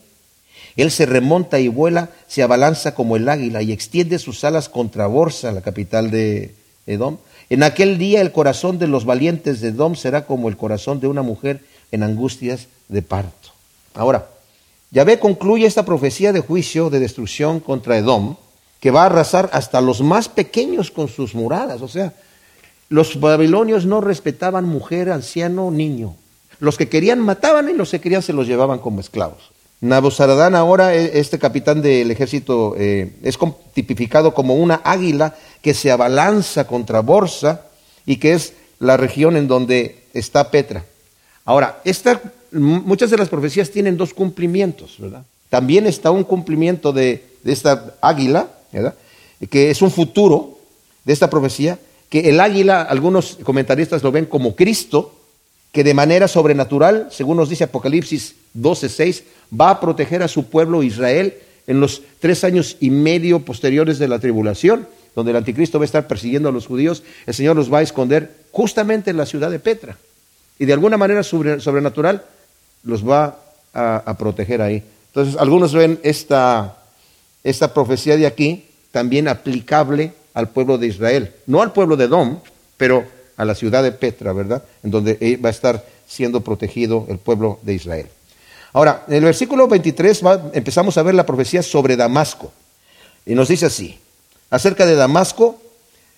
él 0.76 0.90
se 0.90 1.06
remonta 1.06 1.58
y 1.58 1.68
vuela, 1.68 2.10
se 2.28 2.42
abalanza 2.42 2.94
como 2.94 3.16
el 3.16 3.28
águila 3.28 3.62
y 3.62 3.72
extiende 3.72 4.18
sus 4.18 4.44
alas 4.44 4.68
contra 4.68 5.06
Borsa, 5.06 5.50
la 5.50 5.60
capital 5.60 6.10
de 6.10 6.54
Edom. 6.86 7.16
En 7.50 7.62
aquel 7.62 7.98
día 7.98 8.20
el 8.20 8.32
corazón 8.32 8.78
de 8.78 8.86
los 8.86 9.04
valientes 9.04 9.60
de 9.60 9.68
Edom 9.68 9.96
será 9.96 10.26
como 10.26 10.48
el 10.48 10.56
corazón 10.56 11.00
de 11.00 11.08
una 11.08 11.22
mujer 11.22 11.64
en 11.90 12.02
angustias 12.02 12.68
de 12.88 13.02
parto. 13.02 13.48
Ahora, 13.94 14.28
Yahvé 14.90 15.18
concluye 15.18 15.66
esta 15.66 15.84
profecía 15.84 16.32
de 16.32 16.40
juicio, 16.40 16.90
de 16.90 17.00
destrucción 17.00 17.60
contra 17.60 17.98
Edom, 17.98 18.36
que 18.80 18.90
va 18.90 19.02
a 19.02 19.06
arrasar 19.06 19.50
hasta 19.52 19.80
los 19.80 20.00
más 20.00 20.28
pequeños 20.28 20.90
con 20.90 21.08
sus 21.08 21.34
muradas. 21.34 21.82
O 21.82 21.88
sea, 21.88 22.12
los 22.88 23.20
babilonios 23.20 23.86
no 23.86 24.00
respetaban 24.00 24.64
mujer, 24.64 25.10
anciano, 25.10 25.70
niño. 25.70 26.14
Los 26.60 26.76
que 26.76 26.88
querían 26.88 27.20
mataban 27.20 27.68
y 27.68 27.74
los 27.74 27.90
que 27.90 28.00
querían 28.00 28.22
se 28.22 28.32
los 28.32 28.46
llevaban 28.46 28.78
como 28.78 29.00
esclavos. 29.00 29.50
Nabuzaradán 29.80 30.54
ahora, 30.56 30.94
e, 30.94 31.20
este 31.20 31.38
capitán 31.38 31.82
del 31.82 32.10
ejército, 32.10 32.74
eh, 32.76 33.12
es 33.22 33.38
tipificado 33.74 34.34
como 34.34 34.54
una 34.54 34.80
águila 34.84 35.36
que 35.62 35.74
se 35.74 35.90
abalanza 35.90 36.66
contra 36.66 37.00
Borsa 37.00 37.62
y 38.04 38.16
que 38.16 38.34
es 38.34 38.54
la 38.80 38.96
región 38.96 39.36
en 39.36 39.46
donde 39.46 40.04
está 40.14 40.50
Petra. 40.50 40.84
Ahora, 41.44 41.80
muchas 42.52 43.10
de 43.10 43.18
las 43.18 43.28
profecías 43.28 43.70
tienen 43.70 43.96
dos 43.96 44.14
cumplimientos, 44.14 44.96
¿verdad? 44.98 45.24
También 45.48 45.86
está 45.86 46.10
un 46.10 46.24
cumplimiento 46.24 46.92
de 46.92 47.24
esta 47.44 47.94
águila, 48.00 48.48
que 49.50 49.70
es 49.70 49.82
un 49.82 49.90
futuro 49.90 50.58
de 51.04 51.12
esta 51.12 51.30
profecía, 51.30 51.78
que 52.08 52.30
el 52.30 52.40
águila, 52.40 52.82
algunos 52.82 53.38
comentaristas 53.42 54.02
lo 54.02 54.12
ven 54.12 54.26
como 54.26 54.56
Cristo, 54.56 55.14
que 55.72 55.84
de 55.84 55.94
manera 55.94 56.28
sobrenatural, 56.28 57.08
según 57.10 57.36
nos 57.36 57.48
dice 57.48 57.64
Apocalipsis 57.64 58.34
12:6, 58.54 59.22
va 59.58 59.70
a 59.70 59.80
proteger 59.80 60.22
a 60.22 60.28
su 60.28 60.48
pueblo 60.48 60.82
Israel 60.82 61.34
en 61.66 61.80
los 61.80 62.02
tres 62.20 62.44
años 62.44 62.76
y 62.80 62.90
medio 62.90 63.40
posteriores 63.40 63.98
de 63.98 64.08
la 64.08 64.18
tribulación, 64.18 64.88
donde 65.14 65.32
el 65.32 65.36
anticristo 65.36 65.78
va 65.78 65.84
a 65.84 65.86
estar 65.86 66.06
persiguiendo 66.06 66.48
a 66.48 66.52
los 66.52 66.66
judíos, 66.66 67.02
el 67.26 67.34
Señor 67.34 67.56
los 67.56 67.72
va 67.72 67.78
a 67.78 67.82
esconder 67.82 68.32
justamente 68.52 69.10
en 69.10 69.18
la 69.18 69.26
ciudad 69.26 69.50
de 69.50 69.58
Petra. 69.58 69.98
Y 70.58 70.64
de 70.64 70.72
alguna 70.72 70.96
manera 70.96 71.22
sobrenatural 71.22 72.24
los 72.82 73.06
va 73.06 73.38
a, 73.74 74.16
proteger 74.18 74.62
ahí. 74.62 74.82
Entonces, 75.08 75.36
algunos 75.38 75.72
ven 75.72 76.00
esta, 76.02 76.77
esta 77.44 77.72
profecía 77.74 78.16
de 78.16 78.26
aquí 78.26 78.66
también 78.90 79.28
aplicable 79.28 80.12
al 80.34 80.48
pueblo 80.50 80.78
de 80.78 80.86
Israel, 80.86 81.34
no 81.46 81.62
al 81.62 81.72
pueblo 81.72 81.96
de 81.96 82.08
Dom, 82.08 82.38
pero 82.76 83.04
a 83.36 83.44
la 83.44 83.54
ciudad 83.54 83.82
de 83.82 83.92
Petra, 83.92 84.32
¿verdad? 84.32 84.62
En 84.82 84.90
donde 84.90 85.38
va 85.42 85.48
a 85.48 85.52
estar 85.52 85.84
siendo 86.06 86.40
protegido 86.40 87.06
el 87.08 87.18
pueblo 87.18 87.58
de 87.62 87.74
Israel. 87.74 88.06
Ahora, 88.72 89.04
en 89.08 89.14
el 89.14 89.24
versículo 89.24 89.68
23 89.68 90.22
empezamos 90.52 90.98
a 90.98 91.02
ver 91.02 91.14
la 91.14 91.26
profecía 91.26 91.62
sobre 91.62 91.96
Damasco. 91.96 92.52
Y 93.24 93.34
nos 93.34 93.48
dice 93.48 93.66
así, 93.66 93.98
acerca 94.50 94.86
de 94.86 94.94
Damasco, 94.94 95.60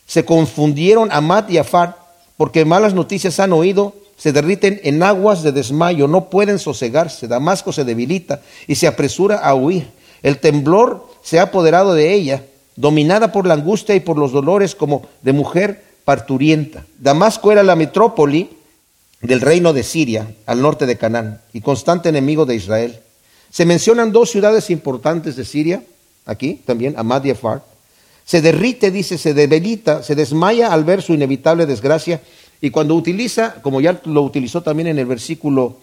se 0.07 0.25
confundieron 0.25 1.13
Amat 1.13 1.51
y 1.51 1.59
Afar, 1.59 1.97
porque 2.37 2.65
malas 2.65 2.95
noticias 2.95 3.39
han 3.39 3.53
oído, 3.53 3.95
se 4.17 4.33
derriten 4.33 4.81
en 4.83 5.03
aguas 5.03 5.43
de 5.43 5.53
desmayo, 5.53 6.09
no 6.09 6.31
pueden 6.31 6.59
sosegarse, 6.59 7.29
Damasco 7.29 7.73
se 7.73 7.85
debilita 7.85 8.41
y 8.67 8.75
se 8.75 8.87
apresura 8.87 9.37
a 9.39 9.55
huir. 9.55 9.89
El 10.23 10.39
temblor 10.39 11.07
se 11.23 11.39
ha 11.39 11.45
apoderado 11.45 11.95
de 11.95 12.13
ella, 12.13 12.45
dominada 12.77 13.33
por 13.33 13.47
la 13.47 13.55
angustia 13.55 13.95
y 13.95 14.01
por 14.01 14.19
los 14.19 14.33
dolores 14.33 14.75
como 14.75 15.07
de 15.23 15.33
mujer 15.33 15.85
parturienta. 16.05 16.85
Damasco 16.99 17.53
era 17.53 17.63
la 17.63 17.77
metrópoli 17.77 18.51
del 19.21 19.41
reino 19.41 19.73
de 19.73 19.83
Siria, 19.83 20.35
al 20.47 20.63
norte 20.63 20.87
de 20.87 20.97
Canaán, 20.97 21.41
y 21.53 21.61
constante 21.61 22.09
enemigo 22.09 22.47
de 22.47 22.57
Israel. 22.57 23.01
Se 23.51 23.67
mencionan 23.67 24.13
dos 24.13 24.31
ciudades 24.31 24.71
importantes 24.71 25.37
de 25.37 25.45
Siria, 25.45 25.83
aquí 26.25 26.61
también, 26.65 26.95
Amad 26.97 27.25
y 27.25 27.31
Afar. 27.31 27.63
Se 28.25 28.41
derrite, 28.41 28.91
dice, 28.91 29.19
se 29.19 29.35
debilita, 29.35 30.03
se 30.03 30.15
desmaya 30.15 30.73
al 30.73 30.85
ver 30.85 31.03
su 31.03 31.13
inevitable 31.13 31.67
desgracia, 31.67 32.21
y 32.61 32.71
cuando 32.71 32.95
utiliza, 32.95 33.57
como 33.63 33.81
ya 33.81 34.01
lo 34.05 34.23
utilizó 34.23 34.63
también 34.63 34.89
en 34.89 34.99
el 34.99 35.07
versículo, 35.07 35.79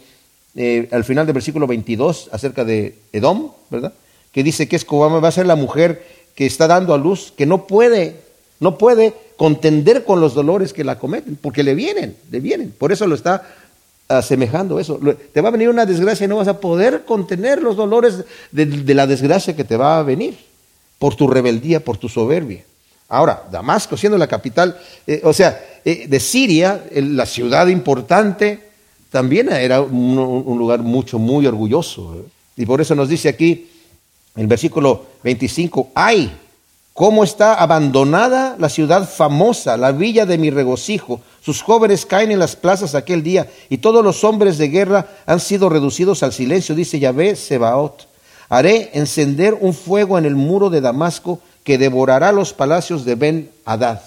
eh, 0.55 0.87
al 0.91 1.03
final 1.03 1.25
del 1.25 1.33
versículo 1.33 1.67
22, 1.67 2.29
acerca 2.31 2.63
de 2.63 2.97
Edom, 3.11 3.51
¿verdad? 3.69 3.93
Que 4.37 4.43
dice 4.43 4.67
que 4.67 4.75
es 4.75 4.85
va 4.85 5.27
a 5.27 5.31
ser 5.31 5.47
la 5.47 5.55
mujer 5.55 6.05
que 6.35 6.45
está 6.45 6.67
dando 6.67 6.93
a 6.93 6.99
luz, 6.99 7.33
que 7.35 7.47
no 7.47 7.65
puede, 7.65 8.17
no 8.59 8.77
puede 8.77 9.15
contender 9.35 10.03
con 10.03 10.21
los 10.21 10.35
dolores 10.35 10.73
que 10.73 10.83
la 10.83 10.99
cometen, 10.99 11.39
porque 11.41 11.63
le 11.63 11.73
vienen, 11.73 12.15
le 12.29 12.39
vienen. 12.39 12.69
Por 12.69 12.91
eso 12.91 13.07
lo 13.07 13.15
está 13.15 13.41
asemejando 14.07 14.79
eso. 14.79 14.99
Te 15.33 15.41
va 15.41 15.49
a 15.49 15.53
venir 15.53 15.69
una 15.69 15.87
desgracia 15.87 16.25
y 16.25 16.27
no 16.27 16.37
vas 16.37 16.47
a 16.47 16.59
poder 16.59 17.03
contener 17.03 17.63
los 17.63 17.77
dolores 17.77 18.25
de, 18.51 18.93
la 18.93 19.07
desgracia 19.07 19.55
que 19.55 19.63
te 19.63 19.75
va 19.75 19.97
a 19.97 20.03
venir 20.03 20.37
por 20.99 21.15
tu 21.15 21.27
rebeldía, 21.27 21.83
por 21.83 21.97
tu 21.97 22.07
soberbia. 22.07 22.63
Ahora, 23.09 23.41
Damasco 23.51 23.97
siendo 23.97 24.19
la 24.19 24.27
capital, 24.27 24.79
eh, 25.07 25.19
o 25.23 25.33
sea, 25.33 25.65
eh, 25.83 26.05
de 26.07 26.19
Siria, 26.19 26.85
la 26.93 27.25
ciudad 27.25 27.65
importante, 27.65 28.59
también 29.09 29.51
era 29.51 29.81
un, 29.81 30.15
lugar 30.59 30.83
mucho, 30.83 31.17
muy 31.17 31.47
orgulloso. 31.47 32.17
¿eh? 32.19 32.29
Y 32.57 32.67
por 32.67 32.81
eso 32.81 32.93
nos 32.93 33.09
dice 33.09 33.29
aquí, 33.29 33.67
el 34.37 34.47
versículo 34.47 35.05
25, 35.23 35.89
ay, 35.95 36.31
cómo 36.93 37.23
está 37.23 37.53
abandonada 37.55 38.55
la 38.57 38.69
ciudad 38.69 39.07
famosa, 39.07 39.77
la 39.77 39.91
villa 39.91 40.25
de 40.25 40.37
mi 40.37 40.49
regocijo. 40.49 41.21
Sus 41.41 41.61
jóvenes 41.61 42.05
caen 42.05 42.31
en 42.31 42.39
las 42.39 42.55
plazas 42.55 42.95
aquel 42.95 43.21
día 43.23 43.47
y 43.69 43.77
todos 43.77 44.03
los 44.03 44.23
hombres 44.23 44.57
de 44.57 44.69
guerra 44.69 45.07
han 45.25 45.39
sido 45.39 45.69
reducidos 45.69 46.23
al 46.23 46.33
silencio, 46.33 46.73
dice 46.73 46.99
Yahvé 46.99 47.35
Sebaot. 47.35 48.07
Haré 48.49 48.91
encender 48.93 49.57
un 49.59 49.73
fuego 49.73 50.17
en 50.17 50.25
el 50.25 50.35
muro 50.35 50.69
de 50.69 50.81
Damasco 50.81 51.39
que 51.63 51.77
devorará 51.77 52.31
los 52.31 52.53
palacios 52.53 53.05
de 53.05 53.15
Ben 53.15 53.51
Hadad. 53.65 54.01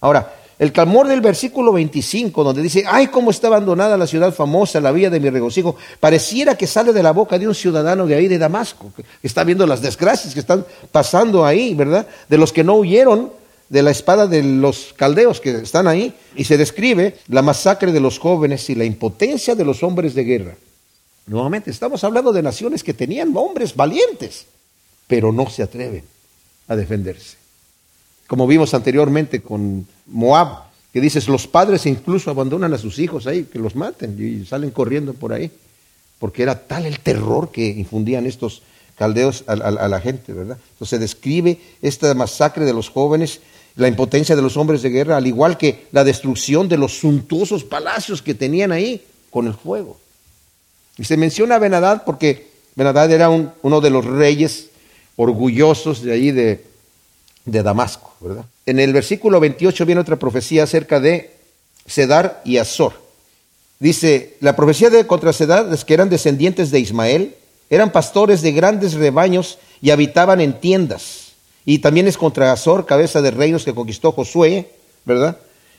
Ahora, 0.00 0.34
el 0.58 0.72
clamor 0.72 1.06
del 1.06 1.20
versículo 1.20 1.72
25, 1.72 2.42
donde 2.42 2.62
dice, 2.62 2.84
ay, 2.86 3.08
cómo 3.08 3.30
está 3.30 3.46
abandonada 3.46 3.96
la 3.96 4.06
ciudad 4.06 4.34
famosa, 4.34 4.80
la 4.80 4.90
villa 4.90 5.10
de 5.10 5.20
mi 5.20 5.30
regocijo, 5.30 5.76
pareciera 6.00 6.56
que 6.56 6.66
sale 6.66 6.92
de 6.92 7.02
la 7.02 7.12
boca 7.12 7.38
de 7.38 7.46
un 7.46 7.54
ciudadano 7.54 8.06
de 8.06 8.16
ahí 8.16 8.28
de 8.28 8.38
Damasco, 8.38 8.92
que 8.94 9.04
está 9.22 9.44
viendo 9.44 9.66
las 9.66 9.82
desgracias 9.82 10.34
que 10.34 10.40
están 10.40 10.64
pasando 10.90 11.44
ahí, 11.44 11.74
¿verdad? 11.74 12.06
De 12.28 12.38
los 12.38 12.52
que 12.52 12.64
no 12.64 12.74
huyeron 12.74 13.32
de 13.68 13.82
la 13.82 13.90
espada 13.90 14.26
de 14.26 14.42
los 14.42 14.94
caldeos 14.96 15.40
que 15.40 15.50
están 15.50 15.86
ahí, 15.86 16.14
y 16.34 16.44
se 16.44 16.56
describe 16.56 17.18
la 17.28 17.42
masacre 17.42 17.92
de 17.92 18.00
los 18.00 18.18
jóvenes 18.18 18.68
y 18.70 18.74
la 18.74 18.84
impotencia 18.84 19.54
de 19.54 19.64
los 19.64 19.82
hombres 19.82 20.14
de 20.14 20.24
guerra. 20.24 20.56
Nuevamente, 21.26 21.70
estamos 21.70 22.02
hablando 22.02 22.32
de 22.32 22.42
naciones 22.42 22.82
que 22.82 22.94
tenían 22.94 23.36
hombres 23.36 23.76
valientes, 23.76 24.46
pero 25.06 25.30
no 25.30 25.48
se 25.50 25.62
atreven 25.62 26.04
a 26.66 26.74
defenderse 26.74 27.38
como 28.28 28.46
vimos 28.46 28.74
anteriormente 28.74 29.40
con 29.40 29.88
Moab, 30.08 30.64
que 30.92 31.00
dices, 31.00 31.28
los 31.28 31.46
padres 31.46 31.86
incluso 31.86 32.30
abandonan 32.30 32.72
a 32.74 32.78
sus 32.78 32.98
hijos 32.98 33.26
ahí, 33.26 33.44
que 33.44 33.58
los 33.58 33.76
maten 33.76 34.16
y 34.18 34.46
salen 34.46 34.70
corriendo 34.70 35.14
por 35.14 35.32
ahí, 35.32 35.50
porque 36.18 36.42
era 36.42 36.66
tal 36.66 36.86
el 36.86 37.00
terror 37.00 37.50
que 37.50 37.66
infundían 37.66 38.26
estos 38.26 38.62
caldeos 38.96 39.44
a, 39.46 39.54
la 39.56 40.00
gente, 40.00 40.32
¿verdad? 40.32 40.58
Entonces 40.72 40.90
se 40.90 40.98
describe 40.98 41.58
esta 41.82 42.12
masacre 42.14 42.64
de 42.64 42.72
los 42.72 42.88
jóvenes, 42.90 43.40
la 43.76 43.86
impotencia 43.86 44.34
de 44.34 44.42
los 44.42 44.56
hombres 44.56 44.82
de 44.82 44.90
guerra, 44.90 45.16
al 45.16 45.26
igual 45.26 45.56
que 45.56 45.86
la 45.92 46.02
destrucción 46.02 46.68
de 46.68 46.78
los 46.78 46.98
suntuosos 46.98 47.62
palacios 47.62 48.22
que 48.22 48.34
tenían 48.34 48.72
ahí 48.72 49.02
con 49.30 49.46
el 49.46 49.54
fuego. 49.54 49.98
Y 50.96 51.04
se 51.04 51.16
menciona 51.16 51.54
a 51.54 51.60
Benadad 51.60 52.02
porque 52.04 52.48
Benadad 52.74 53.12
era 53.12 53.30
uno 53.30 53.80
de 53.80 53.90
los 53.90 54.04
reyes 54.04 54.70
orgullosos 55.14 56.02
de 56.02 56.12
ahí 56.12 56.32
de, 56.32 56.64
de 57.50 57.62
Damasco, 57.62 58.12
¿verdad? 58.20 58.44
En 58.66 58.78
el 58.78 58.92
versículo 58.92 59.40
28 59.40 59.86
viene 59.86 60.00
otra 60.00 60.16
profecía 60.16 60.64
acerca 60.64 61.00
de 61.00 61.34
Sedar 61.86 62.42
y 62.44 62.58
Azor. 62.58 62.92
Dice, 63.80 64.36
la 64.40 64.56
profecía 64.56 64.90
de 64.90 65.06
contra 65.06 65.32
Sedar 65.32 65.72
es 65.72 65.84
que 65.84 65.94
eran 65.94 66.10
descendientes 66.10 66.70
de 66.70 66.80
Ismael, 66.80 67.34
eran 67.70 67.92
pastores 67.92 68.42
de 68.42 68.52
grandes 68.52 68.94
rebaños 68.94 69.58
y 69.80 69.90
habitaban 69.90 70.40
en 70.40 70.60
tiendas. 70.60 71.32
Y 71.64 71.78
también 71.78 72.08
es 72.08 72.16
contra 72.16 72.52
Azor, 72.52 72.86
cabeza 72.86 73.22
de 73.22 73.30
reinos 73.30 73.64
que 73.64 73.74
conquistó 73.74 74.12
Josué, 74.12 74.70
¿verdad? 75.04 75.38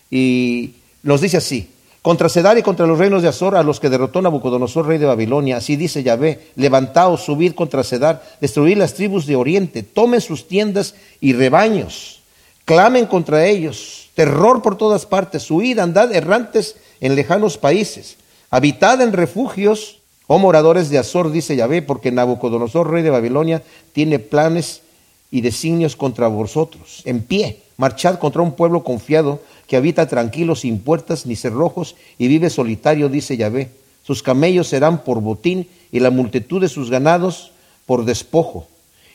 Y 0.10 0.76
nos 1.04 1.22
dice 1.22 1.38
así, 1.38 1.70
contra 2.10 2.28
Sedar 2.28 2.58
y 2.58 2.64
contra 2.64 2.88
los 2.88 2.98
reinos 2.98 3.22
de 3.22 3.28
Azor, 3.28 3.56
a 3.56 3.62
los 3.62 3.80
que 3.80 3.88
derrotó 3.88 4.20
Nabucodonosor, 4.20 4.88
rey 4.88 4.98
de 4.98 5.06
Babilonia. 5.06 5.58
Así 5.58 5.76
dice 5.76 6.02
Yahvé, 6.02 6.48
levantaos, 6.56 7.22
subid 7.22 7.54
contra 7.54 7.84
Sedar, 7.84 8.24
destruid 8.42 8.78
las 8.78 8.96
tribus 8.96 9.28
de 9.28 9.36
Oriente, 9.36 9.84
tomen 9.84 10.20
sus 10.20 10.48
tiendas 10.48 10.96
y 11.22 11.34
rebaños, 11.34 12.22
clamen 12.66 13.06
contra 13.06 13.46
ellos, 13.46 14.10
terror 14.16 14.64
por 14.64 14.76
todas 14.76 15.06
partes, 15.06 15.52
huid, 15.52 15.78
andad 15.78 16.12
errantes 16.12 16.78
en 17.00 17.14
lejanos 17.14 17.60
países, 17.60 18.18
habitad 18.50 19.00
en 19.04 19.14
refugios, 19.14 20.00
oh 20.26 20.40
moradores 20.40 20.90
de 20.90 20.98
Azor, 20.98 21.32
dice 21.32 21.56
Yahvé, 21.56 21.84
porque 21.84 22.12
Nabucodonosor, 22.12 22.90
rey 22.90 23.04
de 23.04 23.12
Babilonia, 23.12 23.62
tiene 23.94 24.18
planes 24.18 24.82
y 25.30 25.42
designios 25.42 25.96
contra 25.96 26.28
vosotros. 26.28 27.04
En 27.06 27.22
pie, 27.22 27.60
marchad 27.78 28.18
contra 28.18 28.42
un 28.42 28.54
pueblo 28.54 28.84
confiado, 28.84 29.42
que 29.70 29.78
habita 29.78 30.08
tranquilo, 30.08 30.56
sin 30.56 30.80
puertas 30.80 31.28
ni 31.28 31.36
cerrojos, 31.36 31.96
y 32.18 32.28
vive 32.28 32.50
solitario, 32.50 33.08
dice 33.08 33.38
Yahvé. 33.38 33.70
Sus 34.04 34.24
camellos 34.24 34.68
serán 34.68 35.04
por 35.04 35.22
botín, 35.22 35.68
y 35.92 36.00
la 36.00 36.10
multitud 36.10 36.60
de 36.60 36.68
sus 36.68 36.90
ganados 36.90 37.52
por 37.86 38.04
despojo. 38.04 38.68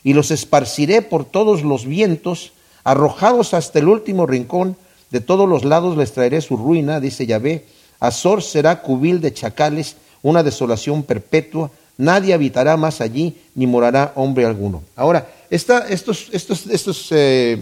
Y 0.05 0.13
los 0.13 0.31
esparciré 0.31 1.03
por 1.03 1.25
todos 1.25 1.63
los 1.63 1.87
vientos, 1.87 2.53
arrojados 2.85 3.53
hasta 3.53 3.81
el 3.81 3.89
último 3.89 4.27
rincón, 4.27 4.77
de 5.11 5.21
todos 5.21 5.49
los 5.49 5.65
lados 5.65 5.97
les 5.97 6.13
traeré 6.13 6.41
su 6.41 6.57
ruina, 6.57 7.01
dice 7.01 7.27
Yahvé. 7.27 7.65
Azor 7.99 8.43
será 8.43 8.81
cubil 8.81 9.21
de 9.21 9.35
chacales, 9.35 9.97
una 10.23 10.45
desolación 10.45 11.03
perpetua, 11.03 11.71
nadie 11.99 12.33
habitará 12.33 12.77
más 12.77 13.01
allí, 13.01 13.37
ni 13.57 13.67
morará 13.67 14.13
hombre 14.15 14.45
alguno. 14.45 14.83
Ahora, 14.95 15.29
estos, 15.51 16.29
estos, 16.31 16.67
estos 16.67 17.09
eh, 17.11 17.59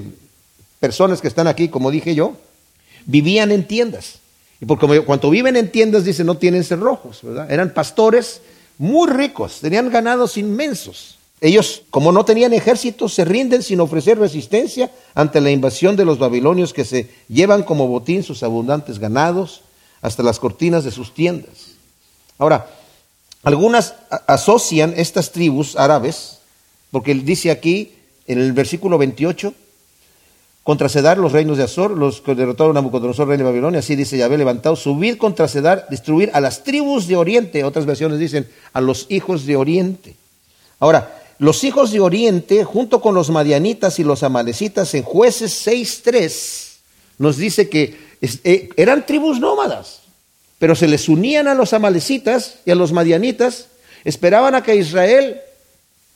personas 0.79 1.23
que 1.23 1.29
están 1.29 1.47
aquí, 1.47 1.69
como 1.69 1.91
dije 1.91 2.15
yo, 2.15 2.35
vivían 3.07 3.53
en 3.53 3.67
tiendas. 3.67 4.19
Y 4.61 4.67
porque 4.67 5.01
cuando 5.01 5.31
viven 5.31 5.57
en 5.57 5.71
tiendas, 5.73 6.05
dice, 6.05 6.23
no 6.25 6.37
tienen 6.37 6.65
cerrojos. 6.65 7.21
Eran 7.49 7.75
pastores 7.75 8.41
muy 8.79 9.11
ricos, 9.11 9.59
tenían 9.61 9.91
ganados 9.91 10.37
inmensos. 10.37 11.19
Ellos, 11.41 11.83
como 11.91 12.13
no 12.13 12.25
tenían 12.25 12.53
ejército, 12.53 13.09
se 13.09 13.25
rinden 13.25 13.65
sin 13.65 13.81
ofrecer 13.81 14.19
resistencia 14.19 14.93
ante 15.15 15.41
la 15.41 15.51
invasión 15.51 15.97
de 15.97 16.05
los 16.05 16.21
babilonios 16.21 16.73
que 16.73 16.85
se 16.85 17.11
llevan 17.29 17.65
como 17.65 17.89
botín 17.89 18.23
sus 18.23 18.45
abundantes 18.45 19.01
ganados 19.01 19.63
hasta 20.03 20.23
las 20.23 20.39
cortinas 20.39 20.85
de 20.85 20.93
sus 20.93 21.13
tiendas. 21.13 21.73
Ahora, 22.39 22.71
algunas 23.43 23.95
asocian 24.29 24.95
estas 24.97 25.33
tribus 25.33 25.75
árabes, 25.75 26.39
porque 26.93 27.13
dice 27.15 27.51
aquí 27.51 27.93
en 28.29 28.39
el 28.39 28.53
versículo 28.53 28.99
28, 28.99 29.53
contra 30.63 30.89
Cedar, 30.89 31.19
los 31.19 31.33
reinos 31.33 31.59
de 31.59 31.65
Azor, 31.65 31.91
los 31.91 32.21
que 32.21 32.35
derrotaron 32.35 32.77
a 32.77 32.81
Nabucodonosor, 32.81 33.27
rey 33.27 33.37
de 33.37 33.43
Babilonia, 33.45 33.81
así 33.81 33.97
dice 33.97 34.17
Yahvé, 34.17 34.39
levantado, 34.39 34.77
subir 34.77 35.19
contra 35.19 35.49
Cedar, 35.49 35.87
destruir 35.91 36.31
a 36.35 36.41
las 36.41 36.63
tribus 36.63 37.09
de 37.09 37.17
Oriente, 37.17 37.65
otras 37.65 37.85
versiones 37.85 38.19
dicen 38.19 38.49
a 38.73 38.81
los 38.81 39.07
hijos 39.09 39.45
de 39.45 39.57
Oriente. 39.57 40.15
Ahora, 40.79 41.21
los 41.39 41.65
hijos 41.65 41.91
de 41.91 41.99
Oriente, 41.99 42.63
junto 42.63 43.01
con 43.01 43.15
los 43.15 43.31
madianitas 43.31 43.99
y 43.99 44.05
los 44.05 44.23
amalecitas, 44.23 44.95
en 44.95 45.03
jueces 45.03 45.67
6.3, 45.67 46.73
nos 47.19 47.37
dice 47.37 47.69
que 47.69 47.97
eh, 48.21 48.69
eran 48.77 49.05
tribus 49.05 49.41
nómadas, 49.41 50.03
pero 50.61 50.77
se 50.77 50.87
les 50.87 51.09
unían 51.09 51.49
a 51.49 51.55
los 51.55 51.73
amalecitas 51.73 52.59
y 52.65 52.71
a 52.71 52.77
los 52.77 52.93
madianitas, 52.93 53.67
esperaban 54.05 54.55
a 54.55 54.63
que 54.63 54.77
Israel 54.77 55.41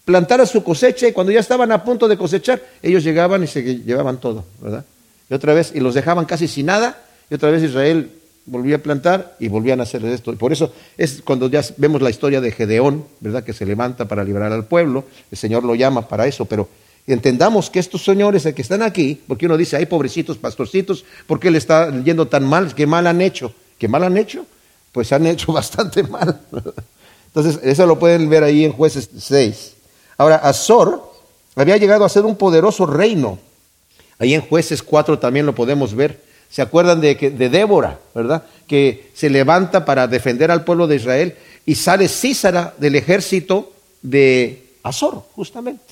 plantara 0.07 0.47
su 0.47 0.63
cosecha 0.63 1.09
y 1.09 1.13
cuando 1.13 1.33
ya 1.33 1.41
estaban 1.41 1.73
a 1.73 1.83
punto 1.85 2.07
de 2.07 2.17
cosechar, 2.17 2.63
ellos 2.81 3.03
llegaban 3.03 3.43
y 3.43 3.49
se 3.49 3.63
llevaban 3.63 4.19
todo, 4.19 4.45
¿verdad? 4.63 4.85
Y 5.29 5.35
otra 5.35 5.53
vez, 5.53 5.73
y 5.75 5.81
los 5.81 5.95
dejaban 5.95 6.25
casi 6.25 6.47
sin 6.47 6.67
nada, 6.67 7.03
y 7.29 7.35
otra 7.35 7.51
vez 7.51 7.65
Israel 7.65 8.09
volvía 8.47 8.77
a 8.77 8.79
plantar 8.79 9.37
y 9.41 9.49
volvían 9.49 9.81
a 9.81 9.83
hacer 9.83 10.05
esto. 10.05 10.33
Y 10.33 10.37
por 10.37 10.53
eso 10.53 10.73
es 10.97 11.23
cuando 11.23 11.51
ya 11.51 11.61
vemos 11.77 12.01
la 12.01 12.11
historia 12.11 12.41
de 12.41 12.53
Gedeón, 12.53 13.05
¿verdad? 13.19 13.43
Que 13.43 13.53
se 13.53 13.67
levanta 13.67 14.07
para 14.07 14.23
liberar 14.23 14.53
al 14.53 14.67
pueblo, 14.67 15.05
el 15.33 15.37
Señor 15.37 15.65
lo 15.65 15.75
llama 15.75 16.07
para 16.07 16.29
eso, 16.29 16.45
pero 16.45 16.69
entendamos 17.09 17.69
que 17.69 17.81
estos 17.81 18.05
señores 18.05 18.45
que 18.55 18.63
están 18.63 18.83
aquí, 18.83 19.21
porque 19.27 19.47
uno 19.47 19.57
dice, 19.57 19.77
ay, 19.77 19.87
pobrecitos 19.87 20.39
pastorcitos, 20.39 21.05
¿por 21.27 21.41
qué 21.41 21.51
le 21.51 21.59
está 21.59 21.91
yendo 22.05 22.29
tan 22.29 22.45
mal? 22.45 22.73
¿Qué 22.77 22.87
mal 22.87 23.09
han 23.09 23.21
hecho? 23.21 23.53
¿Qué 23.77 23.89
mal 23.89 24.05
han 24.05 24.17
hecho? 24.17 24.47
Pues 24.93 25.13
han 25.13 25.27
hecho 25.27 25.53
bastante 25.53 26.05
mal. 26.05 26.41
Entonces, 27.27 27.61
eso 27.65 27.87
lo 27.87 27.99
pueden 27.99 28.31
ver 28.31 28.45
ahí 28.45 28.65
en 28.65 28.73
jueces 28.73 29.11
6. 29.19 29.76
Ahora, 30.19 30.37
Azor 30.37 31.03
había 31.55 31.77
llegado 31.77 32.05
a 32.05 32.09
ser 32.09 32.25
un 32.25 32.37
poderoso 32.37 32.87
reino. 32.87 33.39
Ahí 34.19 34.35
en 34.35 34.41
jueces 34.41 34.83
4 34.83 35.19
también 35.19 35.47
lo 35.47 35.55
podemos 35.55 35.95
ver. 35.95 36.25
se 36.51 36.63
acuerdan 36.63 37.01
de, 37.01 37.15
de 37.15 37.49
Débora, 37.49 37.99
¿verdad? 38.15 38.45
Que 38.67 39.11
se 39.15 39.29
levanta 39.29 39.85
para 39.85 40.07
defender 40.07 40.51
al 40.51 40.65
pueblo 40.65 40.87
de 40.87 40.97
Israel 40.97 41.37
y 41.67 41.75
sale 41.75 42.09
Císara 42.09 42.75
del 42.79 42.95
ejército 42.95 43.73
de 44.01 44.67
Azor, 44.85 45.25
justamente, 45.35 45.83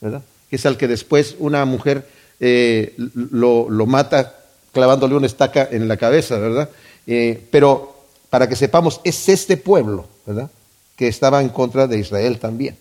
¿verdad? 0.00 0.22
Que 0.50 0.56
es 0.56 0.66
al 0.66 0.76
que 0.76 0.86
después 0.86 1.34
una 1.38 1.64
mujer 1.64 2.06
eh, 2.38 2.94
lo, 3.30 3.68
mata 3.86 4.34
clavándole 4.72 5.14
una 5.14 5.26
estaca 5.26 5.66
en 5.70 5.88
la 5.88 5.96
cabeza, 5.96 6.38
¿verdad? 6.38 6.68
Eh, 7.06 7.42
pero 7.50 7.94
para 8.28 8.48
que 8.48 8.56
sepamos, 8.56 9.00
es 9.04 9.28
este 9.28 9.56
pueblo, 9.56 10.06
¿verdad? 10.26 10.50
Que 10.96 11.08
estaba 11.08 11.40
en 11.40 11.48
contra 11.48 11.86
de 11.86 11.98
Israel 11.98 12.38
también. 12.38 12.76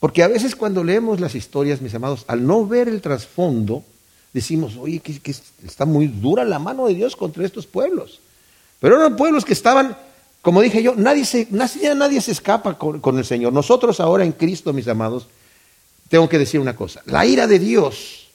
Porque 0.00 0.22
a 0.22 0.28
veces 0.28 0.54
cuando 0.54 0.84
leemos 0.84 1.20
las 1.20 1.34
historias, 1.34 1.80
mis 1.80 1.94
amados, 1.94 2.24
al 2.28 2.46
no 2.46 2.66
ver 2.66 2.88
el 2.88 3.00
trasfondo, 3.00 3.82
decimos, 4.32 4.76
oye, 4.78 5.00
que, 5.00 5.34
está 5.64 5.86
muy 5.86 6.08
dura 6.08 6.44
la 6.44 6.58
mano 6.58 6.86
de 6.86 6.94
Dios 6.94 7.16
contra 7.16 7.44
estos 7.44 7.66
pueblos. 7.66 8.20
Pero 8.78 8.96
eran 8.96 9.16
pueblos 9.16 9.44
que 9.44 9.54
estaban, 9.54 9.96
como 10.42 10.60
dije 10.60 10.82
yo, 10.82 10.94
nadie 10.94 11.24
se, 11.24 11.48
nadie 11.50 12.20
se 12.20 12.32
escapa 12.32 12.76
con, 12.76 13.00
con 13.00 13.16
el 13.16 13.24
Señor. 13.24 13.52
Nosotros 13.52 13.98
ahora 14.00 14.24
en 14.24 14.32
Cristo, 14.32 14.74
mis 14.74 14.86
amados, 14.88 15.28
tengo 16.10 16.28
que 16.28 16.38
decir 16.38 16.60
una 16.60 16.76
cosa, 16.76 17.00
la 17.06 17.24
ira 17.24 17.46
de 17.46 17.58
Dios. 17.58 18.28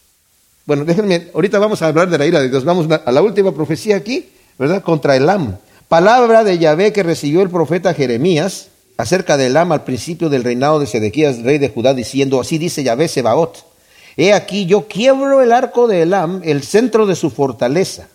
Bueno, 0.66 0.84
déjenme, 0.84 1.30
ahorita 1.34 1.60
vamos 1.60 1.82
a 1.82 1.88
hablar 1.88 2.10
de 2.10 2.18
la 2.18 2.26
ira 2.26 2.40
de 2.40 2.50
Dios. 2.50 2.66
Vamos 2.66 2.88
a 2.90 3.12
la 3.12 3.22
última 3.22 3.54
profecía 3.54 3.96
aquí, 3.96 4.30
¿verdad? 4.58 4.82
Contra 4.82 5.16
Elam. 5.16 5.58
Palabra 5.88 6.44
de 6.44 6.58
Yahvé 6.58 6.94
que 6.94 7.04
recibió 7.04 7.42
el 7.42 7.50
profeta 7.50 7.94
Jeremías 7.94 8.71
acerca 9.02 9.36
de 9.36 9.48
Elam 9.48 9.72
al 9.72 9.84
principio 9.84 10.30
del 10.30 10.44
reinado 10.44 10.80
de 10.80 10.86
Sedequías, 10.86 11.42
rey 11.42 11.58
de 11.58 11.70
Judá, 11.70 11.96
diciendo, 11.96 12.40
así 12.40 12.60
dice 12.60 12.84
Yahvé 12.84 13.08
Sebaot, 13.08 13.66
he 14.16 14.32
aquí 14.32 14.68
yo 14.68 14.88
quiebro 14.88 15.42
el 15.42 15.52
arco 15.52 15.88
de 15.88 16.04
Elam, 16.04 16.42
el 16.44 16.62
centro 16.62 17.08
de 17.08 17.16
su 17.16 17.32
fortaleza, 17.32 18.08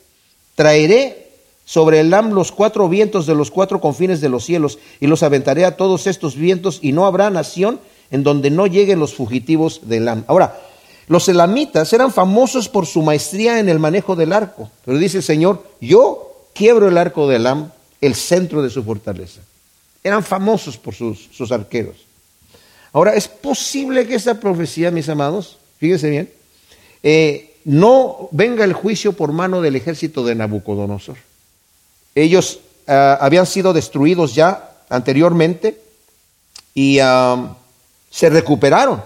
traeré 0.54 1.26
sobre 1.64 1.98
Elam 2.00 2.30
los 2.30 2.52
cuatro 2.52 2.88
vientos 2.88 3.26
de 3.26 3.34
los 3.34 3.50
cuatro 3.50 3.80
confines 3.80 4.20
de 4.20 4.28
los 4.28 4.44
cielos, 4.44 4.78
y 5.00 5.08
los 5.08 5.24
aventaré 5.24 5.64
a 5.64 5.76
todos 5.76 6.06
estos 6.06 6.36
vientos, 6.36 6.78
y 6.80 6.92
no 6.92 7.04
habrá 7.04 7.30
nación 7.30 7.80
en 8.12 8.22
donde 8.22 8.50
no 8.50 8.68
lleguen 8.68 9.00
los 9.00 9.14
fugitivos 9.14 9.88
de 9.88 9.96
Elam. 9.96 10.24
Ahora, 10.28 10.56
los 11.08 11.28
elamitas 11.28 11.92
eran 11.92 12.12
famosos 12.12 12.68
por 12.68 12.86
su 12.86 13.02
maestría 13.02 13.58
en 13.58 13.68
el 13.68 13.80
manejo 13.80 14.14
del 14.14 14.32
arco, 14.32 14.70
pero 14.84 14.98
dice 14.98 15.16
el 15.16 15.24
Señor, 15.24 15.64
yo 15.80 16.46
quiebro 16.54 16.86
el 16.86 16.96
arco 16.96 17.26
de 17.26 17.36
Elam, 17.36 17.72
el 18.00 18.14
centro 18.14 18.62
de 18.62 18.70
su 18.70 18.84
fortaleza. 18.84 19.40
Eran 20.06 20.22
famosos 20.22 20.76
por 20.76 20.94
sus, 20.94 21.50
arqueros. 21.50 21.96
Ahora, 22.92 23.14
es 23.16 23.26
posible 23.26 24.06
que 24.06 24.14
esta 24.14 24.38
profecía, 24.38 24.92
mis 24.92 25.08
amados, 25.08 25.58
fíjense 25.80 26.08
bien, 26.08 26.30
eh, 27.02 27.56
no 27.64 28.28
venga 28.30 28.62
el 28.62 28.72
juicio 28.72 29.14
por 29.14 29.32
mano 29.32 29.60
del 29.60 29.74
ejército 29.74 30.24
de 30.24 30.36
Nabucodonosor. 30.36 31.16
Ellos 32.14 32.60
ah, 32.86 33.18
habían 33.20 33.46
sido 33.46 33.72
destruidos 33.72 34.36
ya 34.36 34.76
anteriormente 34.88 35.82
y 36.72 37.00
ah, 37.00 37.56
se 38.08 38.30
recuperaron. 38.30 39.02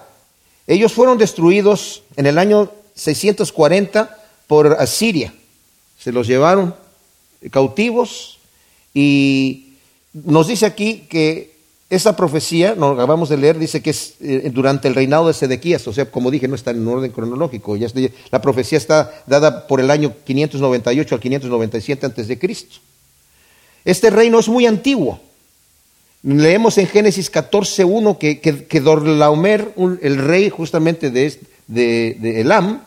Ellos 0.67 0.93
fueron 0.93 1.17
destruidos 1.17 2.03
en 2.17 2.27
el 2.27 2.37
año 2.37 2.71
640 2.95 4.19
por 4.47 4.75
Asiria. 4.79 5.33
Se 5.99 6.13
los 6.13 6.27
llevaron 6.27 6.75
cautivos 7.51 8.39
y 8.93 9.70
nos 10.13 10.49
dice 10.49 10.67
aquí 10.67 11.07
que 11.09 11.51
esa 11.91 12.15
profecía, 12.15 12.77
nos 12.77 12.95
acabamos 12.95 13.29
de 13.29 13.37
leer, 13.37 13.59
dice 13.59 13.83
que 13.83 13.91
es 13.91 14.15
eh, 14.21 14.51
durante 14.53 14.87
el 14.87 14.95
reinado 14.95 15.27
de 15.27 15.35
Sedequías, 15.35 15.87
o 15.89 15.93
sea, 15.93 16.09
como 16.09 16.31
dije, 16.31 16.47
no 16.47 16.55
está 16.55 16.71
en 16.71 16.87
orden 16.87 17.11
cronológico, 17.11 17.77
la 18.31 18.41
profecía 18.41 18.79
está 18.79 19.25
dada 19.27 19.67
por 19.67 19.81
el 19.81 19.91
año 19.91 20.15
598 20.25 21.15
al 21.15 21.21
597 21.21 22.07
antes 22.07 22.29
de 22.29 22.39
Cristo. 22.39 22.77
Este 23.85 24.11
reino 24.11 24.39
es 24.39 24.49
muy 24.49 24.67
antiguo. 24.67 25.21
Leemos 26.23 26.79
en 26.79 26.87
Génesis 26.87 27.33
14.1 27.33 28.19
que, 28.19 28.41
que, 28.41 28.81
Dorlaomer, 28.81 29.75
el 30.03 30.19
rey 30.19 30.51
justamente 30.51 31.11
de, 31.11 31.41
de, 31.67 32.41
Elam, 32.41 32.85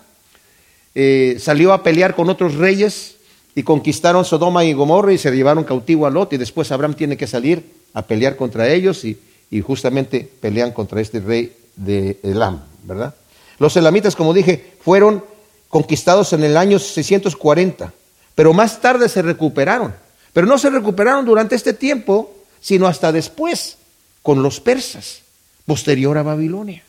eh, 0.96 1.38
salió 1.40 1.74
a 1.74 1.84
pelear 1.84 2.16
con 2.16 2.30
otros 2.30 2.56
reyes 2.56 3.13
y 3.56 3.64
conquistaron 3.64 4.26
Sodoma 4.26 4.66
y 4.66 4.74
Gomorra 4.74 5.14
y 5.14 5.18
se 5.18 5.32
llevaron 5.32 5.64
cautivo 5.64 6.06
a 6.08 6.10
Lot 6.10 6.34
y 6.34 6.38
después 6.38 6.72
Abraham 6.72 6.96
tiene 6.96 7.18
que 7.18 7.28
salir 7.28 7.64
a 7.94 8.02
pelear 8.02 8.36
contra 8.36 8.70
ellos 8.70 9.04
y, 9.06 9.20
justamente 9.62 10.28
pelean 10.42 10.72
contra 10.72 11.00
este 11.00 11.20
rey 11.20 11.56
de 11.76 12.18
Elam, 12.24 12.64
¿verdad? 12.84 13.14
Los 13.60 13.78
elamitas, 13.78 14.16
como 14.16 14.34
dije, 14.34 14.74
fueron 14.82 15.24
conquistados 15.70 16.34
en 16.34 16.44
el 16.44 16.58
año 16.58 16.80
640, 16.80 17.94
pero 18.34 18.52
más 18.52 18.82
tarde 18.82 19.08
se 19.10 19.22
recuperaron. 19.22 19.94
Pero 20.34 20.48
no 20.48 20.58
se 20.58 20.72
recuperaron 20.72 21.24
durante 21.24 21.56
este 21.56 21.74
tiempo, 21.74 22.34
sino 22.60 22.88
hasta 22.88 23.12
después, 23.12 23.78
con 24.24 24.42
los 24.42 24.60
persas, 24.60 25.22
posterior 25.68 26.18
a 26.18 26.24
Babilonia. 26.24 26.84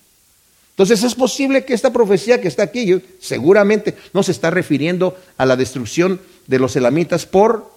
Entonces 0.70 1.04
es 1.04 1.14
posible 1.14 1.64
que 1.64 1.74
esta 1.74 1.92
profecía 1.92 2.40
que 2.40 2.48
está 2.48 2.64
aquí, 2.64 3.00
seguramente 3.20 3.94
no 4.12 4.22
se 4.22 4.32
está 4.32 4.50
refiriendo 4.50 5.16
a 5.36 5.46
la 5.46 5.54
destrucción 5.54 6.20
de 6.46 6.58
los 6.58 6.76
elamitas 6.76 7.26
por 7.26 7.70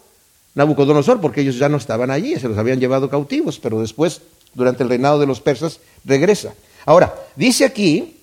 Nabucodonosor, 0.55 1.21
porque 1.21 1.41
ellos 1.41 1.57
ya 1.57 1.69
no 1.69 1.77
estaban 1.77 2.09
allí, 2.09 2.39
se 2.39 2.47
los 2.47 2.57
habían 2.57 2.79
llevado 2.79 3.09
cautivos, 3.09 3.59
pero 3.59 3.79
después, 3.79 4.21
durante 4.53 4.83
el 4.83 4.89
reinado 4.89 5.19
de 5.19 5.27
los 5.27 5.39
persas, 5.39 5.79
regresa. 6.03 6.53
Ahora, 6.85 7.13
dice 7.35 7.63
aquí 7.65 8.17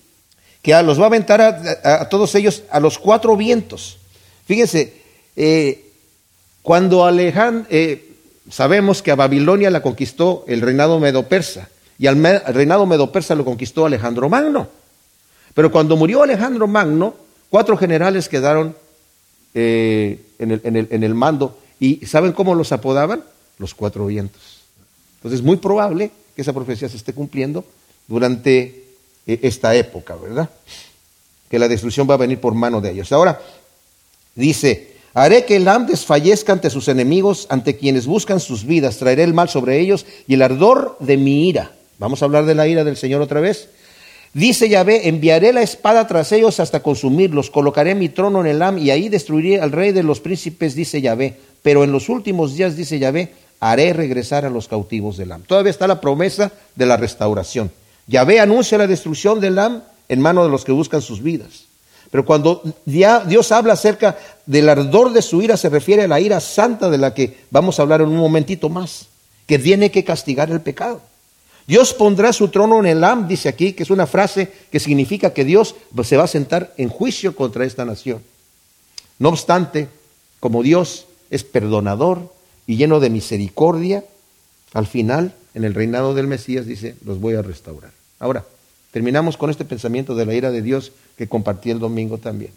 que 0.61 0.73
los 0.83 0.99
va 0.99 1.03
a 1.03 1.07
aventar 1.07 1.41
a, 1.41 2.09
todos 2.09 2.33
ellos 2.35 2.63
a 2.71 2.79
los 2.79 2.97
cuatro 2.99 3.37
vientos. 3.37 3.99
Fíjense, 4.45 4.93
eh, 5.35 5.91
cuando 6.61 7.05
Alejandro, 7.05 7.67
eh, 7.69 8.15
sabemos 8.49 9.01
que 9.01 9.11
a 9.11 9.15
Babilonia 9.15 9.69
la 9.69 9.81
conquistó 9.81 10.43
el 10.47 10.61
reinado 10.61 10.99
medo-persa, 10.99 11.69
y 11.97 12.07
al, 12.07 12.21
reinado 12.47 12.85
medo-persa 12.85 13.35
lo 13.35 13.45
conquistó 13.45 13.85
Alejandro 13.85 14.27
Magno. 14.27 14.67
Pero 15.53 15.71
cuando 15.71 15.95
murió 15.95 16.23
Alejandro 16.23 16.67
Magno, 16.67 17.15
cuatro 17.49 17.77
generales 17.77 18.27
quedaron 18.27 18.75
eh, 19.53 20.24
en, 20.39 20.51
el, 20.51 20.61
en, 20.63 20.75
el, 20.75 20.87
en, 20.91 21.03
el, 21.03 21.13
mando. 21.13 21.57
¿Y 21.79 22.05
saben 22.05 22.31
cómo 22.31 22.55
los 22.55 22.71
apodaban? 22.71 23.23
Los 23.57 23.73
cuatro 23.73 24.07
vientos. 24.07 24.41
Entonces 25.17 25.39
es 25.39 25.45
muy 25.45 25.57
probable 25.57 26.11
que 26.35 26.41
esa 26.41 26.53
profecía 26.53 26.89
se 26.89 26.97
esté 26.97 27.13
cumpliendo 27.13 27.65
durante 28.07 28.85
eh, 29.25 29.39
esta 29.41 29.73
época, 29.75 30.15
¿verdad? 30.15 30.49
Que 31.49 31.59
la 31.59 31.67
destrucción 31.67 32.09
va 32.09 32.15
a 32.15 32.17
venir 32.17 32.39
por 32.39 32.53
mano 32.53 32.81
de 32.81 32.91
ellos. 32.91 33.11
Ahora, 33.11 33.41
dice, 34.35 34.95
haré 35.13 35.45
que 35.45 35.55
el 35.55 35.67
Am 35.67 35.87
desfallezca 35.87 36.53
ante 36.53 36.69
sus 36.69 36.87
enemigos, 36.87 37.47
ante 37.49 37.77
quienes 37.77 38.05
buscan 38.05 38.39
sus 38.39 38.65
vidas, 38.65 38.97
traeré 38.97 39.23
el 39.23 39.33
mal 39.33 39.49
sobre 39.49 39.79
ellos 39.79 40.05
y 40.27 40.35
el 40.35 40.41
ardor 40.41 40.97
de 40.99 41.17
mi 41.17 41.47
ira. 41.49 41.71
Vamos 41.97 42.21
a 42.21 42.25
hablar 42.25 42.45
de 42.45 42.55
la 42.55 42.67
ira 42.67 42.83
del 42.83 42.97
Señor 42.97 43.21
otra 43.21 43.39
vez. 43.39 43.69
Dice 44.35 44.67
Yahvé, 44.67 45.07
enviaré 45.07 45.53
la 45.53 45.61
espada 45.61 46.07
tras 46.07 46.33
ellos 46.33 46.59
hasta 46.59 46.83
consumirlos, 46.83 47.49
colocaré 47.49 47.95
mi 47.95 48.09
trono 48.09 48.41
en 48.41 48.47
el 48.47 48.61
Am 48.61 48.77
y 48.77 48.89
ahí 48.89 49.07
destruiré 49.07 49.61
al 49.61 49.71
rey 49.71 49.93
de 49.93 50.03
los 50.03 50.19
príncipes, 50.19 50.75
dice 50.75 50.99
Yahvé. 50.99 51.37
Pero 51.61 51.85
en 51.85 51.93
los 51.93 52.09
últimos 52.09 52.53
días, 52.53 52.75
dice 52.75 52.99
Yahvé, 52.99 53.31
haré 53.61 53.93
regresar 53.93 54.43
a 54.43 54.49
los 54.49 54.67
cautivos 54.67 55.15
del 55.15 55.31
Am. 55.31 55.43
Todavía 55.43 55.71
está 55.71 55.87
la 55.87 56.01
promesa 56.01 56.51
de 56.75 56.85
la 56.85 56.97
restauración. 56.97 57.71
Yahvé 58.07 58.41
anuncia 58.41 58.77
la 58.77 58.87
destrucción 58.87 59.39
del 59.39 59.57
Am 59.57 59.83
en 60.09 60.19
mano 60.19 60.43
de 60.43 60.49
los 60.49 60.65
que 60.65 60.73
buscan 60.73 61.01
sus 61.01 61.23
vidas. 61.23 61.67
Pero 62.11 62.25
cuando 62.25 62.61
Dios 62.83 63.53
habla 63.53 63.71
acerca 63.71 64.17
del 64.45 64.67
ardor 64.67 65.13
de 65.13 65.21
su 65.21 65.41
ira, 65.41 65.55
se 65.55 65.69
refiere 65.69 66.03
a 66.03 66.07
la 66.09 66.19
ira 66.19 66.41
santa 66.41 66.89
de 66.89 66.97
la 66.97 67.13
que 67.13 67.37
vamos 67.51 67.79
a 67.79 67.83
hablar 67.83 68.01
en 68.01 68.09
un 68.09 68.17
momentito 68.17 68.67
más, 68.67 69.05
que 69.47 69.59
tiene 69.59 69.91
que 69.91 70.03
castigar 70.03 70.51
el 70.51 70.59
pecado. 70.59 70.99
Dios 71.67 71.93
pondrá 71.93 72.31
su 72.31 72.49
trono 72.49 72.79
en 72.79 72.85
el 72.85 73.03
Am, 73.03 73.27
dice 73.27 73.49
aquí, 73.49 73.73
que 73.73 73.83
es 73.83 73.89
una 73.89 74.05
frase 74.05 74.51
que 74.71 74.79
significa 74.79 75.33
que 75.33 75.45
Dios 75.45 75.75
se 76.03 76.17
va 76.17 76.25
a 76.25 76.27
sentar 76.27 76.73
en 76.77 76.89
juicio 76.89 77.35
contra 77.35 77.65
esta 77.65 77.85
nación. 77.85 78.21
No 79.17 79.29
obstante, 79.29 79.87
como 80.39 80.61
Dios 80.61 81.07
es 81.31 81.43
perdonador 81.43 82.31
y 82.67 82.77
lleno 82.77 82.99
de 82.99 83.09
misericordia, 83.09 84.03
al 84.73 84.85
final, 84.85 85.33
en 85.53 85.63
el 85.63 85.73
reinado 85.73 86.13
del 86.13 86.27
Mesías, 86.27 86.65
dice, 86.65 86.95
los 87.03 87.19
voy 87.19 87.35
a 87.35 87.41
restaurar. 87.41 87.91
Ahora, 88.19 88.45
terminamos 88.91 89.37
con 89.37 89.49
este 89.49 89.65
pensamiento 89.65 90.13
de 90.13 90.25
la 90.25 90.33
ira 90.33 90.51
de 90.51 90.61
Dios 90.61 90.91
que 91.17 91.27
compartí 91.27 91.71
el 91.71 91.79
domingo 91.79 92.17
también. 92.17 92.51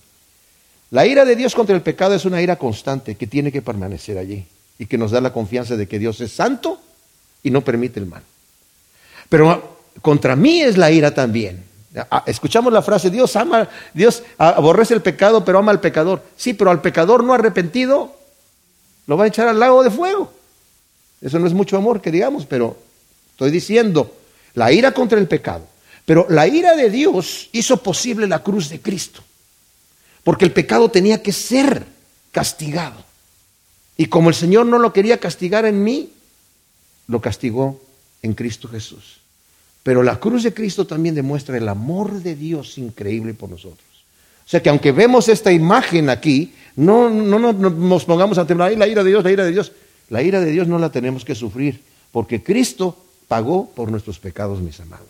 La 0.90 1.06
ira 1.06 1.24
de 1.24 1.36
Dios 1.36 1.54
contra 1.54 1.76
el 1.76 1.82
pecado 1.82 2.14
es 2.14 2.24
una 2.24 2.42
ira 2.42 2.56
constante 2.56 3.14
que 3.14 3.26
tiene 3.26 3.52
que 3.52 3.62
permanecer 3.62 4.18
allí 4.18 4.46
y 4.78 4.86
que 4.86 4.98
nos 4.98 5.12
da 5.12 5.20
la 5.20 5.32
confianza 5.32 5.76
de 5.76 5.86
que 5.86 5.98
Dios 5.98 6.20
es 6.20 6.32
santo 6.32 6.80
y 7.42 7.50
no 7.50 7.62
permite 7.62 8.00
el 8.00 8.06
mal. 8.06 8.22
Pero 9.28 9.78
contra 10.02 10.36
mí 10.36 10.60
es 10.60 10.76
la 10.76 10.90
ira 10.90 11.12
también. 11.12 11.64
Ah, 12.10 12.22
escuchamos 12.26 12.72
la 12.72 12.82
frase, 12.82 13.10
Dios 13.10 13.34
ama, 13.36 13.68
Dios 13.94 14.22
aborrece 14.36 14.94
el 14.94 15.02
pecado, 15.02 15.44
pero 15.44 15.58
ama 15.58 15.72
al 15.72 15.80
pecador. 15.80 16.22
Sí, 16.36 16.54
pero 16.54 16.70
al 16.70 16.80
pecador 16.80 17.24
no 17.24 17.34
arrepentido 17.34 18.14
lo 19.06 19.16
va 19.16 19.24
a 19.24 19.28
echar 19.28 19.48
al 19.48 19.58
lago 19.58 19.82
de 19.82 19.90
fuego. 19.90 20.32
Eso 21.20 21.38
no 21.38 21.46
es 21.46 21.54
mucho 21.54 21.76
amor 21.76 22.00
que 22.00 22.10
digamos, 22.10 22.46
pero 22.46 22.76
estoy 23.30 23.50
diciendo, 23.50 24.14
la 24.54 24.70
ira 24.70 24.92
contra 24.92 25.18
el 25.18 25.26
pecado. 25.26 25.66
Pero 26.04 26.26
la 26.28 26.46
ira 26.46 26.76
de 26.76 26.90
Dios 26.90 27.48
hizo 27.52 27.82
posible 27.82 28.26
la 28.26 28.42
cruz 28.42 28.68
de 28.68 28.80
Cristo. 28.80 29.22
Porque 30.24 30.44
el 30.44 30.52
pecado 30.52 30.90
tenía 30.90 31.22
que 31.22 31.32
ser 31.32 31.84
castigado. 32.32 33.04
Y 33.96 34.06
como 34.06 34.28
el 34.28 34.34
Señor 34.34 34.66
no 34.66 34.78
lo 34.78 34.92
quería 34.92 35.18
castigar 35.18 35.64
en 35.64 35.82
mí, 35.82 36.12
lo 37.08 37.20
castigó 37.20 37.80
en 38.22 38.34
Cristo 38.34 38.68
Jesús. 38.68 39.18
Pero 39.82 40.02
la 40.02 40.20
cruz 40.20 40.42
de 40.42 40.52
Cristo 40.52 40.86
también 40.86 41.14
demuestra 41.14 41.56
el 41.56 41.68
amor 41.68 42.22
de 42.22 42.34
Dios 42.34 42.78
increíble 42.78 43.34
por 43.34 43.48
nosotros. 43.48 43.86
O 44.44 44.50
sea 44.50 44.62
que 44.62 44.68
aunque 44.68 44.92
vemos 44.92 45.28
esta 45.28 45.52
imagen 45.52 46.10
aquí, 46.10 46.54
no, 46.76 47.10
no, 47.10 47.52
nos 47.52 48.04
pongamos 48.04 48.38
a 48.38 48.46
temblar, 48.46 48.72
la 48.72 48.86
ira 48.86 49.04
de 49.04 49.10
Dios, 49.10 49.24
la 49.24 49.30
ira 49.30 49.44
de 49.44 49.50
Dios. 49.50 49.72
La 50.10 50.22
ira 50.22 50.40
de 50.40 50.50
Dios 50.50 50.68
no 50.68 50.78
la 50.78 50.90
tenemos 50.90 51.24
que 51.24 51.34
sufrir, 51.34 51.82
porque 52.12 52.42
Cristo 52.42 52.96
pagó 53.28 53.68
por 53.70 53.90
nuestros 53.90 54.18
pecados, 54.18 54.60
mis 54.60 54.80
amados. 54.80 55.08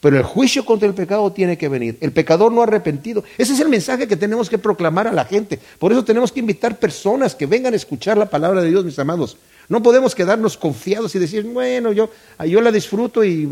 Pero 0.00 0.18
el 0.18 0.22
juicio 0.22 0.66
contra 0.66 0.86
el 0.86 0.94
pecado 0.94 1.32
tiene 1.32 1.56
que 1.56 1.68
venir. 1.68 1.96
El 2.02 2.12
pecador 2.12 2.52
no 2.52 2.62
arrepentido. 2.62 3.24
Ese 3.38 3.54
es 3.54 3.60
el 3.60 3.70
mensaje 3.70 4.06
que 4.06 4.18
tenemos 4.18 4.50
que 4.50 4.58
proclamar 4.58 5.08
a 5.08 5.12
la 5.12 5.24
gente. 5.24 5.58
Por 5.78 5.92
eso 5.92 6.04
tenemos 6.04 6.30
que 6.30 6.40
invitar 6.40 6.78
personas 6.78 7.34
que 7.34 7.46
vengan 7.46 7.72
a 7.72 7.76
escuchar 7.76 8.18
la 8.18 8.28
palabra 8.28 8.60
de 8.60 8.68
Dios, 8.68 8.84
mis 8.84 8.98
amados. 8.98 9.38
No 9.68 9.82
podemos 9.82 10.14
quedarnos 10.14 10.56
confiados 10.56 11.14
y 11.14 11.18
decir, 11.18 11.44
bueno, 11.44 11.92
yo, 11.92 12.10
yo 12.46 12.60
la 12.60 12.72
disfruto 12.72 13.24
y... 13.24 13.48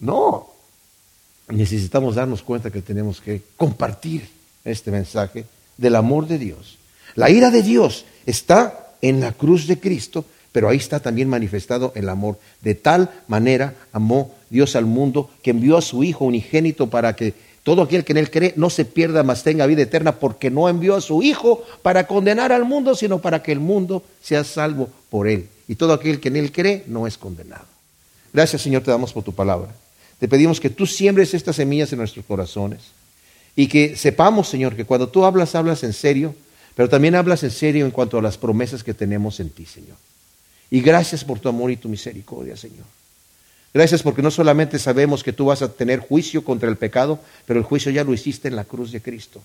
No. 0.00 0.48
Necesitamos 1.48 2.14
darnos 2.14 2.42
cuenta 2.42 2.70
que 2.70 2.82
tenemos 2.82 3.20
que 3.20 3.42
compartir 3.56 4.28
este 4.64 4.90
mensaje 4.90 5.44
del 5.76 5.96
amor 5.96 6.26
de 6.26 6.38
Dios. 6.38 6.78
La 7.14 7.30
ira 7.30 7.50
de 7.50 7.62
Dios 7.62 8.04
está 8.26 8.94
en 9.00 9.20
la 9.20 9.32
cruz 9.32 9.66
de 9.66 9.78
Cristo 9.78 10.24
pero 10.52 10.68
ahí 10.68 10.76
está 10.76 11.00
también 11.00 11.28
manifestado 11.28 11.92
el 11.96 12.08
amor. 12.08 12.38
De 12.60 12.74
tal 12.74 13.10
manera 13.26 13.74
amó 13.92 14.34
Dios 14.50 14.76
al 14.76 14.84
mundo 14.84 15.30
que 15.42 15.50
envió 15.50 15.78
a 15.78 15.82
su 15.82 16.04
Hijo 16.04 16.26
unigénito 16.26 16.88
para 16.88 17.16
que 17.16 17.34
todo 17.62 17.82
aquel 17.82 18.04
que 18.04 18.12
en 18.12 18.18
él 18.18 18.30
cree 18.30 18.54
no 18.56 18.70
se 18.70 18.84
pierda, 18.84 19.22
mas 19.22 19.44
tenga 19.44 19.66
vida 19.66 19.82
eterna, 19.82 20.18
porque 20.18 20.50
no 20.50 20.68
envió 20.68 20.96
a 20.96 21.00
su 21.00 21.22
Hijo 21.22 21.64
para 21.82 22.06
condenar 22.06 22.50
al 22.52 22.64
mundo, 22.64 22.94
sino 22.94 23.20
para 23.20 23.42
que 23.42 23.52
el 23.52 23.60
mundo 23.60 24.02
sea 24.20 24.42
salvo 24.44 24.88
por 25.10 25.28
él. 25.28 25.48
Y 25.68 25.76
todo 25.76 25.92
aquel 25.92 26.20
que 26.20 26.28
en 26.28 26.36
él 26.36 26.50
cree 26.52 26.84
no 26.86 27.06
es 27.06 27.16
condenado. 27.16 27.66
Gracias 28.32 28.62
Señor, 28.62 28.82
te 28.82 28.90
damos 28.90 29.12
por 29.12 29.22
tu 29.22 29.32
palabra. 29.32 29.74
Te 30.18 30.28
pedimos 30.28 30.60
que 30.60 30.70
tú 30.70 30.86
siembres 30.86 31.34
estas 31.34 31.56
semillas 31.56 31.92
en 31.92 31.98
nuestros 31.98 32.24
corazones 32.24 32.80
y 33.54 33.66
que 33.66 33.96
sepamos, 33.96 34.48
Señor, 34.48 34.74
que 34.74 34.84
cuando 34.84 35.08
tú 35.08 35.24
hablas, 35.24 35.54
hablas 35.54 35.82
en 35.84 35.92
serio, 35.92 36.34
pero 36.74 36.88
también 36.88 37.14
hablas 37.14 37.42
en 37.42 37.50
serio 37.50 37.84
en 37.84 37.90
cuanto 37.90 38.18
a 38.18 38.22
las 38.22 38.38
promesas 38.38 38.82
que 38.82 38.94
tenemos 38.94 39.40
en 39.40 39.50
ti, 39.50 39.66
Señor. 39.66 39.96
Y 40.70 40.80
gracias 40.80 41.24
por 41.24 41.38
tu 41.38 41.48
amor 41.48 41.70
y 41.70 41.76
tu 41.76 41.88
misericordia, 41.88 42.56
Señor. 42.56 42.86
Gracias 43.74 44.02
porque 44.02 44.22
no 44.22 44.30
solamente 44.30 44.78
sabemos 44.78 45.22
que 45.22 45.32
tú 45.32 45.46
vas 45.46 45.62
a 45.62 45.72
tener 45.72 46.00
juicio 46.00 46.44
contra 46.44 46.68
el 46.68 46.76
pecado, 46.76 47.20
pero 47.46 47.58
el 47.58 47.64
juicio 47.64 47.90
ya 47.90 48.04
lo 48.04 48.12
hiciste 48.12 48.48
en 48.48 48.56
la 48.56 48.64
cruz 48.64 48.92
de 48.92 49.00
Cristo. 49.00 49.42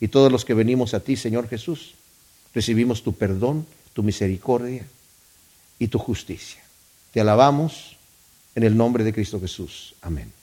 Y 0.00 0.08
todos 0.08 0.30
los 0.30 0.44
que 0.44 0.54
venimos 0.54 0.92
a 0.92 1.00
ti, 1.00 1.16
Señor 1.16 1.48
Jesús, 1.48 1.94
recibimos 2.54 3.02
tu 3.02 3.14
perdón, 3.14 3.66
tu 3.92 4.02
misericordia 4.02 4.84
y 5.78 5.88
tu 5.88 5.98
justicia. 5.98 6.62
Te 7.12 7.20
alabamos 7.20 7.96
en 8.54 8.64
el 8.64 8.76
nombre 8.76 9.04
de 9.04 9.12
Cristo 9.12 9.40
Jesús. 9.40 9.94
Amén. 10.02 10.39